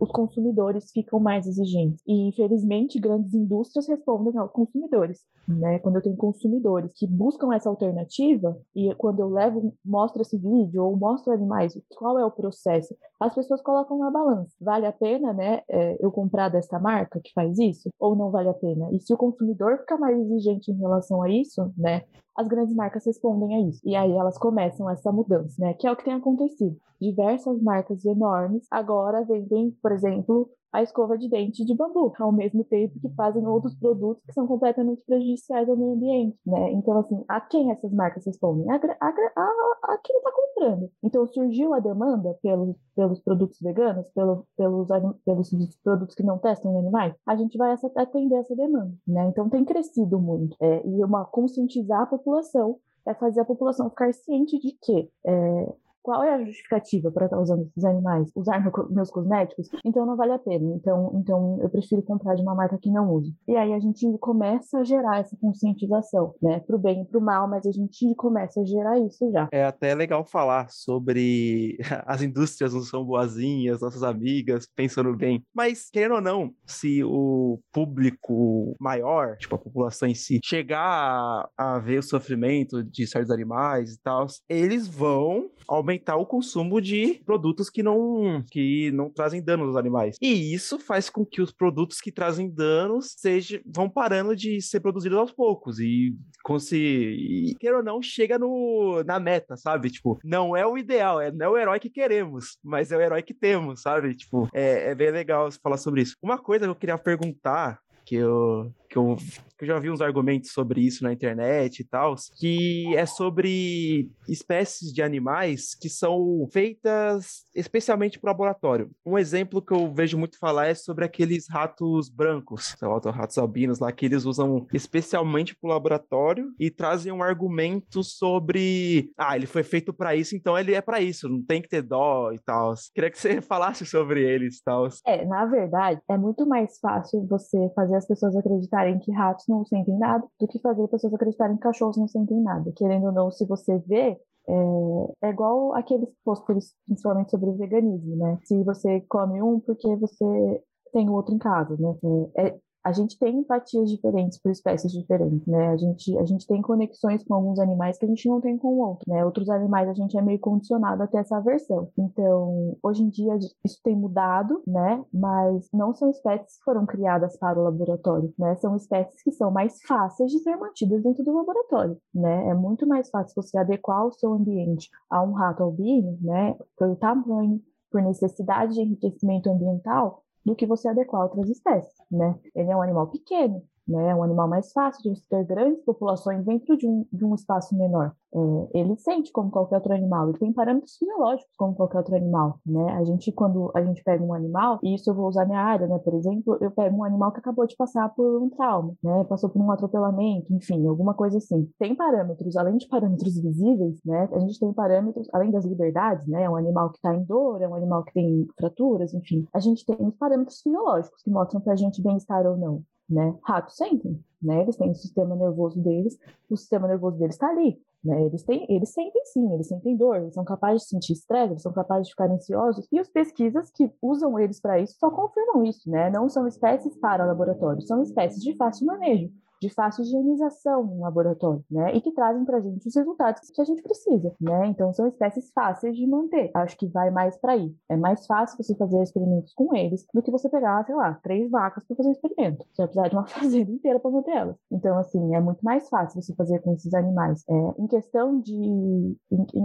os 0.00 0.10
consumidores 0.10 0.90
ficam 0.92 1.18
mais 1.18 1.46
exigentes. 1.46 2.02
E, 2.06 2.28
infelizmente, 2.28 3.00
grandes 3.00 3.32
indústrias 3.34 3.88
respondem 3.88 4.36
aos 4.36 4.50
consumidores. 4.52 5.20
Né? 5.48 5.78
Quando 5.78 5.96
eu 5.96 6.02
tenho 6.02 6.16
consumidores 6.16 6.92
que 6.94 7.06
buscam 7.06 7.54
essa 7.54 7.68
alternativa, 7.68 8.56
e 8.74 8.94
quando 8.94 9.20
eu 9.20 9.28
levo, 9.28 9.74
mostro 9.84 10.22
esse 10.22 10.36
vídeo 10.36 10.84
ou 10.84 10.96
mostro 10.96 11.32
animais, 11.32 11.78
qual 11.96 12.18
é 12.18 12.24
o 12.24 12.30
processo, 12.30 12.94
as 13.18 13.34
pessoas 13.34 13.62
colocam 13.62 13.98
na 13.98 14.10
balança. 14.10 14.52
Vale 14.60 14.86
a 14.86 14.92
pena 14.92 15.32
né, 15.32 15.62
é, 15.68 15.96
eu 16.00 16.10
comprar 16.10 16.48
dessa 16.48 16.78
marca 16.78 17.20
que 17.22 17.32
faz 17.32 17.58
isso? 17.58 17.90
Ou 17.98 18.14
não 18.14 18.30
vale 18.30 18.48
a 18.48 18.54
pena? 18.54 18.88
E 18.92 19.00
se 19.00 19.12
o 19.12 19.16
consumidor 19.16 19.78
ficar 19.78 19.98
mais 19.98 20.18
exigente 20.18 20.70
em 20.70 20.78
relação 20.78 21.22
a 21.22 21.30
isso, 21.30 21.72
né, 21.76 22.02
as 22.36 22.48
grandes 22.48 22.74
marcas 22.74 23.04
respondem 23.04 23.54
a 23.54 23.68
isso. 23.68 23.80
E 23.84 23.94
aí 23.96 24.12
elas 24.12 24.38
começam 24.38 24.88
essa 24.88 25.10
mudança, 25.12 25.54
né? 25.58 25.74
Que 25.74 25.86
é 25.86 25.92
o 25.92 25.96
que 25.96 26.04
tem 26.04 26.14
acontecido. 26.14 26.76
Diversas 27.00 27.60
marcas 27.62 28.04
enormes 28.04 28.66
agora 28.70 29.24
vendem, 29.24 29.70
por 29.82 29.92
exemplo, 29.92 30.50
a 30.72 30.82
escova 30.82 31.18
de 31.18 31.28
dente 31.28 31.64
de 31.64 31.74
bambu, 31.74 32.12
ao 32.18 32.32
mesmo 32.32 32.64
tempo 32.64 32.98
que 33.00 33.08
fazem 33.10 33.46
outros 33.46 33.74
produtos 33.74 34.22
que 34.24 34.32
são 34.32 34.46
completamente 34.46 35.02
prejudiciais 35.04 35.68
ao 35.68 35.76
meio 35.76 35.92
ambiente, 35.92 36.38
né? 36.46 36.72
Então, 36.72 36.98
assim, 36.98 37.24
a 37.28 37.40
quem 37.40 37.70
essas 37.70 37.92
marcas 37.92 38.24
respondem? 38.24 38.70
A, 38.70 38.76
a, 38.76 39.08
a, 39.08 39.94
a 39.94 39.98
quem 39.98 40.16
está 40.16 40.30
comprando. 40.30 40.90
Então, 41.02 41.26
surgiu 41.26 41.74
a 41.74 41.80
demanda 41.80 42.36
pelos, 42.42 42.76
pelos 42.94 43.20
produtos 43.20 43.58
veganos, 43.60 44.06
pelo, 44.14 44.46
pelos, 44.56 44.88
pelos 45.24 45.50
produtos 45.82 46.14
que 46.14 46.22
não 46.22 46.38
testam 46.38 46.78
animais, 46.78 47.14
a 47.26 47.36
gente 47.36 47.56
vai 47.58 47.74
atender 47.96 48.36
essa 48.36 48.54
demanda, 48.54 48.92
né? 49.06 49.26
Então, 49.26 49.48
tem 49.48 49.64
crescido 49.64 50.20
muito. 50.20 50.56
É, 50.60 50.86
e 50.86 51.04
uma 51.04 51.24
conscientizar 51.24 52.02
a 52.02 52.06
população 52.06 52.78
é 53.06 53.14
fazer 53.14 53.40
a 53.40 53.44
população 53.44 53.88
ficar 53.90 54.12
ciente 54.12 54.58
de 54.58 54.76
que 54.80 55.10
é, 55.26 55.74
qual 56.02 56.22
é 56.22 56.34
a 56.34 56.44
justificativa 56.44 57.10
para 57.10 57.26
estar 57.26 57.38
usando 57.38 57.62
esses 57.62 57.84
animais? 57.84 58.30
Usar 58.34 58.60
meu, 58.60 58.72
meus 58.90 59.10
cosméticos? 59.10 59.68
Então 59.84 60.06
não 60.06 60.16
vale 60.16 60.32
a 60.32 60.38
pena. 60.38 60.74
Então, 60.74 61.12
então 61.14 61.58
eu 61.62 61.68
prefiro 61.68 62.02
comprar 62.02 62.34
de 62.34 62.42
uma 62.42 62.54
marca 62.54 62.78
que 62.78 62.90
não 62.90 63.12
use. 63.12 63.34
E 63.46 63.56
aí 63.56 63.72
a 63.72 63.80
gente 63.80 64.06
começa 64.18 64.78
a 64.78 64.84
gerar 64.84 65.20
essa 65.20 65.36
conscientização, 65.40 66.34
né? 66.42 66.60
Pro 66.60 66.78
bem 66.78 67.02
e 67.02 67.04
pro 67.04 67.20
mal, 67.20 67.48
mas 67.48 67.66
a 67.66 67.72
gente 67.72 68.14
começa 68.16 68.60
a 68.60 68.64
gerar 68.64 68.98
isso 68.98 69.30
já. 69.30 69.48
É 69.52 69.64
até 69.64 69.94
legal 69.94 70.24
falar 70.24 70.68
sobre 70.70 71.78
as 72.06 72.22
indústrias 72.22 72.74
não 72.74 72.82
são 72.82 73.04
boazinhas, 73.04 73.80
nossas 73.80 74.02
amigas, 74.02 74.66
pensando 74.74 75.14
bem. 75.16 75.42
Mas, 75.54 75.90
querendo 75.90 76.14
ou 76.14 76.20
não, 76.20 76.50
se 76.66 77.02
o 77.04 77.60
público 77.72 78.74
maior, 78.80 79.36
tipo 79.36 79.54
a 79.54 79.58
população 79.58 80.08
em 80.08 80.14
si, 80.14 80.40
chegar 80.44 80.80
a, 80.80 81.76
a 81.76 81.78
ver 81.78 81.98
o 81.98 82.02
sofrimento 82.02 82.82
de 82.82 83.06
certos 83.06 83.30
animais 83.30 83.94
e 83.94 84.00
tal, 84.02 84.26
eles 84.48 84.88
vão 84.88 85.50
aumentar 85.68 85.89
o 86.16 86.26
consumo 86.26 86.80
de 86.80 87.20
produtos 87.24 87.70
que 87.70 87.82
não, 87.82 88.44
que 88.50 88.90
não 88.92 89.10
trazem 89.10 89.42
danos 89.42 89.68
aos 89.68 89.76
animais. 89.76 90.16
E 90.20 90.54
isso 90.54 90.78
faz 90.78 91.08
com 91.10 91.24
que 91.24 91.40
os 91.40 91.52
produtos 91.52 92.00
que 92.00 92.12
trazem 92.12 92.48
danos 92.48 93.14
seja, 93.16 93.60
vão 93.66 93.88
parando 93.88 94.36
de 94.36 94.60
ser 94.60 94.80
produzidos 94.80 95.18
aos 95.18 95.32
poucos. 95.32 95.78
E, 95.78 96.16
se, 96.58 96.76
e 96.76 97.54
queira 97.58 97.78
ou 97.78 97.82
não, 97.82 98.02
chega 98.02 98.38
no, 98.38 99.02
na 99.04 99.18
meta, 99.18 99.56
sabe? 99.56 99.90
Tipo, 99.90 100.18
não 100.24 100.56
é 100.56 100.66
o 100.66 100.76
ideal, 100.76 101.20
é, 101.20 101.30
não 101.30 101.46
é 101.46 101.48
o 101.48 101.58
herói 101.58 101.80
que 101.80 101.90
queremos, 101.90 102.58
mas 102.62 102.90
é 102.92 102.96
o 102.96 103.00
herói 103.00 103.22
que 103.22 103.34
temos, 103.34 103.82
sabe? 103.82 104.14
Tipo, 104.14 104.48
é, 104.52 104.90
é 104.90 104.94
bem 104.94 105.10
legal 105.10 105.50
falar 105.52 105.76
sobre 105.76 106.02
isso. 106.02 106.16
Uma 106.22 106.38
coisa 106.38 106.64
que 106.64 106.70
eu 106.70 106.74
queria 106.74 106.98
perguntar 106.98 107.80
que 108.04 108.16
eu, 108.16 108.72
que 108.90 108.98
eu, 108.98 109.16
que 109.56 109.64
eu 109.64 109.68
já 109.68 109.78
vi 109.78 109.88
uns 109.88 110.00
argumentos 110.00 110.50
sobre 110.50 110.80
isso 110.80 111.04
na 111.04 111.12
internet 111.12 111.78
e 111.78 111.84
tal, 111.84 112.16
que 112.36 112.92
é 112.96 113.06
sobre 113.06 114.10
espécies 114.28 114.92
de 114.92 115.00
animais 115.00 115.76
que 115.80 115.88
são 115.88 116.48
feitas 116.52 117.44
especialmente 117.54 118.18
para 118.18 118.30
laboratório. 118.32 118.90
Um 119.06 119.16
exemplo 119.16 119.62
que 119.62 119.72
eu 119.72 119.92
vejo 119.92 120.18
muito 120.18 120.38
falar 120.38 120.66
é 120.66 120.74
sobre 120.74 121.04
aqueles 121.04 121.48
ratos 121.48 122.08
brancos, 122.08 122.74
ratos 123.14 123.38
albinos 123.38 123.78
lá, 123.78 123.92
que 123.92 124.06
eles 124.06 124.24
usam 124.24 124.66
especialmente 124.72 125.56
para 125.56 125.70
laboratório 125.70 126.52
e 126.58 126.70
trazem 126.70 127.12
um 127.12 127.22
argumento 127.22 128.02
sobre, 128.02 129.12
ah, 129.16 129.36
ele 129.36 129.46
foi 129.46 129.62
feito 129.62 129.92
para 129.92 130.16
isso, 130.16 130.34
então 130.34 130.58
ele 130.58 130.74
é 130.74 130.80
para 130.80 131.00
isso, 131.00 131.28
não 131.28 131.42
tem 131.42 131.62
que 131.62 131.68
ter 131.68 131.82
dó 131.82 132.32
e 132.32 132.38
tal. 132.40 132.74
Queria 132.92 133.10
que 133.10 133.18
você 133.18 133.40
falasse 133.40 133.86
sobre 133.86 134.22
eles 134.22 134.58
e 134.58 134.64
tal. 134.64 134.88
É, 135.06 135.24
na 135.24 135.46
verdade, 135.46 136.00
é 136.08 136.16
muito 136.16 136.44
mais 136.44 136.78
fácil 136.80 137.24
você 137.28 137.70
fazer 137.76 137.94
as 137.94 138.06
pessoas 138.06 138.34
acreditarem 138.34 138.79
que 138.98 139.12
ratos 139.12 139.46
não 139.48 139.64
sentem 139.64 139.98
nada 139.98 140.26
do 140.38 140.48
que 140.48 140.58
fazer 140.60 140.88
pessoas 140.88 141.14
acreditarem 141.14 141.56
que 141.56 141.62
cachorros 141.62 141.96
não 141.96 142.08
sentem 142.08 142.40
nada. 142.40 142.72
Querendo 142.76 143.06
ou 143.06 143.12
não, 143.12 143.30
se 143.30 143.46
você 143.46 143.78
vê, 143.86 144.18
é, 144.48 145.26
é 145.26 145.30
igual 145.30 145.74
aqueles 145.74 146.08
posts, 146.24 146.74
principalmente 146.86 147.30
sobre 147.30 147.52
veganismo, 147.52 148.16
né? 148.16 148.38
Se 148.44 148.62
você 148.64 149.00
come 149.08 149.42
um 149.42 149.60
porque 149.60 149.94
você 149.96 150.62
tem 150.92 151.08
o 151.08 151.12
outro 151.12 151.34
em 151.34 151.38
casa, 151.38 151.76
né? 151.78 151.94
É, 152.36 152.48
é 152.48 152.58
a 152.82 152.92
gente 152.92 153.18
tem 153.18 153.38
empatias 153.38 153.90
diferentes 153.90 154.38
por 154.38 154.50
espécies 154.50 154.92
diferentes, 154.92 155.46
né? 155.46 155.68
A 155.68 155.76
gente, 155.76 156.16
a 156.18 156.24
gente 156.24 156.46
tem 156.46 156.62
conexões 156.62 157.22
com 157.24 157.34
alguns 157.34 157.58
animais 157.58 157.98
que 157.98 158.04
a 158.04 158.08
gente 158.08 158.28
não 158.28 158.40
tem 158.40 158.56
com 158.56 158.78
outros, 158.78 159.06
né? 159.06 159.24
Outros 159.24 159.50
animais 159.50 159.88
a 159.88 159.94
gente 159.94 160.16
é 160.16 160.22
meio 160.22 160.38
condicionado 160.38 161.02
a 161.02 161.06
ter 161.06 161.18
essa 161.18 161.36
aversão. 161.36 161.90
Então, 161.98 162.76
hoje 162.82 163.02
em 163.02 163.10
dia 163.10 163.36
isso 163.64 163.80
tem 163.82 163.94
mudado, 163.94 164.62
né? 164.66 165.04
Mas 165.12 165.68
não 165.72 165.94
são 165.94 166.10
espécies 166.10 166.56
que 166.56 166.64
foram 166.64 166.86
criadas 166.86 167.36
para 167.36 167.58
o 167.58 167.64
laboratório, 167.64 168.32
né? 168.38 168.56
São 168.56 168.74
espécies 168.76 169.22
que 169.22 169.32
são 169.32 169.50
mais 169.50 169.80
fáceis 169.82 170.30
de 170.30 170.38
ser 170.38 170.56
mantidas 170.56 171.02
dentro 171.02 171.22
do 171.22 171.32
laboratório, 171.32 171.98
né? 172.14 172.48
É 172.48 172.54
muito 172.54 172.86
mais 172.86 173.10
fácil 173.10 173.34
você 173.34 173.58
adequar 173.58 174.06
o 174.06 174.12
seu 174.12 174.32
ambiente 174.32 174.88
a 175.10 175.22
um 175.22 175.32
rato 175.32 175.62
albino, 175.62 176.16
né? 176.22 176.56
Pelo 176.78 176.96
tamanho, 176.96 177.60
por 177.90 178.00
necessidade 178.02 178.74
de 178.74 178.80
enriquecimento 178.80 179.50
ambiental, 179.50 180.22
do 180.50 180.56
que 180.56 180.66
você 180.66 180.88
adequar 180.88 181.22
a 181.22 181.24
outras 181.24 181.48
espécies, 181.48 181.94
né? 182.10 182.38
Ele 182.54 182.70
é 182.70 182.76
um 182.76 182.82
animal 182.82 183.06
pequeno, 183.06 183.62
né? 183.86 184.10
É 184.10 184.14
um 184.14 184.22
animal 184.22 184.48
mais 184.48 184.72
fácil 184.72 185.12
de 185.12 185.22
ter 185.28 185.44
grandes 185.44 185.82
populações 185.84 186.44
dentro 186.44 186.76
de 186.76 186.86
um, 186.86 187.06
de 187.12 187.24
um 187.24 187.34
espaço 187.34 187.76
menor. 187.76 188.12
É, 188.32 188.78
ele 188.78 188.96
sente 188.96 189.32
como 189.32 189.50
qualquer 189.50 189.76
outro 189.76 189.92
animal, 189.92 190.28
ele 190.28 190.38
tem 190.38 190.52
parâmetros 190.52 190.96
fisiológicos 190.96 191.52
como 191.56 191.74
qualquer 191.74 191.98
outro 191.98 192.14
animal, 192.14 192.60
né? 192.64 192.92
A 192.92 193.04
gente, 193.04 193.32
quando 193.32 193.72
a 193.74 193.82
gente 193.82 194.04
pega 194.04 194.22
um 194.22 194.32
animal, 194.32 194.78
e 194.84 194.94
isso 194.94 195.10
eu 195.10 195.14
vou 195.14 195.28
usar 195.28 195.44
minha 195.46 195.60
área, 195.60 195.86
né? 195.88 195.98
Por 195.98 196.14
exemplo, 196.14 196.56
eu 196.60 196.70
pego 196.70 196.96
um 196.96 197.04
animal 197.04 197.32
que 197.32 197.40
acabou 197.40 197.66
de 197.66 197.76
passar 197.76 198.08
por 198.10 198.40
um 198.40 198.48
trauma, 198.48 198.94
né? 199.02 199.24
Passou 199.24 199.50
por 199.50 199.60
um 199.60 199.70
atropelamento, 199.72 200.54
enfim, 200.54 200.86
alguma 200.86 201.12
coisa 201.14 201.38
assim. 201.38 201.68
Tem 201.78 201.94
parâmetros, 201.94 202.56
além 202.56 202.76
de 202.76 202.86
parâmetros 202.86 203.36
visíveis, 203.36 203.98
né? 204.04 204.28
A 204.32 204.38
gente 204.38 204.60
tem 204.60 204.72
parâmetros, 204.72 205.28
além 205.32 205.50
das 205.50 205.64
liberdades, 205.64 206.26
né? 206.28 206.44
É 206.44 206.50
um 206.50 206.56
animal 206.56 206.90
que 206.90 206.98
está 206.98 207.14
em 207.14 207.24
dor, 207.24 207.60
é 207.60 207.68
um 207.68 207.74
animal 207.74 208.04
que 208.04 208.12
tem 208.12 208.46
fraturas, 208.56 209.12
enfim. 209.12 209.46
A 209.52 209.58
gente 209.58 209.84
tem 209.84 209.96
os 210.00 210.14
parâmetros 210.16 210.60
fisiológicos 210.60 211.22
que 211.22 211.30
mostram 211.30 211.60
pra 211.60 211.74
gente 211.74 212.00
bem-estar 212.00 212.46
ou 212.46 212.56
não 212.56 212.84
né? 213.10 213.34
Ratos 213.42 213.76
sentem, 213.76 214.22
né? 214.40 214.62
Eles 214.62 214.76
têm 214.76 214.90
o 214.90 214.94
sistema 214.94 215.34
nervoso 215.34 215.80
deles, 215.80 216.18
o 216.48 216.56
sistema 216.56 216.86
nervoso 216.86 217.18
deles 217.18 217.34
está 217.34 217.48
ali, 217.48 217.78
né? 218.04 218.22
Eles 218.24 218.42
têm, 218.42 218.66
eles 218.68 218.90
sentem 218.90 219.24
sim, 219.26 219.52
eles 219.52 219.68
sentem 219.68 219.96
dor, 219.96 220.16
eles 220.16 220.34
são 220.34 220.44
capazes 220.44 220.82
de 220.82 220.88
sentir 220.88 221.12
estresse, 221.12 221.52
eles 221.52 221.62
são 221.62 221.72
capazes 221.72 222.06
de 222.06 222.12
ficar 222.12 222.30
ansiosos. 222.30 222.86
E 222.92 222.98
as 222.98 223.08
pesquisas 223.08 223.70
que 223.70 223.90
usam 224.00 224.38
eles 224.38 224.60
para 224.60 224.78
isso 224.78 224.96
só 224.98 225.10
confirmam 225.10 225.64
isso, 225.64 225.90
né? 225.90 226.10
Não 226.10 226.28
são 226.28 226.46
espécies 226.46 226.96
para 226.96 227.26
laboratório, 227.26 227.82
são 227.82 228.02
espécies 228.02 228.42
de 228.42 228.56
fácil 228.56 228.86
manejo 228.86 229.30
de 229.60 229.68
fácil 229.68 230.02
higienização 230.02 230.84
no 230.84 231.00
laboratório, 231.00 231.62
né? 231.70 231.94
E 231.94 232.00
que 232.00 232.12
trazem 232.12 232.44
para 232.44 232.56
a 232.56 232.60
gente 232.60 232.88
os 232.88 232.94
resultados 232.94 233.50
que 233.50 233.60
a 233.60 233.64
gente 233.64 233.82
precisa, 233.82 234.32
né? 234.40 234.66
Então 234.66 234.92
são 234.92 235.06
espécies 235.06 235.50
fáceis 235.52 235.96
de 235.96 236.06
manter. 236.06 236.50
Acho 236.54 236.76
que 236.76 236.86
vai 236.86 237.10
mais 237.10 237.36
para 237.36 237.52
aí. 237.52 237.74
É 237.88 237.96
mais 237.96 238.26
fácil 238.26 238.56
você 238.56 238.74
fazer 238.74 239.02
experimentos 239.02 239.52
com 239.54 239.74
eles 239.76 240.06
do 240.14 240.22
que 240.22 240.30
você 240.30 240.48
pegar, 240.48 240.84
sei 240.84 240.94
lá, 240.94 241.18
três 241.22 241.50
vacas 241.50 241.84
para 241.84 241.96
fazer 241.96 242.08
um 242.08 242.12
experimento. 242.12 242.64
Você 242.72 242.82
vai 242.82 242.86
precisar 242.86 243.08
de 243.08 243.16
uma 243.16 243.26
fazenda 243.28 243.70
inteira 243.70 244.00
para 244.00 244.10
manter 244.10 244.30
elas. 244.30 244.56
Então, 244.70 244.98
assim, 244.98 245.34
é 245.34 245.40
muito 245.40 245.62
mais 245.62 245.88
fácil 245.88 246.20
você 246.20 246.34
fazer 246.34 246.60
com 246.60 246.72
esses 246.72 246.94
animais. 246.94 247.44
É, 247.48 247.54
em 247.78 247.86
questão 247.86 248.40
de. 248.40 248.54
Em, 248.54 249.16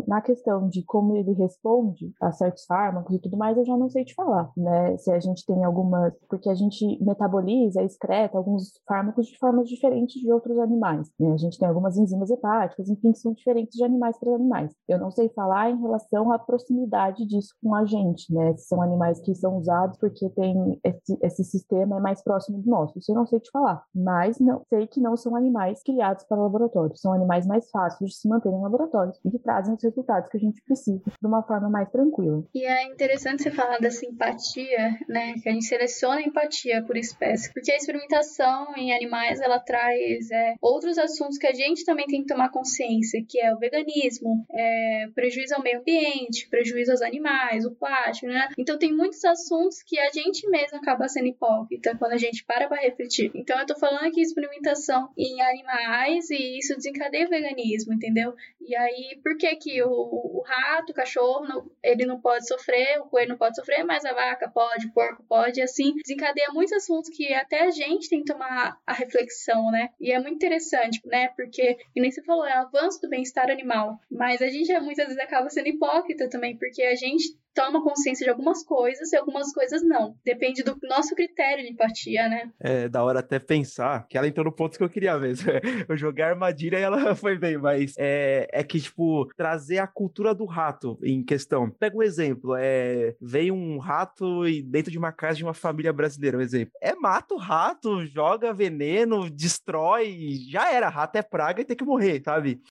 na 0.07 0.21
questão 0.21 0.67
de 0.67 0.83
como 0.83 1.15
ele 1.15 1.31
responde 1.33 2.11
a 2.21 2.31
certos 2.31 2.65
fármacos 2.65 3.15
e 3.15 3.19
tudo 3.19 3.37
mais, 3.37 3.57
eu 3.57 3.65
já 3.65 3.77
não 3.77 3.89
sei 3.89 4.03
te 4.03 4.13
falar, 4.13 4.51
né? 4.57 4.97
Se 4.97 5.11
a 5.11 5.19
gente 5.19 5.45
tem 5.45 5.63
algumas. 5.63 6.13
Porque 6.29 6.49
a 6.49 6.55
gente 6.55 7.01
metaboliza, 7.01 7.81
excreta 7.81 8.37
alguns 8.37 8.73
fármacos 8.87 9.27
de 9.27 9.37
formas 9.37 9.69
diferentes 9.69 9.84
diferente 9.85 10.19
de 10.19 10.31
outros 10.31 10.57
animais. 10.59 11.11
Né? 11.19 11.33
A 11.33 11.37
gente 11.37 11.57
tem 11.57 11.67
algumas 11.67 11.97
enzimas 11.97 12.29
hepáticas, 12.29 12.89
enfim, 12.89 13.11
que 13.11 13.19
são 13.19 13.33
diferentes 13.33 13.75
de 13.75 13.83
animais 13.83 14.17
para 14.17 14.33
animais. 14.33 14.71
Eu 14.87 14.99
não 14.99 15.11
sei 15.11 15.29
falar 15.29 15.69
em 15.69 15.79
relação 15.79 16.31
à 16.31 16.39
proximidade 16.39 17.25
disso 17.25 17.53
com 17.61 17.75
a 17.75 17.85
gente, 17.85 18.33
né? 18.33 18.55
São 18.57 18.81
animais 18.81 19.19
que 19.21 19.33
são 19.35 19.57
usados 19.57 19.97
porque 19.97 20.29
tem 20.29 20.79
esse, 20.83 21.17
esse 21.21 21.43
sistema 21.43 21.97
é 21.97 21.99
mais 21.99 22.23
próximo 22.23 22.61
do 22.61 22.69
nosso. 22.69 22.97
Isso 22.97 23.11
eu 23.11 23.15
não 23.15 23.25
sei 23.25 23.39
te 23.39 23.51
falar. 23.51 23.83
Mas 23.93 24.39
não 24.39 24.61
sei 24.69 24.87
que 24.87 24.99
não 24.99 25.15
são 25.15 25.35
animais 25.35 25.81
criados 25.83 26.23
para 26.23 26.41
laboratório. 26.41 26.95
São 26.95 27.13
animais 27.13 27.45
mais 27.45 27.69
fáceis 27.69 28.11
de 28.11 28.15
se 28.15 28.27
manter 28.27 28.49
em 28.49 28.61
laboratórios 28.61 29.19
e 29.23 29.31
que 29.31 29.39
trazem 29.39 29.75
os 29.75 29.83
resultados 29.83 30.29
que 30.29 30.37
a 30.37 30.39
gente 30.39 30.61
precisa 30.63 31.01
de 31.05 31.27
uma 31.27 31.43
forma 31.43 31.69
mais 31.69 31.89
tranquila. 31.89 32.43
E 32.53 32.65
é 32.65 32.83
interessante 32.85 33.43
você 33.43 33.51
falar 33.51 33.79
dessa 33.79 34.05
empatia, 34.05 34.97
né? 35.07 35.33
Que 35.41 35.49
a 35.49 35.51
gente 35.51 35.65
seleciona 35.65 36.17
a 36.17 36.23
empatia 36.23 36.83
por 36.83 36.97
espécie, 36.97 37.51
porque 37.53 37.71
a 37.71 37.77
experimentação 37.77 38.75
em 38.75 38.93
animais 38.93 39.39
ela 39.41 39.59
traz 39.59 39.74
traz 39.75 40.31
é, 40.31 40.55
outros 40.61 40.97
assuntos 40.97 41.37
que 41.37 41.47
a 41.47 41.53
gente 41.53 41.83
também 41.83 42.05
tem 42.05 42.21
que 42.21 42.27
tomar 42.27 42.49
consciência, 42.49 43.21
que 43.27 43.41
é 43.41 43.53
o 43.53 43.59
veganismo, 43.59 44.45
é, 44.53 45.07
prejuízo 45.13 45.53
ao 45.53 45.61
meio 45.61 45.79
ambiente, 45.79 46.47
prejuízo 46.49 46.91
aos 46.91 47.01
animais, 47.01 47.65
o 47.65 47.75
plástico, 47.75 48.27
né? 48.27 48.47
Então 48.57 48.79
tem 48.79 48.95
muitos 48.95 49.23
assuntos 49.25 49.83
que 49.83 49.99
a 49.99 50.09
gente 50.11 50.47
mesmo 50.49 50.77
acaba 50.77 51.09
sendo 51.09 51.27
hipócrita 51.27 51.95
quando 51.97 52.13
a 52.13 52.17
gente 52.17 52.45
para 52.45 52.69
para 52.69 52.81
refletir. 52.81 53.31
Então 53.35 53.59
eu 53.59 53.65
tô 53.65 53.75
falando 53.75 54.05
aqui 54.05 54.21
experimentação 54.21 55.09
em 55.17 55.41
animais 55.41 56.29
e 56.29 56.57
isso 56.57 56.75
desencadeia 56.75 57.25
o 57.25 57.29
veganismo, 57.29 57.93
entendeu? 57.93 58.33
E 58.61 58.75
aí, 58.75 59.19
por 59.21 59.37
que 59.37 59.55
que 59.57 59.83
o, 59.83 59.89
o 59.89 60.43
rato, 60.45 60.91
o 60.91 60.95
cachorro, 60.95 61.45
não, 61.45 61.69
ele 61.83 62.05
não 62.05 62.19
pode 62.19 62.47
sofrer, 62.47 62.99
o 62.99 63.05
coelho 63.05 63.29
não 63.29 63.37
pode 63.37 63.55
sofrer, 63.55 63.83
mas 63.83 64.05
a 64.05 64.13
vaca 64.13 64.49
pode, 64.49 64.87
o 64.87 64.93
porco 64.93 65.23
pode, 65.27 65.59
e 65.59 65.63
assim, 65.63 65.93
desencadeia 65.95 66.47
muitos 66.51 66.73
assuntos 66.73 67.09
que 67.09 67.31
até 67.33 67.65
a 67.65 67.71
gente 67.71 68.09
tem 68.09 68.23
que 68.23 68.31
tomar 68.31 68.79
a 68.85 68.93
reflexão, 68.93 69.64
né? 69.71 69.89
E 69.99 70.11
é 70.11 70.19
muito 70.19 70.35
interessante, 70.35 71.01
né? 71.05 71.29
Porque, 71.35 71.77
e 71.95 72.01
nem 72.01 72.11
você 72.11 72.23
falou, 72.23 72.45
é 72.45 72.57
o 72.57 72.67
avanço 72.67 73.01
do 73.01 73.09
bem-estar 73.09 73.49
animal, 73.49 73.99
mas 74.09 74.41
a 74.41 74.47
gente 74.47 74.71
muitas 74.79 75.07
vezes 75.07 75.21
acaba 75.21 75.49
sendo 75.49 75.67
hipócrita 75.67 76.29
também, 76.29 76.57
porque 76.57 76.83
a 76.83 76.95
gente 76.95 77.35
toma 77.55 77.81
consciência 77.81 78.25
de 78.25 78.29
algumas 78.29 78.63
coisas 78.63 79.11
e 79.11 79.15
algumas 79.15 79.51
coisas 79.53 79.81
não. 79.81 80.15
Depende 80.25 80.61
do 80.61 80.77
nosso 80.83 81.15
critério 81.15 81.63
de 81.63 81.71
empatia, 81.71 82.27
né? 82.27 82.51
É 82.59 82.89
da 82.89 83.01
hora 83.01 83.19
até 83.19 83.39
pensar 83.39 84.05
que 84.07 84.17
ela 84.17 84.27
entrou 84.27 84.45
no 84.45 84.51
ponto 84.51 84.77
que 84.77 84.83
eu 84.83 84.89
queria 84.89 85.17
mesmo. 85.17 85.49
Eu 85.87 85.95
joguei 85.95 86.25
a 86.25 86.29
armadilha 86.29 86.77
e 86.77 86.81
ela 86.81 87.15
foi 87.15 87.37
bem, 87.37 87.57
mas 87.57 87.93
é, 87.97 88.47
é 88.51 88.63
que, 88.63 88.79
tipo, 88.79 89.29
trazer 89.37 89.77
a 89.77 89.87
cultura 89.87 90.35
do 90.35 90.45
rato 90.45 90.99
em 91.01 91.23
questão. 91.23 91.69
Pega 91.69 91.95
um 91.95 92.03
exemplo, 92.03 92.55
é, 92.57 93.15
veio 93.21 93.53
um 93.53 93.77
rato 93.77 94.45
e 94.47 94.61
dentro 94.61 94.91
de 94.91 94.97
uma 94.97 95.11
casa 95.11 95.37
de 95.37 95.43
uma 95.43 95.53
família 95.53 95.93
brasileira, 95.93 96.37
um 96.37 96.41
exemplo. 96.41 96.73
É 96.81 96.93
mata 96.95 97.33
o 97.33 97.37
rato, 97.37 98.05
joga 98.05 98.51
veneno, 98.51 99.29
destrói, 99.55 100.37
já 100.49 100.71
era. 100.71 100.89
Rato 100.89 101.17
é 101.17 101.21
praga 101.23 101.61
e 101.61 101.65
tem 101.65 101.75
que 101.77 101.85
morrer, 101.85 102.21
sabe? 102.23 102.61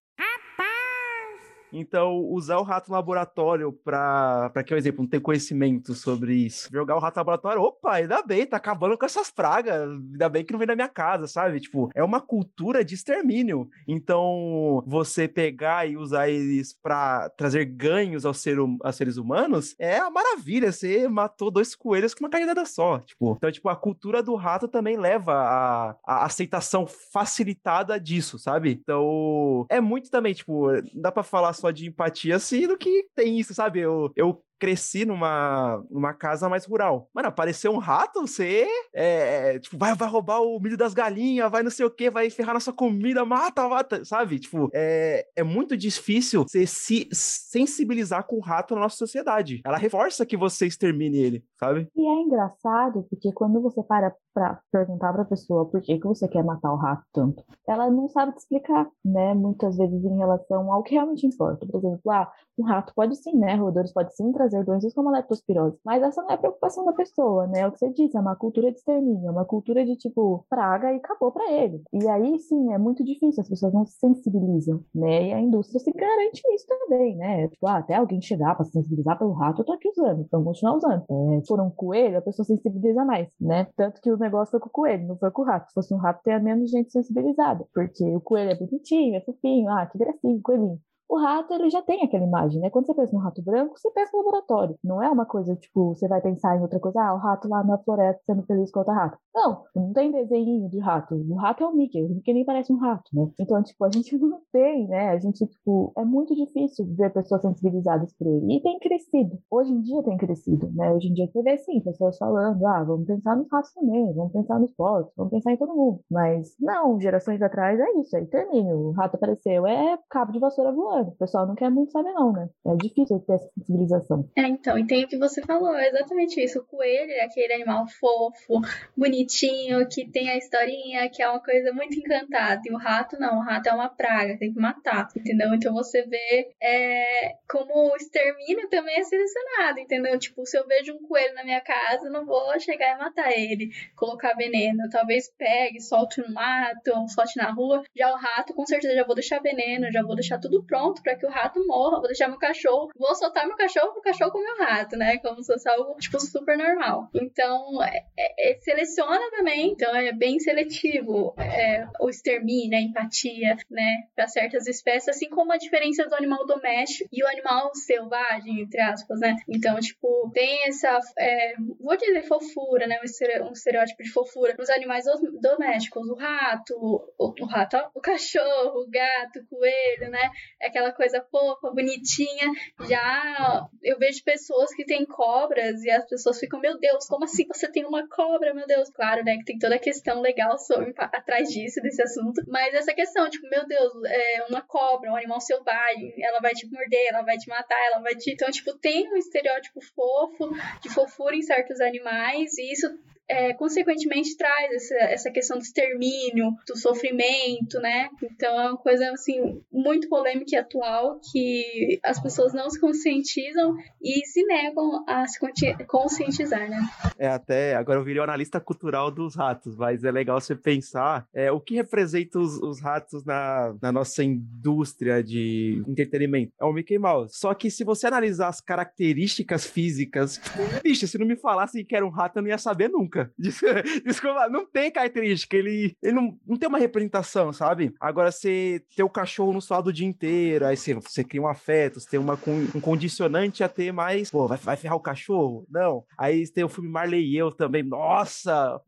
Então, 1.74 2.24
usar 2.30 2.58
o 2.58 2.62
rato 2.62 2.88
no 2.88 2.94
laboratório 2.94 3.72
para, 3.72 4.50
para 4.50 4.62
que, 4.62 4.68
por 4.70 4.78
exemplo, 4.78 5.02
não 5.02 5.08
ter 5.08 5.20
conhecimento 5.20 5.94
sobre 5.94 6.34
isso. 6.34 6.68
Jogar 6.72 6.96
o 6.96 7.00
rato 7.00 7.16
no 7.16 7.20
laboratório, 7.20 7.62
opa, 7.62 7.94
ainda 7.94 8.22
bem, 8.22 8.46
tá 8.46 8.56
acabando 8.56 8.96
com 8.96 9.04
essas 9.04 9.30
pragas. 9.30 9.90
Ainda 9.90 10.28
bem 10.28 10.44
que 10.44 10.52
não 10.52 10.58
vem 10.58 10.68
na 10.68 10.76
minha 10.76 10.88
casa, 10.88 11.26
sabe? 11.26 11.60
Tipo, 11.60 11.90
é 11.94 12.02
uma 12.02 12.20
cultura 12.20 12.84
de 12.84 12.94
extermínio. 12.94 13.68
Então, 13.88 14.82
você 14.86 15.26
pegar 15.26 15.88
e 15.88 15.96
usar 15.96 16.28
eles 16.28 16.72
para 16.72 17.28
trazer 17.30 17.64
ganhos 17.64 18.24
aos, 18.24 18.40
ser, 18.40 18.60
hum, 18.60 18.78
aos 18.82 18.96
seres 18.96 19.16
humanos 19.16 19.74
é 19.78 19.98
a 19.98 20.10
maravilha. 20.10 20.70
Você 20.70 21.08
matou 21.08 21.50
dois 21.50 21.74
coelhos 21.74 22.14
com 22.14 22.24
uma 22.24 22.30
caída 22.30 22.54
só. 22.64 23.00
Tipo, 23.00 23.34
então, 23.36 23.50
tipo, 23.50 23.68
a 23.68 23.76
cultura 23.76 24.22
do 24.22 24.34
rato 24.36 24.68
também 24.68 24.96
leva 24.96 25.32
a, 25.34 25.96
a 26.06 26.24
aceitação 26.24 26.86
facilitada 26.86 27.98
disso, 27.98 28.38
sabe? 28.38 28.70
Então, 28.70 29.66
é 29.68 29.80
muito 29.80 30.10
também, 30.10 30.34
tipo, 30.34 30.68
dá 30.94 31.10
para 31.10 31.22
falar 31.22 31.52
só 31.64 31.70
de 31.70 31.86
empatia, 31.86 32.36
assim, 32.36 32.66
do 32.66 32.76
que 32.76 33.06
tem 33.14 33.38
isso, 33.38 33.54
sabe? 33.54 33.80
Eu, 33.80 34.12
eu 34.14 34.42
cresci 34.58 35.04
numa, 35.04 35.82
numa 35.90 36.12
casa 36.12 36.48
mais 36.48 36.64
rural. 36.64 37.08
Mano, 37.14 37.28
apareceu 37.28 37.72
um 37.72 37.78
rato, 37.78 38.20
você 38.22 38.66
é, 38.94 39.54
é, 39.54 39.58
tipo, 39.58 39.76
vai, 39.76 39.94
vai 39.94 40.08
roubar 40.08 40.40
o 40.40 40.60
milho 40.60 40.76
das 40.76 40.94
galinhas, 40.94 41.50
vai 41.50 41.62
não 41.62 41.70
sei 41.70 41.86
o 41.86 41.90
que, 41.90 42.10
vai 42.10 42.30
ferrar 42.30 42.54
nossa 42.54 42.72
comida, 42.72 43.24
mata, 43.24 43.68
mata, 43.68 44.04
sabe? 44.04 44.38
Tipo, 44.38 44.68
é, 44.72 45.26
é 45.36 45.42
muito 45.42 45.76
difícil 45.76 46.44
você 46.44 46.66
se 46.66 47.08
sensibilizar 47.12 48.26
com 48.26 48.36
o 48.36 48.40
rato 48.40 48.74
na 48.74 48.82
nossa 48.82 48.96
sociedade. 48.96 49.60
Ela 49.64 49.78
reforça 49.78 50.26
que 50.26 50.36
você 50.36 50.66
extermine 50.66 51.18
ele, 51.18 51.44
sabe? 51.58 51.88
E 51.96 52.06
é 52.06 52.22
engraçado, 52.22 53.06
porque 53.10 53.32
quando 53.32 53.60
você 53.60 53.82
para 53.82 54.14
pra 54.34 54.60
perguntar 54.70 55.12
pra 55.12 55.24
pessoa 55.24 55.64
por 55.64 55.80
que, 55.80 55.98
que 55.98 56.06
você 56.06 56.26
quer 56.28 56.44
matar 56.44 56.72
o 56.72 56.76
rato 56.76 57.04
tanto, 57.12 57.42
ela 57.66 57.88
não 57.88 58.08
sabe 58.08 58.32
te 58.32 58.38
explicar, 58.38 58.90
né? 59.04 59.32
Muitas 59.32 59.76
vezes 59.76 60.04
em 60.04 60.18
relação 60.18 60.72
ao 60.72 60.82
que 60.82 60.94
realmente 60.94 61.26
importa. 61.26 61.66
Por 61.66 61.78
exemplo, 61.78 62.10
ah, 62.10 62.30
um 62.58 62.64
rato 62.64 62.92
pode 62.94 63.16
sim, 63.16 63.36
né? 63.36 63.54
Roedores 63.54 63.92
pode 63.92 64.14
sim 64.14 64.32
trazer 64.32 64.64
doenças 64.64 64.92
como 64.92 65.08
a 65.08 65.12
leptospirose. 65.12 65.78
Mas 65.84 66.02
essa 66.02 66.22
não 66.22 66.30
é 66.30 66.34
a 66.34 66.38
preocupação 66.38 66.84
da 66.84 66.92
pessoa, 66.92 67.46
né? 67.46 67.60
É 67.60 67.66
o 67.66 67.72
que 67.72 67.78
você 67.78 67.90
disse, 67.90 68.16
é 68.16 68.20
uma 68.20 68.36
cultura 68.36 68.70
de 68.70 68.78
extermínio, 68.78 69.28
é 69.28 69.30
uma 69.30 69.44
cultura 69.44 69.84
de 69.84 69.96
tipo 69.96 70.44
praga 70.50 70.92
e 70.92 70.96
acabou 70.96 71.32
para 71.32 71.50
ele. 71.52 71.82
E 71.92 72.08
aí 72.08 72.38
sim, 72.40 72.72
é 72.72 72.78
muito 72.78 73.04
difícil, 73.04 73.40
as 73.40 73.48
pessoas 73.48 73.72
não 73.72 73.86
se 73.86 73.98
sensibilizam, 73.98 74.80
né? 74.94 75.28
E 75.28 75.32
a 75.32 75.40
indústria 75.40 75.80
se 75.80 75.90
garante 75.92 76.42
isso 76.54 76.66
também, 76.66 77.16
né? 77.16 77.48
Tipo, 77.48 77.66
ah, 77.66 77.78
até 77.78 77.94
alguém 77.94 78.20
chegar 78.20 78.54
para 78.54 78.64
se 78.64 78.72
sensibilizar 78.72 79.18
pelo 79.18 79.32
rato, 79.32 79.62
eu 79.62 79.64
tô 79.64 79.72
aqui 79.72 79.88
usando, 79.88 80.22
então 80.22 80.42
continuar 80.42 80.76
usando. 80.76 81.04
É, 81.10 81.46
for 81.46 81.60
um 81.60 81.70
coelho, 81.70 82.18
a 82.18 82.22
pessoa 82.22 82.44
sensibiliza 82.44 83.04
mais, 83.04 83.28
né? 83.40 83.66
Tanto 83.76 84.00
que 84.00 84.10
o 84.10 84.16
negócio 84.24 84.52
foi 84.52 84.60
com 84.60 84.68
o 84.68 84.72
coelho, 84.72 85.06
não 85.06 85.16
foi 85.16 85.30
com 85.30 85.42
o 85.42 85.44
rato. 85.44 85.68
Se 85.68 85.74
fosse 85.74 85.94
um 85.94 85.98
rato, 85.98 86.22
teria 86.22 86.40
menos 86.40 86.70
gente 86.70 86.90
sensibilizada, 86.92 87.66
porque 87.72 88.04
o 88.16 88.20
coelho 88.20 88.50
é 88.50 88.54
bonitinho, 88.56 89.16
é 89.16 89.20
fofinho, 89.20 89.68
ah, 89.70 89.86
que 89.86 89.98
gracinha, 89.98 90.40
coelhinho. 90.42 90.80
O 91.08 91.18
rato, 91.18 91.52
ele 91.52 91.68
já 91.70 91.82
tem 91.82 92.02
aquela 92.02 92.24
imagem, 92.24 92.60
né? 92.60 92.70
Quando 92.70 92.86
você 92.86 92.94
pensa 92.94 93.12
no 93.14 93.22
rato 93.22 93.42
branco, 93.42 93.78
você 93.78 93.90
pensa 93.90 94.10
no 94.12 94.18
laboratório. 94.24 94.76
Não 94.82 95.02
é 95.02 95.08
uma 95.10 95.26
coisa, 95.26 95.54
tipo, 95.54 95.94
você 95.94 96.08
vai 96.08 96.20
pensar 96.20 96.56
em 96.56 96.62
outra 96.62 96.80
coisa, 96.80 97.00
ah, 97.00 97.14
o 97.14 97.18
rato 97.18 97.46
lá 97.48 97.62
na 97.62 97.78
floresta 97.78 98.22
sendo 98.24 98.42
feliz 98.44 98.70
com 98.70 98.78
outra 98.80 98.94
rato. 98.94 99.18
Não, 99.34 99.64
não 99.74 99.92
tem 99.92 100.10
desenho 100.10 100.68
de 100.68 100.78
rato. 100.78 101.14
O 101.14 101.34
rato 101.34 101.62
é 101.62 101.66
o 101.66 101.72
Mickey, 101.74 102.02
o 102.02 102.08
Mickey 102.08 102.32
nem 102.32 102.44
parece 102.44 102.72
um 102.72 102.78
rato, 102.78 103.04
né? 103.12 103.28
Então, 103.38 103.62
tipo, 103.62 103.84
a 103.84 103.90
gente 103.90 104.16
não 104.18 104.40
tem, 104.52 104.88
né? 104.88 105.10
A 105.10 105.18
gente, 105.18 105.46
tipo, 105.46 105.92
é 105.96 106.04
muito 106.04 106.34
difícil 106.34 106.86
ver 106.96 107.12
pessoas 107.12 107.42
sensibilizadas 107.42 108.12
por 108.14 108.26
ele. 108.26 108.56
E 108.56 108.62
tem 108.62 108.78
crescido. 108.78 109.38
Hoje 109.50 109.72
em 109.72 109.82
dia 109.82 110.02
tem 110.02 110.16
crescido, 110.16 110.70
né? 110.72 110.90
Hoje 110.90 111.08
em 111.08 111.14
dia 111.14 111.28
você 111.30 111.42
vê, 111.42 111.58
sim, 111.58 111.80
pessoas 111.80 112.16
falando, 112.16 112.66
ah, 112.66 112.82
vamos 112.82 113.06
pensar 113.06 113.36
nos 113.36 113.48
ratos 113.50 113.72
também, 113.74 114.12
vamos 114.14 114.32
pensar 114.32 114.58
nos 114.58 114.72
porcos, 114.72 115.12
vamos 115.16 115.32
pensar 115.32 115.52
em 115.52 115.56
todo 115.56 115.74
mundo. 115.74 116.00
Mas, 116.10 116.54
não, 116.58 116.98
gerações 116.98 117.42
atrás 117.42 117.78
é 117.78 118.00
isso, 118.00 118.16
aí 118.16 118.26
termina. 118.26 118.74
O 118.74 118.92
rato 118.92 119.16
apareceu, 119.16 119.66
é 119.66 119.98
cabo 120.08 120.32
de 120.32 120.38
vassoura 120.38 120.72
voando 120.72 120.93
o 121.02 121.12
pessoal 121.12 121.46
não 121.46 121.54
quer 121.54 121.70
muito 121.70 121.92
saber, 121.92 122.12
não, 122.12 122.32
né? 122.32 122.48
É 122.66 122.76
difícil 122.76 123.20
ter 123.20 123.34
essa 123.34 123.48
sensibilização. 123.58 124.28
É, 124.36 124.42
então, 124.42 124.78
e 124.78 124.86
tem 124.86 125.04
o 125.04 125.08
que 125.08 125.18
você 125.18 125.42
falou, 125.42 125.74
é 125.74 125.88
exatamente 125.88 126.42
isso. 126.42 126.60
O 126.60 126.64
coelho 126.64 127.10
é 127.10 127.22
aquele 127.22 127.52
animal 127.52 127.86
fofo, 127.88 128.60
bonitinho, 128.96 129.86
que 129.88 130.08
tem 130.10 130.30
a 130.30 130.36
historinha, 130.36 131.08
que 131.10 131.22
é 131.22 131.28
uma 131.28 131.40
coisa 131.40 131.72
muito 131.72 131.98
encantada. 131.98 132.62
E 132.64 132.72
o 132.72 132.76
rato, 132.76 133.18
não, 133.18 133.38
o 133.38 133.42
rato 133.42 133.68
é 133.68 133.72
uma 133.72 133.88
praga, 133.88 134.38
tem 134.38 134.52
que 134.52 134.60
matar, 134.60 135.08
entendeu? 135.16 135.52
Então 135.54 135.74
você 135.74 136.02
vê 136.02 136.54
é, 136.62 137.34
como 137.48 137.92
o 137.92 137.96
extermínio 137.96 138.68
também 138.68 138.98
é 138.98 139.04
selecionado, 139.04 139.80
entendeu? 139.80 140.18
Tipo, 140.18 140.46
se 140.46 140.56
eu 140.56 140.66
vejo 140.66 140.94
um 140.94 141.06
coelho 141.08 141.34
na 141.34 141.44
minha 141.44 141.60
casa, 141.60 142.08
não 142.08 142.24
vou 142.24 142.58
chegar 142.60 142.94
e 142.94 142.98
matar 142.98 143.32
ele, 143.32 143.70
colocar 143.96 144.34
veneno. 144.34 144.88
Talvez 144.90 145.30
pegue, 145.36 145.80
solte 145.80 146.20
no 146.20 146.32
mato, 146.32 146.92
solte 147.08 147.36
na 147.36 147.50
rua. 147.50 147.82
Já 147.96 148.12
o 148.12 148.16
rato, 148.16 148.54
com 148.54 148.66
certeza, 148.66 148.94
já 148.94 149.04
vou 149.04 149.14
deixar 149.14 149.40
veneno, 149.40 149.90
já 149.90 150.02
vou 150.02 150.14
deixar 150.14 150.38
tudo 150.38 150.64
pronto 150.64 150.83
pronto 150.84 151.02
para 151.02 151.16
que 151.16 151.26
o 151.26 151.30
rato 151.30 151.66
morra, 151.66 151.98
vou 151.98 152.06
deixar 152.06 152.28
meu 152.28 152.38
cachorro, 152.38 152.90
vou 152.96 153.14
soltar 153.14 153.46
meu 153.46 153.56
cachorro, 153.56 153.94
o 153.96 154.02
cachorro 154.02 154.30
com 154.30 154.38
meu 154.38 154.56
rato, 154.58 154.96
né? 154.96 155.18
Como 155.18 155.42
se 155.42 155.52
fosse 155.52 155.68
algo, 155.68 155.98
tipo, 155.98 156.20
super 156.20 156.58
normal. 156.58 157.08
Então, 157.14 157.82
é, 157.82 158.04
é, 158.18 158.52
é 158.52 158.58
seleciona 158.60 159.30
também, 159.30 159.70
então 159.70 159.94
é 159.94 160.12
bem 160.12 160.38
seletivo 160.38 161.34
é, 161.38 161.86
o 162.00 162.08
extermínio, 162.10 162.76
a 162.76 162.80
empatia, 162.80 163.56
né? 163.70 164.04
Para 164.14 164.26
certas 164.26 164.66
espécies, 164.66 165.08
assim 165.08 165.28
como 165.30 165.52
a 165.52 165.56
diferença 165.56 166.06
do 166.06 166.14
animal 166.14 166.46
doméstico 166.46 167.08
e 167.12 167.22
o 167.22 167.28
animal 167.28 167.74
selvagem, 167.74 168.60
entre 168.60 168.80
aspas, 168.80 169.20
né? 169.20 169.36
Então, 169.48 169.78
tipo, 169.80 170.30
tem 170.34 170.66
essa, 170.68 170.98
é, 171.18 171.54
vou 171.80 171.96
dizer 171.96 172.22
fofura, 172.24 172.86
né? 172.86 173.00
Um 173.00 173.52
estereótipo 173.52 174.02
de 174.02 174.10
fofura 174.10 174.54
nos 174.58 174.68
animais 174.68 175.04
domésticos, 175.40 176.08
o 176.08 176.14
rato, 176.14 176.74
o, 176.76 177.34
o 177.40 177.46
rato, 177.46 177.76
o 177.94 178.00
cachorro, 178.00 178.82
o 178.82 178.90
gato, 178.90 179.40
o 179.40 179.46
coelho, 179.46 180.10
né? 180.10 180.30
É 180.60 180.73
aquela 180.74 180.92
coisa 180.92 181.24
fofa, 181.30 181.70
bonitinha. 181.70 182.50
Já 182.88 183.68
eu 183.82 183.96
vejo 183.98 184.24
pessoas 184.24 184.74
que 184.74 184.84
têm 184.84 185.06
cobras 185.06 185.82
e 185.84 185.90
as 185.90 186.04
pessoas 186.08 186.38
ficam, 186.40 186.60
meu 186.60 186.78
Deus, 186.78 187.06
como 187.06 187.24
assim 187.24 187.46
você 187.46 187.70
tem 187.70 187.84
uma 187.84 188.08
cobra, 188.08 188.52
meu 188.52 188.66
Deus? 188.66 188.90
Claro, 188.90 189.24
né, 189.24 189.36
que 189.36 189.44
tem 189.44 189.58
toda 189.58 189.76
a 189.76 189.78
questão 189.78 190.20
legal 190.20 190.58
sobre, 190.58 190.92
atrás 190.96 191.48
disso, 191.48 191.80
desse 191.80 192.02
assunto. 192.02 192.42
Mas 192.48 192.74
essa 192.74 192.92
questão, 192.92 193.30
tipo, 193.30 193.48
meu 193.48 193.66
Deus, 193.66 193.92
é 194.06 194.44
uma 194.48 194.62
cobra, 194.62 195.10
um 195.10 195.16
animal 195.16 195.40
selvagem, 195.40 196.12
ela 196.18 196.40
vai 196.40 196.52
te 196.52 196.66
morder, 196.70 197.06
ela 197.08 197.22
vai 197.22 197.36
te 197.36 197.48
matar, 197.48 197.78
ela 197.86 198.00
vai 198.00 198.14
te. 198.14 198.32
Então, 198.32 198.50
tipo, 198.50 198.76
tem 198.78 199.12
um 199.12 199.16
estereótipo 199.16 199.80
fofo, 199.94 200.50
de 200.80 200.88
fofura 200.88 201.36
em 201.36 201.42
certos 201.42 201.80
animais, 201.80 202.58
e 202.58 202.72
isso 202.72 202.88
é, 203.28 203.54
consequentemente 203.54 204.36
traz 204.36 204.72
essa, 204.72 204.94
essa 204.94 205.30
questão 205.30 205.58
do 205.58 205.62
extermínio, 205.62 206.52
do 206.66 206.76
sofrimento, 206.76 207.80
né? 207.80 208.08
Então 208.22 208.60
é 208.60 208.68
uma 208.68 208.76
coisa 208.76 209.10
assim 209.10 209.60
muito 209.72 210.08
polêmica 210.08 210.54
e 210.54 210.58
atual 210.58 211.18
que 211.32 211.98
as 212.02 212.20
pessoas 212.20 212.52
não 212.52 212.68
se 212.68 212.80
conscientizam 212.80 213.74
e 214.02 214.26
se 214.26 214.44
negam 214.44 215.04
a 215.06 215.26
se 215.26 215.38
conscientizar, 215.86 216.68
né? 216.68 216.78
É 217.18 217.28
até 217.28 217.74
agora 217.74 217.98
eu 217.98 218.04
virei 218.04 218.20
o 218.20 218.24
analista 218.24 218.60
cultural 218.60 219.10
dos 219.10 219.34
ratos, 219.34 219.76
mas 219.76 220.04
é 220.04 220.10
legal 220.10 220.40
você 220.40 220.54
pensar 220.54 221.26
é, 221.34 221.50
o 221.50 221.60
que 221.60 221.74
representa 221.74 222.38
os, 222.38 222.60
os 222.62 222.80
ratos 222.80 223.24
na, 223.24 223.74
na 223.80 223.90
nossa 223.90 224.22
indústria 224.22 225.22
de 225.22 225.82
entretenimento. 225.88 226.52
É 226.60 226.64
o 226.64 226.72
Mickey 226.72 226.98
Mouse. 226.98 227.38
Só 227.38 227.54
que 227.54 227.70
se 227.70 227.84
você 227.84 228.06
analisar 228.06 228.48
as 228.48 228.60
características 228.60 229.66
físicas, 229.66 230.40
bicho, 230.82 231.06
se 231.06 231.18
não 231.18 231.26
me 231.26 231.36
falasse 231.36 231.84
que 231.84 231.96
era 231.96 232.04
um 232.04 232.10
rato, 232.10 232.38
eu 232.38 232.42
não 232.42 232.48
ia 232.48 232.58
saber 232.58 232.88
nunca 232.88 233.13
nunca. 233.14 233.32
Desculpa, 234.04 234.48
não 234.48 234.66
tem 234.66 234.90
característica. 234.90 235.56
Ele, 235.56 235.96
ele 236.02 236.12
não, 236.12 236.36
não 236.46 236.56
tem 236.56 236.68
uma 236.68 236.78
representação, 236.78 237.52
sabe? 237.52 237.94
Agora, 238.00 238.32
você 238.32 238.82
ter 238.94 239.02
o 239.02 239.08
cachorro 239.10 239.52
no 239.52 239.60
suado 239.60 239.90
o 239.90 239.92
dia 239.92 240.06
inteiro, 240.06 240.66
aí 240.66 240.76
você, 240.76 240.94
você 240.94 241.22
cria 241.22 241.42
um 241.42 241.48
afeto, 241.48 242.00
você 242.00 242.08
tem 242.08 242.20
uma, 242.20 242.38
um 242.74 242.80
condicionante 242.80 243.62
a 243.62 243.68
ter 243.68 243.92
mais. 243.92 244.30
Pô, 244.30 244.48
vai, 244.48 244.58
vai 244.58 244.76
ferrar 244.76 244.96
o 244.96 245.02
cachorro? 245.02 245.66
Não. 245.70 246.04
Aí 246.18 246.48
tem 246.50 246.64
o 246.64 246.68
filme 246.68 246.90
Marley 246.90 247.24
e 247.24 247.36
eu 247.36 247.52
também. 247.52 247.82
Nossa! 247.82 248.80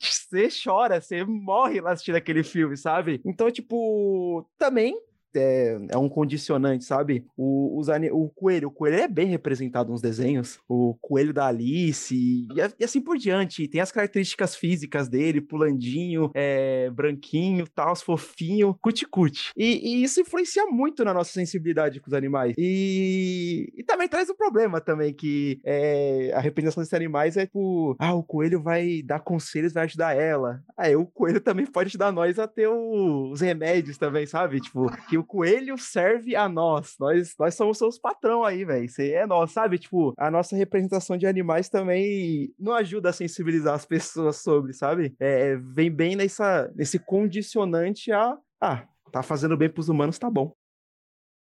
Você 0.00 0.48
chora, 0.64 1.00
você 1.00 1.24
morre 1.24 1.80
lá 1.80 1.92
assistindo 1.92 2.16
aquele 2.16 2.42
filme, 2.42 2.76
sabe? 2.76 3.20
Então, 3.24 3.50
tipo, 3.50 4.48
também 4.58 4.96
é, 5.36 5.78
é 5.90 5.96
um 5.96 6.08
condicionante, 6.08 6.84
sabe? 6.84 7.24
O, 7.36 7.78
os, 7.78 7.88
o 8.12 8.28
coelho, 8.28 8.68
o 8.68 8.70
coelho 8.70 8.96
é 8.96 9.08
bem 9.08 9.26
representado 9.26 9.90
nos 9.90 10.00
desenhos. 10.00 10.58
O 10.68 10.94
coelho 11.00 11.32
da 11.32 11.46
Alice 11.46 12.14
e, 12.14 12.46
e 12.78 12.84
assim 12.84 13.00
por 13.00 13.16
diante. 13.16 13.68
Tem 13.68 13.80
as 13.80 13.92
características 13.92 14.56
físicas 14.56 15.08
dele, 15.08 15.40
pulandinho, 15.40 16.30
é, 16.34 16.90
branquinho, 16.90 17.66
tal, 17.74 17.94
fofinho, 17.96 18.76
cuticute. 18.80 19.52
E, 19.56 20.00
e 20.00 20.04
isso 20.04 20.20
influencia 20.20 20.66
muito 20.66 21.04
na 21.04 21.14
nossa 21.14 21.32
sensibilidade 21.32 22.00
com 22.00 22.08
os 22.08 22.14
animais. 22.14 22.54
E, 22.58 23.72
e 23.76 23.82
também 23.84 24.08
traz 24.08 24.28
um 24.28 24.34
problema 24.34 24.80
também, 24.80 25.12
que 25.12 25.60
é, 25.64 26.32
a 26.34 26.40
representação 26.40 26.82
desses 26.82 26.94
animais 26.94 27.36
é 27.36 27.46
tipo, 27.46 27.94
ah, 27.98 28.14
o 28.14 28.22
coelho 28.22 28.60
vai 28.60 29.02
dar 29.02 29.20
conselhos, 29.20 29.72
vai 29.72 29.84
ajudar 29.84 30.16
ela. 30.16 30.62
Aí 30.76 30.96
o 30.96 31.06
coelho 31.06 31.40
também 31.40 31.66
pode 31.66 31.88
ajudar 31.88 32.12
nós 32.12 32.38
a 32.38 32.46
ter 32.48 32.66
o, 32.68 33.30
os 33.30 33.40
remédios 33.40 33.96
também, 33.96 34.26
sabe? 34.26 34.60
Tipo, 34.60 34.90
que 35.08 35.16
o 35.16 35.23
coelho 35.24 35.76
serve 35.78 36.36
a 36.36 36.48
nós. 36.48 36.94
Nós, 36.98 37.34
nós 37.38 37.54
somos 37.54 37.78
seus 37.78 37.98
patrão 37.98 38.44
aí, 38.44 38.64
velho. 38.64 38.84
Isso 38.84 39.02
é 39.02 39.26
nós, 39.26 39.52
sabe? 39.52 39.78
Tipo, 39.78 40.12
a 40.16 40.30
nossa 40.30 40.56
representação 40.56 41.16
de 41.16 41.26
animais 41.26 41.68
também 41.68 42.52
não 42.58 42.72
ajuda 42.72 43.10
a 43.10 43.12
sensibilizar 43.12 43.74
as 43.74 43.84
pessoas 43.84 44.36
sobre, 44.36 44.72
sabe? 44.72 45.14
É, 45.18 45.56
vem 45.56 45.90
bem 45.90 46.16
nessa, 46.16 46.70
nesse 46.74 46.98
condicionante 46.98 48.12
a. 48.12 48.36
Ah, 48.60 48.86
tá 49.12 49.22
fazendo 49.22 49.56
bem 49.56 49.68
pros 49.68 49.88
humanos, 49.88 50.18
tá 50.18 50.30
bom. 50.30 50.52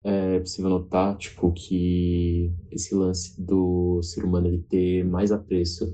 É 0.04 0.40
possível 0.40 0.72
notar, 0.72 1.16
tipo, 1.18 1.52
que 1.52 2.52
esse 2.72 2.96
lance 2.96 3.40
do 3.40 4.02
ser 4.02 4.24
humano 4.26 4.48
ele 4.48 4.66
ter 4.68 5.06
mais 5.06 5.32
apreço 5.32 5.94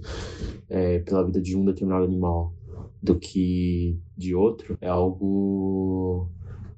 é, 0.69 0.99
pela 0.99 1.25
vida 1.25 1.41
de 1.41 1.57
um 1.57 1.65
determinado 1.65 2.05
animal 2.05 2.53
do 3.01 3.19
que 3.19 3.99
de 4.15 4.34
outro 4.34 4.78
é 4.82 4.88
algo 4.88 6.30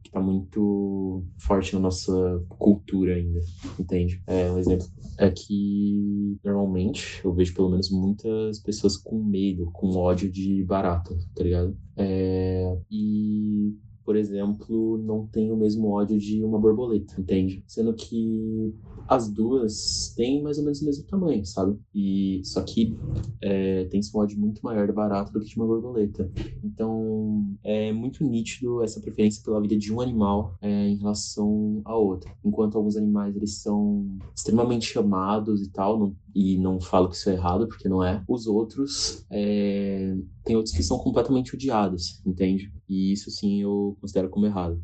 que 0.09 0.13
tá 0.13 0.19
muito 0.19 1.23
forte 1.37 1.73
na 1.73 1.79
nossa 1.79 2.43
cultura 2.49 3.13
ainda, 3.13 3.39
entende? 3.79 4.21
É, 4.25 4.51
um 4.51 4.57
exemplo 4.57 4.87
é 5.17 5.29
que 5.29 6.37
normalmente 6.43 7.21
eu 7.23 7.33
vejo 7.33 7.53
pelo 7.53 7.69
menos 7.69 7.89
muitas 7.91 8.59
pessoas 8.59 8.97
com 8.97 9.21
medo, 9.21 9.69
com 9.71 9.95
ódio 9.95 10.29
de 10.31 10.63
barata, 10.63 11.15
tá 11.35 11.43
ligado? 11.43 11.77
É, 11.95 12.77
e 12.89 13.77
por 14.09 14.15
exemplo, 14.15 14.97
não 14.97 15.27
tem 15.27 15.51
o 15.51 15.55
mesmo 15.55 15.87
ódio 15.91 16.17
de 16.17 16.43
uma 16.43 16.57
borboleta, 16.57 17.13
entende? 17.21 17.63
Sendo 17.67 17.93
que 17.93 18.73
as 19.07 19.29
duas 19.29 20.11
têm 20.17 20.41
mais 20.41 20.57
ou 20.57 20.63
menos 20.63 20.81
o 20.81 20.85
mesmo 20.85 21.05
tamanho, 21.05 21.45
sabe? 21.45 21.77
E 21.93 22.41
só 22.43 22.63
que 22.63 22.97
é, 23.39 23.85
tem 23.85 24.01
um 24.01 24.17
ódio 24.17 24.39
muito 24.39 24.61
maior 24.63 24.87
da 24.87 24.93
barata 24.93 25.31
do 25.31 25.39
que 25.39 25.49
de 25.49 25.55
uma 25.57 25.67
borboleta. 25.67 26.27
Então 26.63 27.55
é 27.63 27.93
muito 27.93 28.23
nítido 28.23 28.81
essa 28.81 28.99
preferência 28.99 29.43
pela 29.45 29.61
vida 29.61 29.77
de 29.77 29.93
um 29.93 30.01
animal 30.01 30.55
é, 30.59 30.87
em 30.89 30.95
relação 30.95 31.79
a 31.85 31.95
outro. 31.95 32.31
Enquanto 32.43 32.79
alguns 32.79 32.97
animais 32.97 33.35
eles 33.35 33.61
são 33.61 34.17
extremamente 34.35 34.97
amados 34.97 35.61
e 35.61 35.69
tal, 35.69 35.99
não, 35.99 36.15
e 36.33 36.57
não 36.57 36.79
falo 36.79 37.09
que 37.09 37.15
isso 37.15 37.29
é 37.29 37.33
errado 37.33 37.67
porque 37.67 37.89
não 37.89 38.03
é. 38.03 38.23
Os 38.27 38.47
outros 38.47 39.25
é, 39.31 40.15
tem 40.43 40.55
outros 40.55 40.75
que 40.75 40.83
são 40.83 40.97
completamente 40.97 41.55
odiados, 41.55 42.21
entende? 42.25 42.71
E 42.87 43.11
isso 43.11 43.29
sim 43.31 43.61
eu 43.61 43.97
considero 43.99 44.29
como 44.29 44.45
errado. 44.45 44.81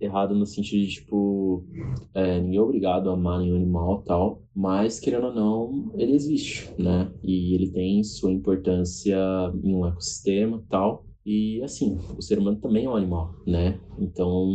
Errado 0.00 0.34
no 0.34 0.44
sentido 0.44 0.84
de, 0.84 0.94
tipo, 0.94 1.64
é, 2.12 2.40
ninguém 2.40 2.58
é 2.58 2.62
obrigado 2.62 3.08
a 3.08 3.14
amar 3.14 3.40
nenhum 3.40 3.56
animal 3.56 4.02
tal, 4.02 4.42
mas, 4.54 4.98
querendo 4.98 5.28
ou 5.28 5.34
não, 5.34 5.92
ele 5.96 6.12
existe, 6.12 6.68
né? 6.76 7.12
E 7.22 7.54
ele 7.54 7.70
tem 7.70 8.02
sua 8.02 8.32
importância 8.32 9.16
em 9.62 9.74
um 9.74 9.86
ecossistema 9.86 10.62
tal. 10.68 11.06
E, 11.24 11.62
assim, 11.62 11.96
o 12.18 12.20
ser 12.20 12.38
humano 12.38 12.58
também 12.60 12.84
é 12.84 12.88
um 12.88 12.96
animal, 12.96 13.34
né? 13.46 13.80
Então, 13.98 14.50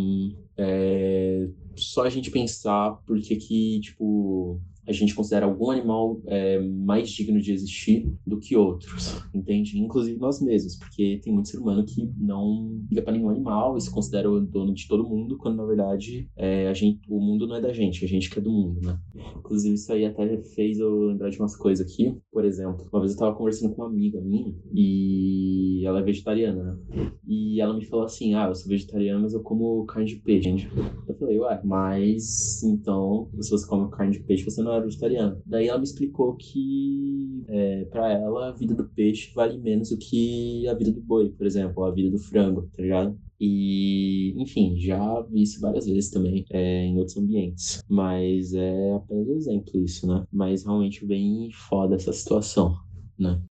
é 0.57 1.49
só 1.79 2.03
a 2.03 2.09
gente 2.09 2.29
pensar 2.29 2.91
por 3.07 3.19
que 3.19 3.35
que, 3.37 3.79
tipo, 3.79 4.59
a 4.89 4.93
gente 4.93 5.13
considera 5.13 5.45
algum 5.45 5.69
animal 5.69 6.21
é, 6.25 6.59
mais 6.59 7.09
digno 7.09 7.39
de 7.39 7.51
existir 7.53 8.11
do 8.25 8.39
que 8.39 8.55
outros, 8.55 9.21
entende? 9.33 9.79
Inclusive 9.79 10.19
nós 10.19 10.41
mesmos, 10.41 10.75
porque 10.75 11.19
tem 11.23 11.31
muito 11.31 11.49
ser 11.49 11.59
humano 11.59 11.85
que 11.85 12.09
não 12.17 12.81
liga 12.89 13.01
para 13.03 13.13
nenhum 13.13 13.29
animal 13.29 13.77
e 13.77 13.81
se 13.81 13.91
considera 13.91 14.29
o 14.29 14.39
dono 14.39 14.73
de 14.73 14.87
todo 14.87 15.07
mundo, 15.07 15.37
quando 15.37 15.57
na 15.57 15.65
verdade 15.65 16.27
é, 16.35 16.67
a 16.67 16.73
gente, 16.73 16.99
o 17.07 17.19
mundo 17.19 17.47
não 17.47 17.55
é 17.55 17.61
da 17.61 17.71
gente, 17.71 18.03
a 18.03 18.07
gente 18.07 18.29
que 18.29 18.39
é 18.39 18.41
do 18.41 18.51
mundo, 18.51 18.81
né? 18.81 18.99
Inclusive 19.37 19.75
isso 19.75 19.93
aí 19.93 20.05
até 20.05 20.41
fez 20.55 20.79
eu 20.79 21.05
lembrar 21.05 21.29
de 21.29 21.39
umas 21.39 21.55
coisas 21.55 21.85
aqui. 21.85 22.17
Por 22.31 22.43
exemplo, 22.45 22.87
uma 22.91 22.99
vez 22.99 23.13
eu 23.13 23.19
tava 23.19 23.35
conversando 23.35 23.75
com 23.75 23.81
uma 23.83 23.89
amiga 23.89 24.19
minha 24.21 24.53
e 24.73 25.83
ela 25.85 25.99
é 25.99 26.03
vegetariana, 26.03 26.63
né? 26.63 27.11
E 27.27 27.61
ela 27.61 27.75
me 27.75 27.85
falou 27.85 28.05
assim: 28.05 28.33
Ah, 28.33 28.47
eu 28.47 28.55
sou 28.55 28.69
vegetariana, 28.69 29.19
mas 29.19 29.33
eu 29.33 29.41
como 29.41 29.85
carne 29.85 30.07
de 30.07 30.15
peixe. 30.17 30.67
Eu 31.07 31.15
falei, 31.15 31.39
ué, 31.39 31.61
mas 31.63 32.63
então, 32.63 33.29
se 33.39 33.49
você 33.49 33.67
come 33.67 33.89
carne 33.89 34.13
de 34.13 34.23
peixe, 34.23 34.43
você 34.43 34.61
não 34.61 34.73
é 34.73 34.78
vegetariana. 34.79 35.41
Daí 35.45 35.67
ela 35.67 35.77
me 35.77 35.83
explicou 35.83 36.35
que 36.35 37.43
é, 37.47 37.85
para 37.85 38.11
ela 38.11 38.49
a 38.49 38.51
vida 38.51 38.73
do 38.73 38.87
peixe 38.89 39.31
vale 39.33 39.57
menos 39.57 39.89
do 39.89 39.97
que 39.97 40.67
a 40.67 40.73
vida 40.73 40.91
do 40.91 41.01
boi, 41.01 41.29
por 41.29 41.45
exemplo, 41.45 41.83
a 41.83 41.91
vida 41.91 42.09
do 42.11 42.19
frango, 42.19 42.69
tá 42.75 42.81
ligado? 42.81 43.17
E, 43.39 44.33
enfim, 44.37 44.75
já 44.77 45.21
vi 45.21 45.43
isso 45.43 45.61
várias 45.61 45.85
vezes 45.85 46.11
também 46.11 46.45
é, 46.49 46.85
em 46.85 46.97
outros 46.97 47.17
ambientes. 47.17 47.81
Mas 47.87 48.53
é 48.53 48.93
apenas 48.93 49.27
um 49.27 49.35
exemplo 49.35 49.79
isso, 49.81 50.05
né? 50.07 50.25
Mas 50.31 50.63
realmente 50.63 51.05
bem 51.05 51.49
foda 51.51 51.95
essa 51.95 52.11
situação, 52.11 52.75
né? 53.17 53.41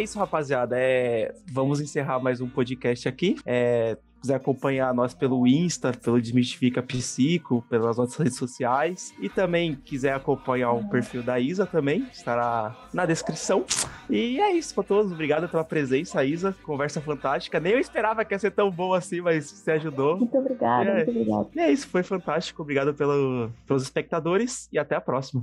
É 0.00 0.02
isso, 0.02 0.18
rapaziada. 0.18 0.76
É... 0.78 1.34
Vamos 1.52 1.80
encerrar 1.80 2.18
mais 2.18 2.40
um 2.40 2.48
podcast 2.48 3.08
aqui. 3.08 3.36
É 3.44 3.96
quiser 4.20 4.34
acompanhar 4.34 4.92
nós 4.92 5.14
pelo 5.14 5.46
Insta, 5.46 5.92
pelo 5.92 6.20
Desmistifica 6.20 6.82
Psico, 6.82 7.64
pelas 7.70 7.96
nossas 7.96 8.16
redes 8.16 8.36
sociais 8.36 9.14
e 9.18 9.30
também 9.30 9.74
quiser 9.74 10.12
acompanhar 10.12 10.72
o 10.72 10.86
perfil 10.90 11.22
da 11.22 11.40
Isa 11.40 11.64
também, 11.64 12.06
estará 12.12 12.76
na 12.92 13.06
descrição. 13.06 13.64
E 14.10 14.38
é 14.38 14.52
isso 14.52 14.74
para 14.74 14.84
todos, 14.84 15.10
obrigado 15.10 15.48
pela 15.48 15.64
presença, 15.64 16.22
Isa, 16.22 16.54
conversa 16.62 17.00
fantástica. 17.00 17.58
Nem 17.58 17.72
eu 17.72 17.78
esperava 17.78 18.22
que 18.22 18.34
ia 18.34 18.38
ser 18.38 18.50
tão 18.50 18.70
boa 18.70 18.98
assim, 18.98 19.22
mas 19.22 19.50
você 19.50 19.70
ajudou. 19.70 20.18
Muito 20.18 20.36
obrigada, 20.36 20.90
é, 20.90 20.96
muito 20.96 21.10
obrigado. 21.12 21.48
E 21.56 21.58
é 21.58 21.72
isso, 21.72 21.88
foi 21.88 22.02
fantástico, 22.02 22.60
obrigado 22.60 22.92
pelo, 22.92 23.50
pelos 23.66 23.82
espectadores 23.82 24.68
e 24.70 24.78
até 24.78 24.96
a 24.96 25.00
próxima. 25.00 25.42